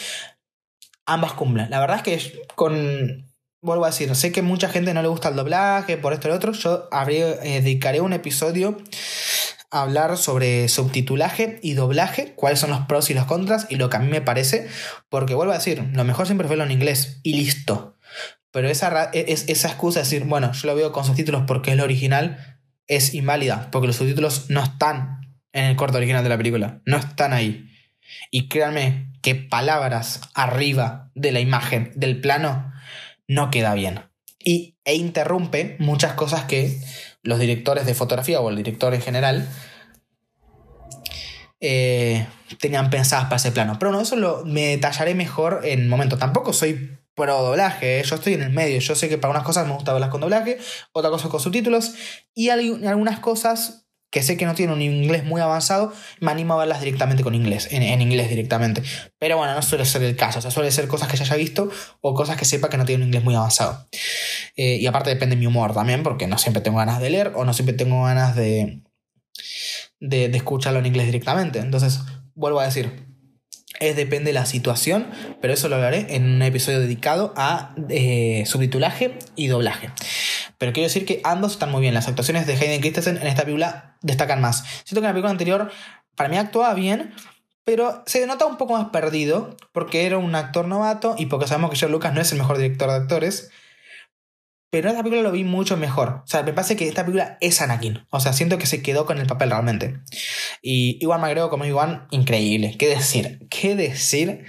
[1.06, 1.70] Ambas cumplen.
[1.70, 3.33] La verdad es que con
[3.64, 6.30] vuelvo a decir, sé que mucha gente no le gusta el doblaje, por esto y
[6.30, 6.52] lo otro.
[6.52, 8.76] Yo eh, dedicaré un episodio
[9.70, 13.88] a hablar sobre subtitulaje y doblaje, cuáles son los pros y los contras y lo
[13.88, 14.68] que a mí me parece,
[15.08, 17.96] porque vuelvo a decir, lo mejor siempre fue lo en inglés y listo.
[18.52, 21.70] Pero esa, e, es, esa excusa de decir, bueno, yo lo veo con subtítulos porque
[21.70, 26.28] es lo original, es inválida, porque los subtítulos no están en el corte original de
[26.28, 27.70] la película, no están ahí.
[28.30, 32.73] Y créanme que palabras arriba de la imagen, del plano,
[33.28, 34.00] no queda bien.
[34.38, 36.78] Y, e interrumpe muchas cosas que
[37.22, 39.48] los directores de fotografía o el director en general
[41.60, 42.26] eh,
[42.60, 43.78] tenían pensadas para ese plano.
[43.78, 46.18] Pero no, eso lo, me detallaré mejor en momento.
[46.18, 48.02] Tampoco soy pro doblaje, ¿eh?
[48.02, 48.78] yo estoy en el medio.
[48.80, 50.58] Yo sé que para unas cosas me gusta verlas con doblaje,
[50.92, 51.94] otra cosa con subtítulos,
[52.34, 53.83] y algunas cosas
[54.14, 57.34] que sé que no tiene un inglés muy avanzado, me animo a verlas directamente con
[57.34, 58.80] inglés, en, inglés directamente.
[59.18, 61.34] Pero bueno, no suele ser el caso, o sea, suele ser cosas que ya haya
[61.34, 61.68] visto
[62.00, 63.88] o cosas que sepa que no tienen un inglés muy avanzado.
[64.54, 67.32] Eh, y aparte depende de mi humor también, porque no siempre tengo ganas de leer
[67.34, 68.82] o no siempre tengo ganas de,
[69.98, 71.58] de, escucharlo en inglés directamente.
[71.58, 71.98] Entonces,
[72.36, 73.08] vuelvo a decir,
[73.80, 75.08] es depende de la situación,
[75.40, 79.90] pero eso lo hablaré en un episodio dedicado a eh, subtitulaje y doblaje.
[80.58, 81.94] Pero quiero decir que ambos están muy bien.
[81.94, 84.64] Las actuaciones de Hayden Christensen en esta película destacan más.
[84.84, 85.70] Siento que en la película anterior,
[86.14, 87.14] para mí actuaba bien,
[87.64, 91.70] pero se nota un poco más perdido, porque era un actor novato y porque sabemos
[91.70, 93.50] que George Lucas no es el mejor director de actores.
[94.70, 96.22] Pero esta película lo vi mucho mejor.
[96.24, 98.06] O sea, me parece que esta película es Anakin.
[98.10, 100.00] O sea, siento que se quedó con el papel realmente.
[100.62, 102.76] Y Iwan McGregor como Iwan, increíble.
[102.76, 103.46] ¿Qué decir?
[103.48, 104.44] ¿Qué decir?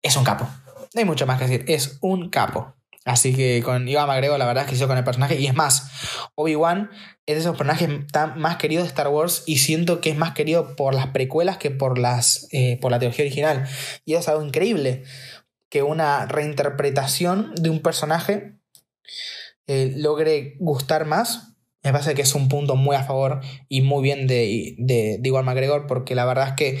[0.00, 0.48] Es un capo.
[0.94, 1.64] No hay mucho más que decir.
[1.66, 2.77] Es un capo.
[3.08, 5.36] Así que con Iwan McGregor la verdad es que hizo con el personaje.
[5.40, 5.90] Y es más,
[6.34, 6.90] Obi-Wan
[7.24, 10.34] es de esos personajes tan más queridos de Star Wars y siento que es más
[10.34, 13.66] querido por las precuelas que por, las, eh, por la teología original.
[14.04, 15.04] Y es algo increíble
[15.70, 18.58] que una reinterpretación de un personaje
[19.66, 24.02] eh, logre gustar más me parece que es un punto muy a favor y muy
[24.02, 26.78] bien de, de, de Iwan McGregor, porque la verdad es que,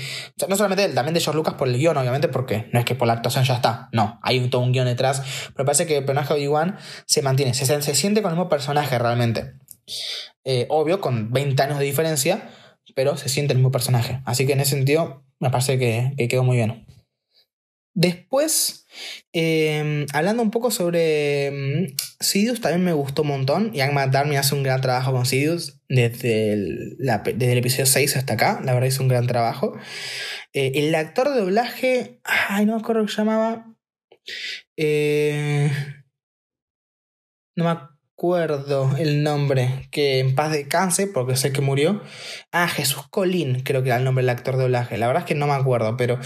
[0.48, 2.94] no solamente él, también de George Lucas por el guion, obviamente, porque no es que
[2.94, 5.22] por la actuación ya está, no, hay un, todo un guion detrás,
[5.54, 8.48] pero parece que el personaje de Iwan se mantiene, se, se, siente con el mismo
[8.48, 9.54] personaje realmente.
[10.44, 12.50] Eh, obvio, con 20 años de diferencia,
[12.94, 14.20] pero se siente el mismo personaje.
[14.24, 16.87] Así que en ese sentido, me parece que, que quedó muy bien.
[18.00, 18.86] Después,
[19.32, 23.72] em, hablando un poco sobre um, Sidious, también me gustó un montón.
[23.72, 28.34] Young McDermott hace un gran trabajo con Sidious desde el, desde el episodio 6 hasta
[28.34, 28.60] acá.
[28.64, 29.76] La verdad hizo un gran trabajo.
[30.52, 33.66] Eh, el actor de doblaje, ay, no me acuerdo se llamaba.
[34.76, 35.68] Eh,
[37.56, 42.00] no me acuerdo el nombre, que en paz descanse, porque sé que murió.
[42.52, 44.98] Ah, Jesús Colín, creo que era el nombre del actor de doblaje.
[44.98, 46.20] La verdad es que no me acuerdo, pero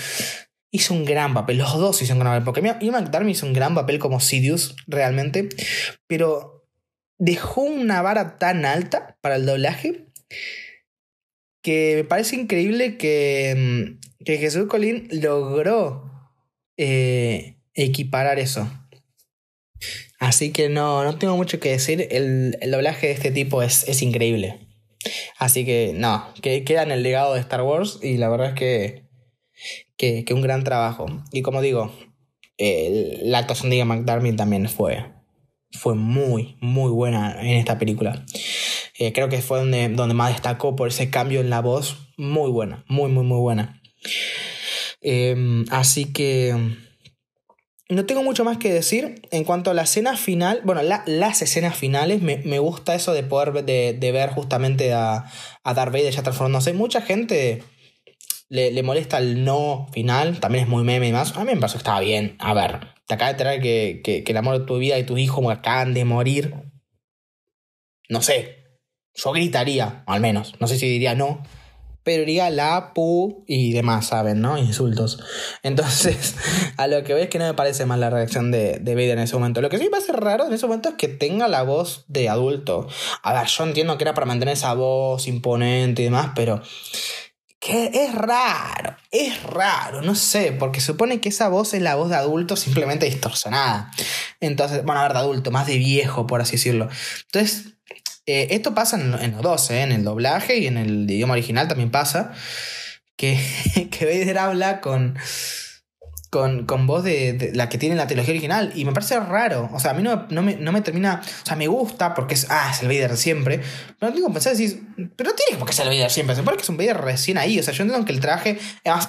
[0.72, 1.58] hizo un gran papel.
[1.58, 2.44] Los dos hicieron un gran papel.
[2.44, 5.48] Porque Ian McDermott hizo un gran papel como Sidious, realmente.
[6.08, 6.66] Pero
[7.18, 10.06] dejó una vara tan alta para el doblaje
[11.62, 16.10] que me parece increíble que, mm, que Jesús Colín logró
[16.76, 18.68] eh, equiparar eso.
[20.18, 22.08] Así que no, no tengo mucho que decir.
[22.10, 24.58] El, el doblaje de este tipo es, es increíble.
[25.36, 28.54] Así que no, que queda en el legado de Star Wars y la verdad es
[28.54, 29.11] que
[30.24, 31.06] que, un gran trabajo.
[31.30, 31.92] Y como digo,
[32.58, 35.04] la actuación de Ian McDermott también fue,
[35.70, 38.24] fue muy, muy buena en esta película.
[38.98, 42.08] Eh, creo que fue donde, donde más destacó por ese cambio en la voz.
[42.16, 43.80] Muy buena, muy, muy, muy buena.
[45.00, 46.56] Em, así que
[47.88, 50.62] no tengo mucho más que decir en cuanto a la escena final.
[50.64, 55.26] Bueno, las escenas finales, me, me, gusta eso de poder de, de ver justamente a,
[55.62, 56.72] a Darth Vader ya transformándose.
[56.72, 57.62] Mucha gente
[58.52, 61.34] le, molesta el no final, también es muy meme y más.
[61.36, 62.36] A mí me pasó que estaba bien.
[62.38, 65.18] A ver, te acaba de tener que, que, el amor de tu vida y tus
[65.18, 66.54] hijos acaban de morir.
[68.10, 68.58] No sé.
[69.14, 70.54] Yo gritaría, al menos.
[70.60, 71.42] No sé si diría no.
[72.02, 74.42] Pero diría la, pu y demás, ¿saben?
[74.42, 74.58] ¿No?
[74.58, 75.20] Insultos.
[75.62, 76.34] Entonces,
[76.76, 79.34] a lo que ves que no me parece mal la reacción de, de en ese
[79.34, 79.62] momento.
[79.62, 82.28] Lo que sí me parece raro en ese momento es que tenga la voz de
[82.28, 82.86] adulto.
[83.22, 86.60] A ver, yo entiendo que era para mantener esa voz imponente y demás, pero
[87.62, 92.10] que es raro, es raro, no sé, porque supone que esa voz es la voz
[92.10, 93.88] de adulto simplemente distorsionada.
[94.40, 96.88] Entonces, bueno, a ver, de adulto, más de viejo, por así decirlo.
[97.26, 97.74] Entonces,
[98.26, 99.82] eh, esto pasa en, los dos, ¿eh?
[99.82, 102.32] en el doblaje y en el idioma original también pasa,
[103.14, 103.38] que,
[103.92, 105.16] que Vader habla con
[106.32, 108.72] con, con voz de, la que tiene la trilogía original.
[108.74, 109.68] Y me parece raro.
[109.74, 111.20] O sea, a mí no, no, me, no me termina.
[111.22, 112.46] O sea, me gusta porque es.
[112.48, 113.60] Ah, es el Vader siempre.
[113.98, 114.82] Pero tengo que pensar decir.
[115.14, 116.34] Pero no tiene que ser el Vader siempre.
[116.34, 117.58] Se supone que es un Vader recién ahí.
[117.58, 118.58] O sea, yo entiendo que el traje.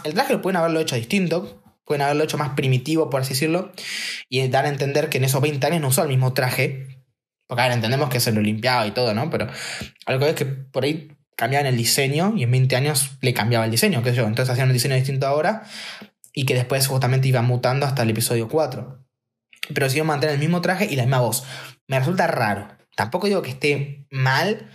[0.04, 1.64] El traje lo pueden haberlo hecho distinto.
[1.86, 3.72] Pueden haberlo hecho más primitivo, por así decirlo.
[4.28, 7.06] Y dar a entender que en esos 20 años no usó el mismo traje.
[7.48, 9.30] Porque, a ver, entendemos que se lo limpiaba y todo, ¿no?
[9.30, 9.48] Pero
[10.06, 13.72] algo es que por ahí cambiaban el diseño y en 20 años le cambiaba el
[13.72, 14.28] diseño, qué sé yo.
[14.28, 15.64] Entonces hacían un diseño distinto ahora
[16.34, 19.00] y que después justamente iba mutando hasta el episodio 4.
[19.74, 21.46] Pero siguió mantener el mismo traje y la misma voz.
[21.88, 22.68] Me resulta raro.
[22.96, 24.70] Tampoco digo que esté mal,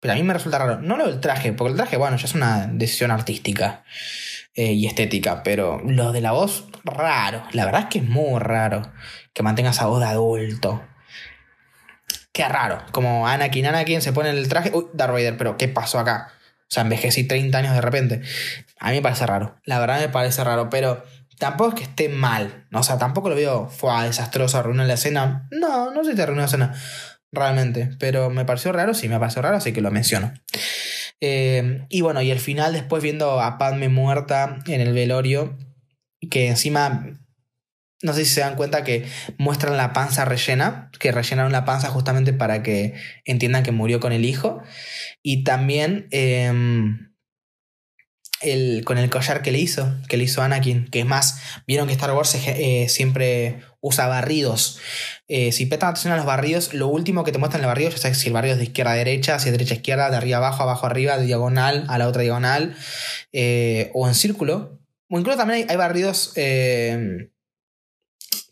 [0.00, 0.80] pero a mí me resulta raro.
[0.80, 3.84] No lo del traje, porque el traje, bueno, ya es una decisión artística
[4.54, 7.42] eh, y estética, pero lo de la voz, raro.
[7.52, 8.92] La verdad es que es muy raro
[9.32, 10.82] que mantenga esa voz de adulto.
[12.32, 12.82] Qué raro.
[12.92, 14.70] Como Anakin, Anakin se pone el traje.
[14.74, 16.32] Uy, Darth Vader, pero ¿qué pasó acá?
[16.68, 18.22] O sea, envejecí 30 años de repente.
[18.78, 19.60] A mí me parece raro.
[19.64, 21.04] La verdad me parece raro, pero
[21.38, 22.66] tampoco es que esté mal.
[22.72, 25.48] O sea, tampoco lo veo, fue desastroso, arruinó la escena.
[25.50, 26.74] No, no sé si te arruinó la escena.
[27.32, 27.90] Realmente.
[27.98, 30.32] Pero me pareció raro, sí, me pareció raro, así que lo menciono.
[31.20, 35.56] Eh, y bueno, y el final, después viendo a Padme muerta en el velorio,
[36.30, 37.06] que encima
[38.02, 39.06] no sé si se dan cuenta que
[39.38, 42.94] muestran la panza rellena, que rellenaron la panza justamente para que
[43.24, 44.62] entiendan que murió con el hijo.
[45.22, 47.14] Y también em,
[48.42, 51.86] el, con el collar que le hizo, que le hizo Anakin, que es más, vieron
[51.86, 54.78] que Star Wars eh, siempre usa barridos.
[55.28, 57.90] Eh, si prestan atención a los barridos, lo último que te muestran en el barrido,
[57.90, 60.10] ya sabes si el barrido es de izquierda a derecha, si es derecha a izquierda,
[60.10, 62.76] de arriba abajo, abajo arriba, de diagonal a la otra diagonal,
[63.32, 64.80] eh, o en círculo.
[65.08, 67.30] O incluso también hay, hay barridos em,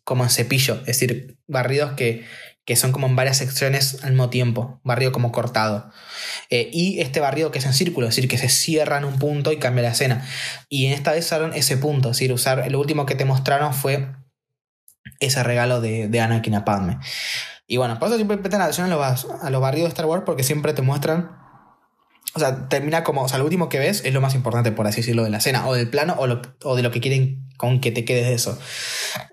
[0.05, 2.24] como en cepillo, es decir, barridos que,
[2.64, 5.90] que son como en varias secciones al mismo tiempo, barrido como cortado.
[6.51, 9.18] Eh, y este barrido que es en círculo, es decir, que se cierra en un
[9.18, 10.26] punto y cambia la escena.
[10.68, 13.74] Y en esta vez usaron ese punto, es decir, usar, lo último que te mostraron
[13.74, 14.14] fue
[15.20, 17.01] ese regalo de, de Anakin a.
[17.66, 20.22] Y bueno, por eso siempre prestan atención a los, a los barrios de Star Wars
[20.26, 21.43] porque siempre te muestran
[22.34, 24.86] o sea, termina como, o sea, lo último que ves es lo más importante, por
[24.86, 26.26] así decirlo, de la escena, o del plano, o,
[26.68, 28.59] o de lo que quieren con que te quedes de eso.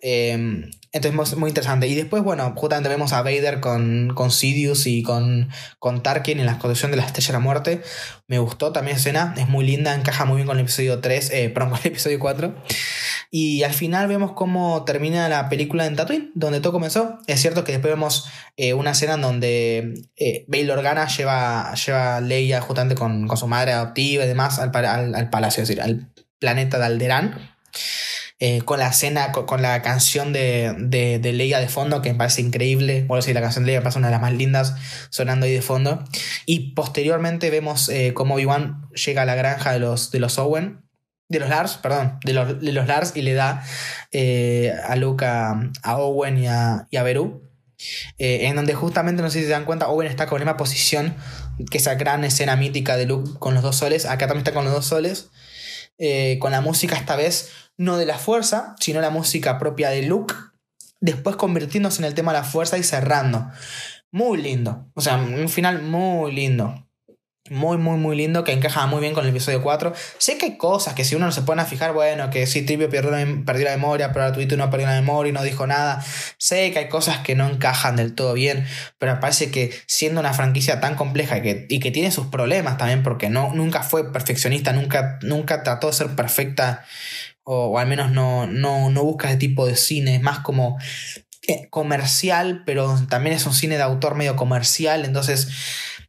[0.01, 1.87] Eh, entonces, muy interesante.
[1.87, 5.49] Y después, bueno, justamente vemos a Vader con, con Sidious y con,
[5.79, 7.81] con Tarkin en la construcción de la Estrella de la Muerte.
[8.27, 11.31] Me gustó también la escena, es muy linda, encaja muy bien con el episodio 3,
[11.31, 12.55] eh, perdón, con el episodio 4.
[13.31, 17.19] Y al final vemos cómo termina la película en Tatooine, donde todo comenzó.
[17.27, 18.27] Es cierto que después vemos
[18.57, 23.37] eh, una escena en donde eh, Bail Organa lleva, lleva a Leia justamente con, con,
[23.37, 27.55] su madre adoptiva y demás al, al, al palacio, es decir, al planeta de Alderaan.
[28.43, 32.17] Eh, con la escena, con, la canción de, de, de, Leia de fondo, que me
[32.17, 33.05] parece increíble.
[33.07, 34.73] Bueno, sí, la canción de Leia me parece una de las más lindas
[35.11, 36.03] sonando ahí de fondo.
[36.47, 40.81] Y posteriormente vemos eh, cómo Obi-Wan llega a la granja de los, de los Owen,
[41.29, 43.63] de los Lars, perdón, de los, de los Lars y le da
[44.11, 45.61] eh, a Luke, a,
[45.97, 47.47] Owen y a, y a Beru.
[48.17, 51.15] En donde justamente, no sé si se dan cuenta, Owen está con la misma posición
[51.69, 54.07] que esa gran escena mítica de Luke con los dos soles.
[54.07, 55.29] Acá también está con los dos soles.
[56.03, 60.01] Eh, con la música esta vez no de la fuerza, sino la música propia de
[60.01, 60.33] Luke,
[60.99, 63.51] después convirtiéndose en el tema de la fuerza y cerrando.
[64.11, 66.89] Muy lindo, o sea, un final muy lindo.
[67.49, 69.93] Muy, muy, muy lindo, que encaja muy bien con el episodio 4.
[70.19, 72.61] Sé que hay cosas que si uno no se pone a fijar, bueno, que si
[72.61, 73.11] Tripio perdió,
[73.43, 76.05] perdió la memoria, pero Arturito no perdió la memoria y no dijo nada.
[76.37, 78.65] Sé que hay cosas que no encajan del todo bien,
[78.99, 82.77] pero parece que siendo una franquicia tan compleja y que, y que tiene sus problemas
[82.77, 86.85] también, porque no, nunca fue perfeccionista, nunca, nunca trató de ser perfecta,
[87.43, 90.77] o, al menos no, no, no busca ese tipo de cine, es más como
[91.47, 95.47] eh, comercial, pero también es un cine de autor medio comercial, entonces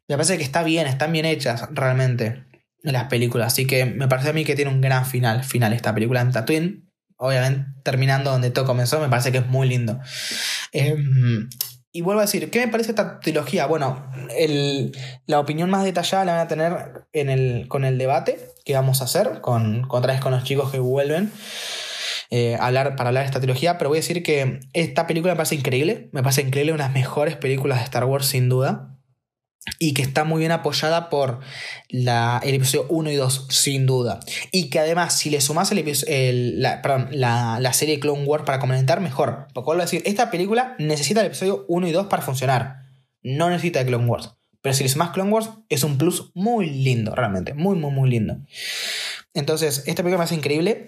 [0.09, 2.45] me parece que está bien, están bien hechas realmente
[2.83, 3.53] las películas.
[3.53, 6.33] Así que me parece a mí que tiene un gran final, final esta película en
[6.33, 6.89] Tatooine.
[7.17, 10.01] Obviamente, terminando donde todo comenzó, me parece que es muy lindo.
[10.73, 11.49] Em,
[11.93, 13.67] y vuelvo a decir, ¿qué me parece esta trilogía?
[13.67, 14.97] Bueno, el,
[15.27, 19.03] la opinión más detallada la van a tener en el, con el debate que vamos
[19.03, 21.31] a hacer, con, otra vez con los chicos que vuelven.
[22.31, 25.37] Eh, hablar, para hablar de esta trilogía, pero voy a decir que esta película me
[25.37, 28.92] parece increíble, me parece increíble, una de las mejores películas de Star Wars sin duda
[29.79, 31.41] y que está muy bien apoyada por
[31.89, 34.21] la, el episodio 1 y 2, sin duda.
[34.51, 35.79] Y que además, si le sumas el,
[36.09, 39.47] el la, perdón, la, la, serie Clone Wars para comentar, mejor.
[39.55, 42.83] Porque vuelvo a decir, esta película necesita el episodio 1 y 2 para funcionar.
[43.23, 44.35] No necesita de Clone Wars.
[44.63, 47.55] Pero si le sumas Clone Wars, es un plus muy lindo, realmente.
[47.55, 48.39] Muy, muy, muy lindo.
[49.35, 50.85] Entonces, esta película me hace increíble.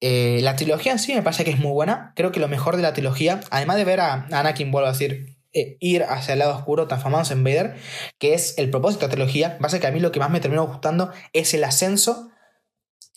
[0.00, 2.12] Eh, la trilogía en sí me parece que es muy buena.
[2.16, 5.35] Creo que lo mejor de la trilogía, además de ver a Anakin, vuelvo a decir,
[5.56, 7.76] eh, ir hacia el lado oscuro transformándose en Vader,
[8.18, 9.56] que es el propósito de la trilogía.
[9.56, 12.30] Pasa que a mí lo que más me terminó gustando es el ascenso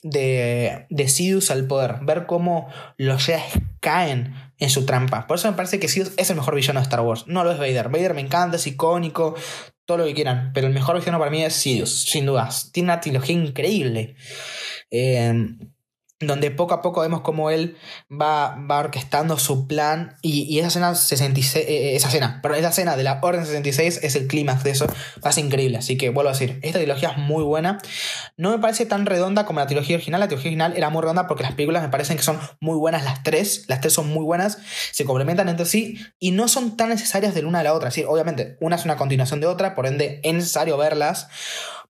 [0.04, 3.42] de, de Sidious al poder, ver cómo los Jedi
[3.82, 5.28] caen en su trampa.
[5.28, 7.26] Por eso me parece que Sidious es el mejor villano de Star Wars.
[7.28, 7.90] No lo es Vader.
[7.90, 9.36] Vader me encanta, es icónico,
[9.84, 12.72] todo lo que quieran, pero el mejor villano para mí es Sidious, sin dudas.
[12.72, 14.16] Tiene una trilogía increíble.
[14.92, 15.34] Eh,
[16.20, 17.78] donde poco a poco vemos cómo él
[18.12, 22.70] va, va orquestando su plan y, y esa escena 66, eh, eh, esa escena, esa
[22.70, 24.88] escena de la Orden 66 es el clímax de eso,
[25.26, 27.80] va increíble, así que vuelvo a decir, esta trilogía es muy buena,
[28.36, 31.28] no me parece tan redonda como la trilogía original, la trilogía original era muy redonda
[31.28, 34.24] porque las películas me parecen que son muy buenas las tres, las tres son muy
[34.24, 34.58] buenas,
[34.92, 38.04] se complementan entre sí y no son tan necesarias de una a la otra, sí,
[38.06, 41.30] obviamente una es una continuación de otra, por ende es necesario verlas,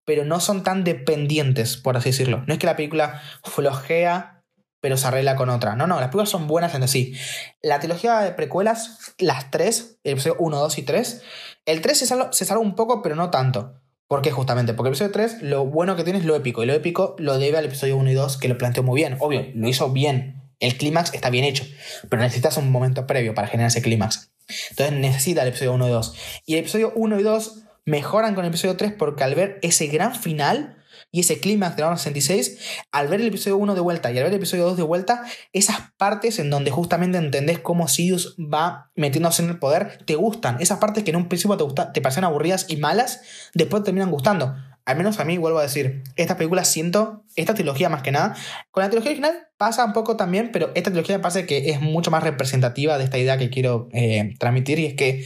[0.10, 2.44] pero no son tan dependientes, por así decirlo.
[2.48, 4.44] No es que la película flojea,
[4.81, 5.76] pero se arregla con otra.
[5.76, 7.14] No, no, las películas son buenas en sí.
[7.61, 11.22] La trilogía de precuelas, las tres, el episodio 1, 2 y 3,
[11.68, 13.76] el 3 se salva, se un poco, pero no tanto.
[14.07, 14.73] ¿Por qué justamente?
[14.73, 17.38] Porque el episodio 3 lo bueno que tiene es lo épico, y lo épico lo
[17.38, 19.15] debe al episodio 1 y 2, que lo planteó muy bien.
[19.19, 20.52] Obvio, lo hizo bien.
[20.60, 21.65] El clímax está bien hecho,
[22.10, 24.31] pero necesitas un momento previo para generar ese clímax.
[24.72, 26.15] Entonces necesita el episodio 1 y 2.
[26.48, 29.88] Y el episodio 1 y 2 mejoran con el episodio 3 porque al ver ese
[29.88, 30.78] gran final
[31.11, 32.60] y ese clímax de la 66,
[32.91, 35.24] al ver el episodio 1 de vuelta y al ver el episodio 2 de vuelta,
[35.53, 40.57] esas partes en donde justamente entendés cómo Sidious va metiéndose en el poder, te gustan.
[40.60, 43.22] Esas partes que en un principio te, gusta, te aburridas y malas,
[43.56, 44.56] después te terminan gustando.
[44.86, 48.36] Al menos a mí, vuelvo a decir, esta película siento, esta trilogía más que nada,
[48.72, 51.82] con la trilogía original pasa un poco también, pero esta trilogía me parece que es
[51.82, 55.26] mucho más representativa de esta idea que quiero eh, transmitir y es que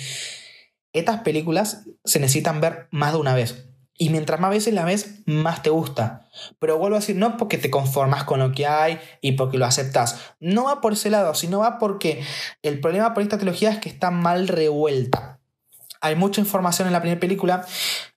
[0.93, 3.65] estas películas se necesitan ver más de una vez.
[3.95, 6.27] Y mientras más veces la ves, más te gusta.
[6.59, 9.65] Pero vuelvo a decir, no porque te conformas con lo que hay y porque lo
[9.65, 10.19] aceptas.
[10.39, 12.23] No va por ese lado, sino va porque
[12.63, 15.39] el problema por esta trilogía es que está mal revuelta.
[16.01, 17.65] Hay mucha información en la primera película,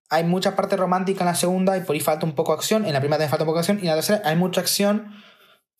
[0.09, 2.87] hay mucha parte romántica en la segunda y por ahí falta un poco de acción.
[2.87, 4.63] En la primera también falta un poco de acción y en la tercera hay mucha
[4.63, 5.15] acción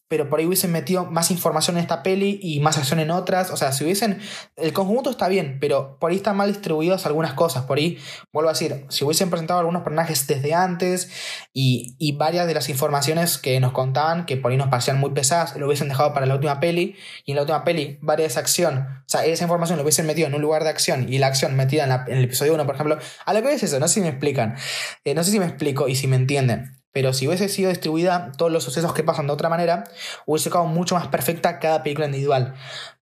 [0.09, 3.51] pero por ahí hubiesen metido más información en esta peli y más acción en otras.
[3.51, 4.21] O sea, si hubiesen.
[4.57, 7.65] El conjunto está bien, pero por ahí están mal distribuidas algunas cosas.
[7.65, 7.99] Por ahí,
[8.33, 11.11] vuelvo a decir, si hubiesen presentado algunos personajes desde antes
[11.53, 15.11] y, y varias de las informaciones que nos contaban, que por ahí nos parecían muy
[15.11, 16.97] pesadas, lo hubiesen dejado para la última peli.
[17.25, 18.87] Y en la última peli, varias acción.
[19.07, 21.55] O sea, esa información lo hubiesen metido en un lugar de acción y la acción
[21.57, 22.99] metida en, el episodio 1, por ejemplo.
[23.25, 24.57] A lo que es eso, no sé si me explican.
[25.05, 26.77] Eh, no sé si me explico y si me entienden.
[26.97, 29.85] Pero si hubiese sido distribuida todos los sucesos que pasan de otra manera,
[30.25, 32.55] hubiese quedado mucho más perfecta cada película individual.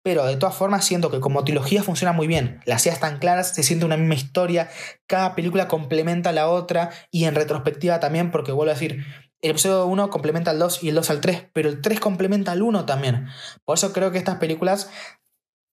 [0.02, 2.60] Pero de todas formas siento que como trilogía funciona muy bien.
[2.66, 4.69] Las ideas están claras, se siente una misma historia,
[5.06, 9.06] cada película complementa a la otra y en retrospectiva también, porque vuelvo a decir,
[9.40, 12.52] el episodio 1 complementa al 2 y el 2 al 3, pero el 3 complementa
[12.52, 13.28] al 1 también.
[13.65, 14.90] Por eso creo que estas películas,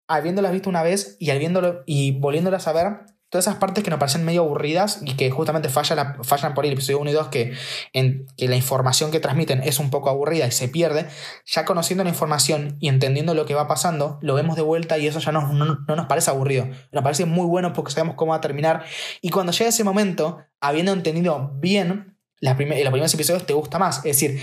[0.08, 3.98] habiéndolas visto una vez y, habiéndolo, y volviéndolas a ver, todas esas partes que nos
[3.98, 7.54] parecen medio aburridas y que justamente fallan, fallan por el episodio 1 y 2, que,
[7.92, 11.08] en, que la información que transmiten es un poco aburrida y se pierde,
[11.44, 15.08] ya conociendo la información y entendiendo lo que va pasando, lo vemos de vuelta y
[15.08, 16.70] eso ya no, no, nos parece aburrido.
[16.92, 18.86] Nos parece muy bueno porque sabemos cómo va a terminar.
[19.20, 23.98] Y cuando llega ese momento, habiendo entendido bien los primeros episodios, te gusta más.
[24.06, 24.40] Es decir,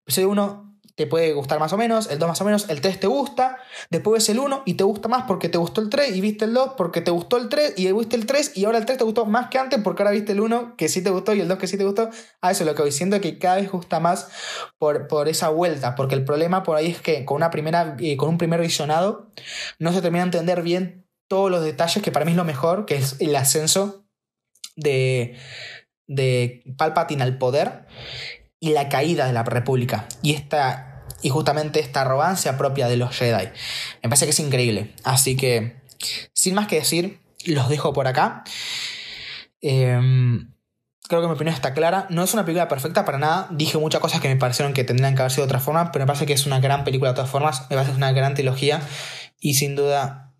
[0.00, 3.00] episodio 1 te puede gustar más o menos, el 2 más o menos, el 3
[3.00, 3.58] te gusta,
[3.90, 6.44] después ves el 1 y te gusta más porque te gustó el 3 y viste
[6.44, 8.98] el 2 porque te gustó el 3 y viste el 3 y ahora el 3
[8.98, 11.40] te gustó más que antes porque ahora viste el 1 que sí te gustó y
[11.40, 12.10] el 2 que sí te gustó.
[12.40, 14.28] A eso es lo que voy siento que cada vez gusta más
[14.78, 18.16] por, por esa vuelta, porque el problema por ahí es que con, una primera, eh,
[18.16, 19.30] con un primer visionado
[19.78, 22.84] no se termina de entender bien todos los detalles que para mí es lo mejor,
[22.84, 24.04] que es el ascenso
[24.76, 25.38] de,
[26.06, 27.86] de Palpatine al poder
[28.62, 30.06] y la caída de la República.
[30.22, 33.48] Y esta y justamente esta arrogancia propia de los Jedi.
[34.02, 34.94] Me parece que es increíble.
[35.02, 35.82] Así que,
[36.32, 38.44] sin más que decir, los dejo por acá.
[39.60, 40.52] Em,
[41.08, 42.06] creo que mi opinión está clara.
[42.08, 43.48] No es una película perfecta para nada.
[43.50, 46.04] Dije muchas cosas que me parecieron que tendrían que haber sido de otra forma, pero
[46.04, 47.62] me parece que es una gran película de todas formas.
[47.62, 48.80] Me parece que es una gran trilogía.
[49.40, 50.34] Y sin duda,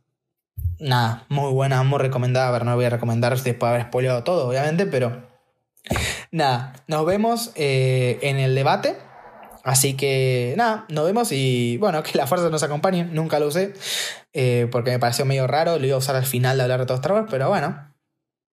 [0.78, 2.46] nada, muy buena, muy recomendada.
[2.46, 5.31] A ver, no voy a recomendar después de haber spoileado todo, obviamente, pero
[6.30, 8.96] Nada, nos vemos eh, en el debate.
[9.64, 13.04] Así que nada, nos vemos y bueno, que la fuerza nos acompañe.
[13.04, 13.74] Nunca lo usé
[14.32, 15.78] eh, porque me pareció medio raro.
[15.78, 17.88] Lo iba a usar al final de hablar de todos Star pero bueno.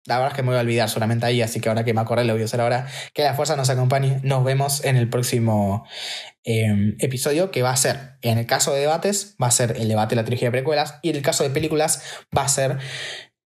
[0.07, 2.01] La verdad es que me voy a olvidar solamente ahí, así que ahora que me
[2.03, 2.87] acordé lo voy a usar ahora.
[3.15, 4.21] Que la fuerza nos acompañe.
[4.23, 5.87] Nos vemos en el próximo
[6.45, 9.89] em, episodio que va a ser, en el caso de debates, va a ser el
[9.89, 12.03] debate de la trilogía de precuelas y en el caso de películas
[12.37, 12.79] va a ser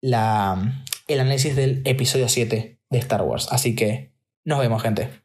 [0.02, 0.58] la,
[1.06, 3.48] el análisis del episodio 7 de Star Wars.
[3.50, 4.12] Así que
[4.44, 5.19] nos vemos, gente.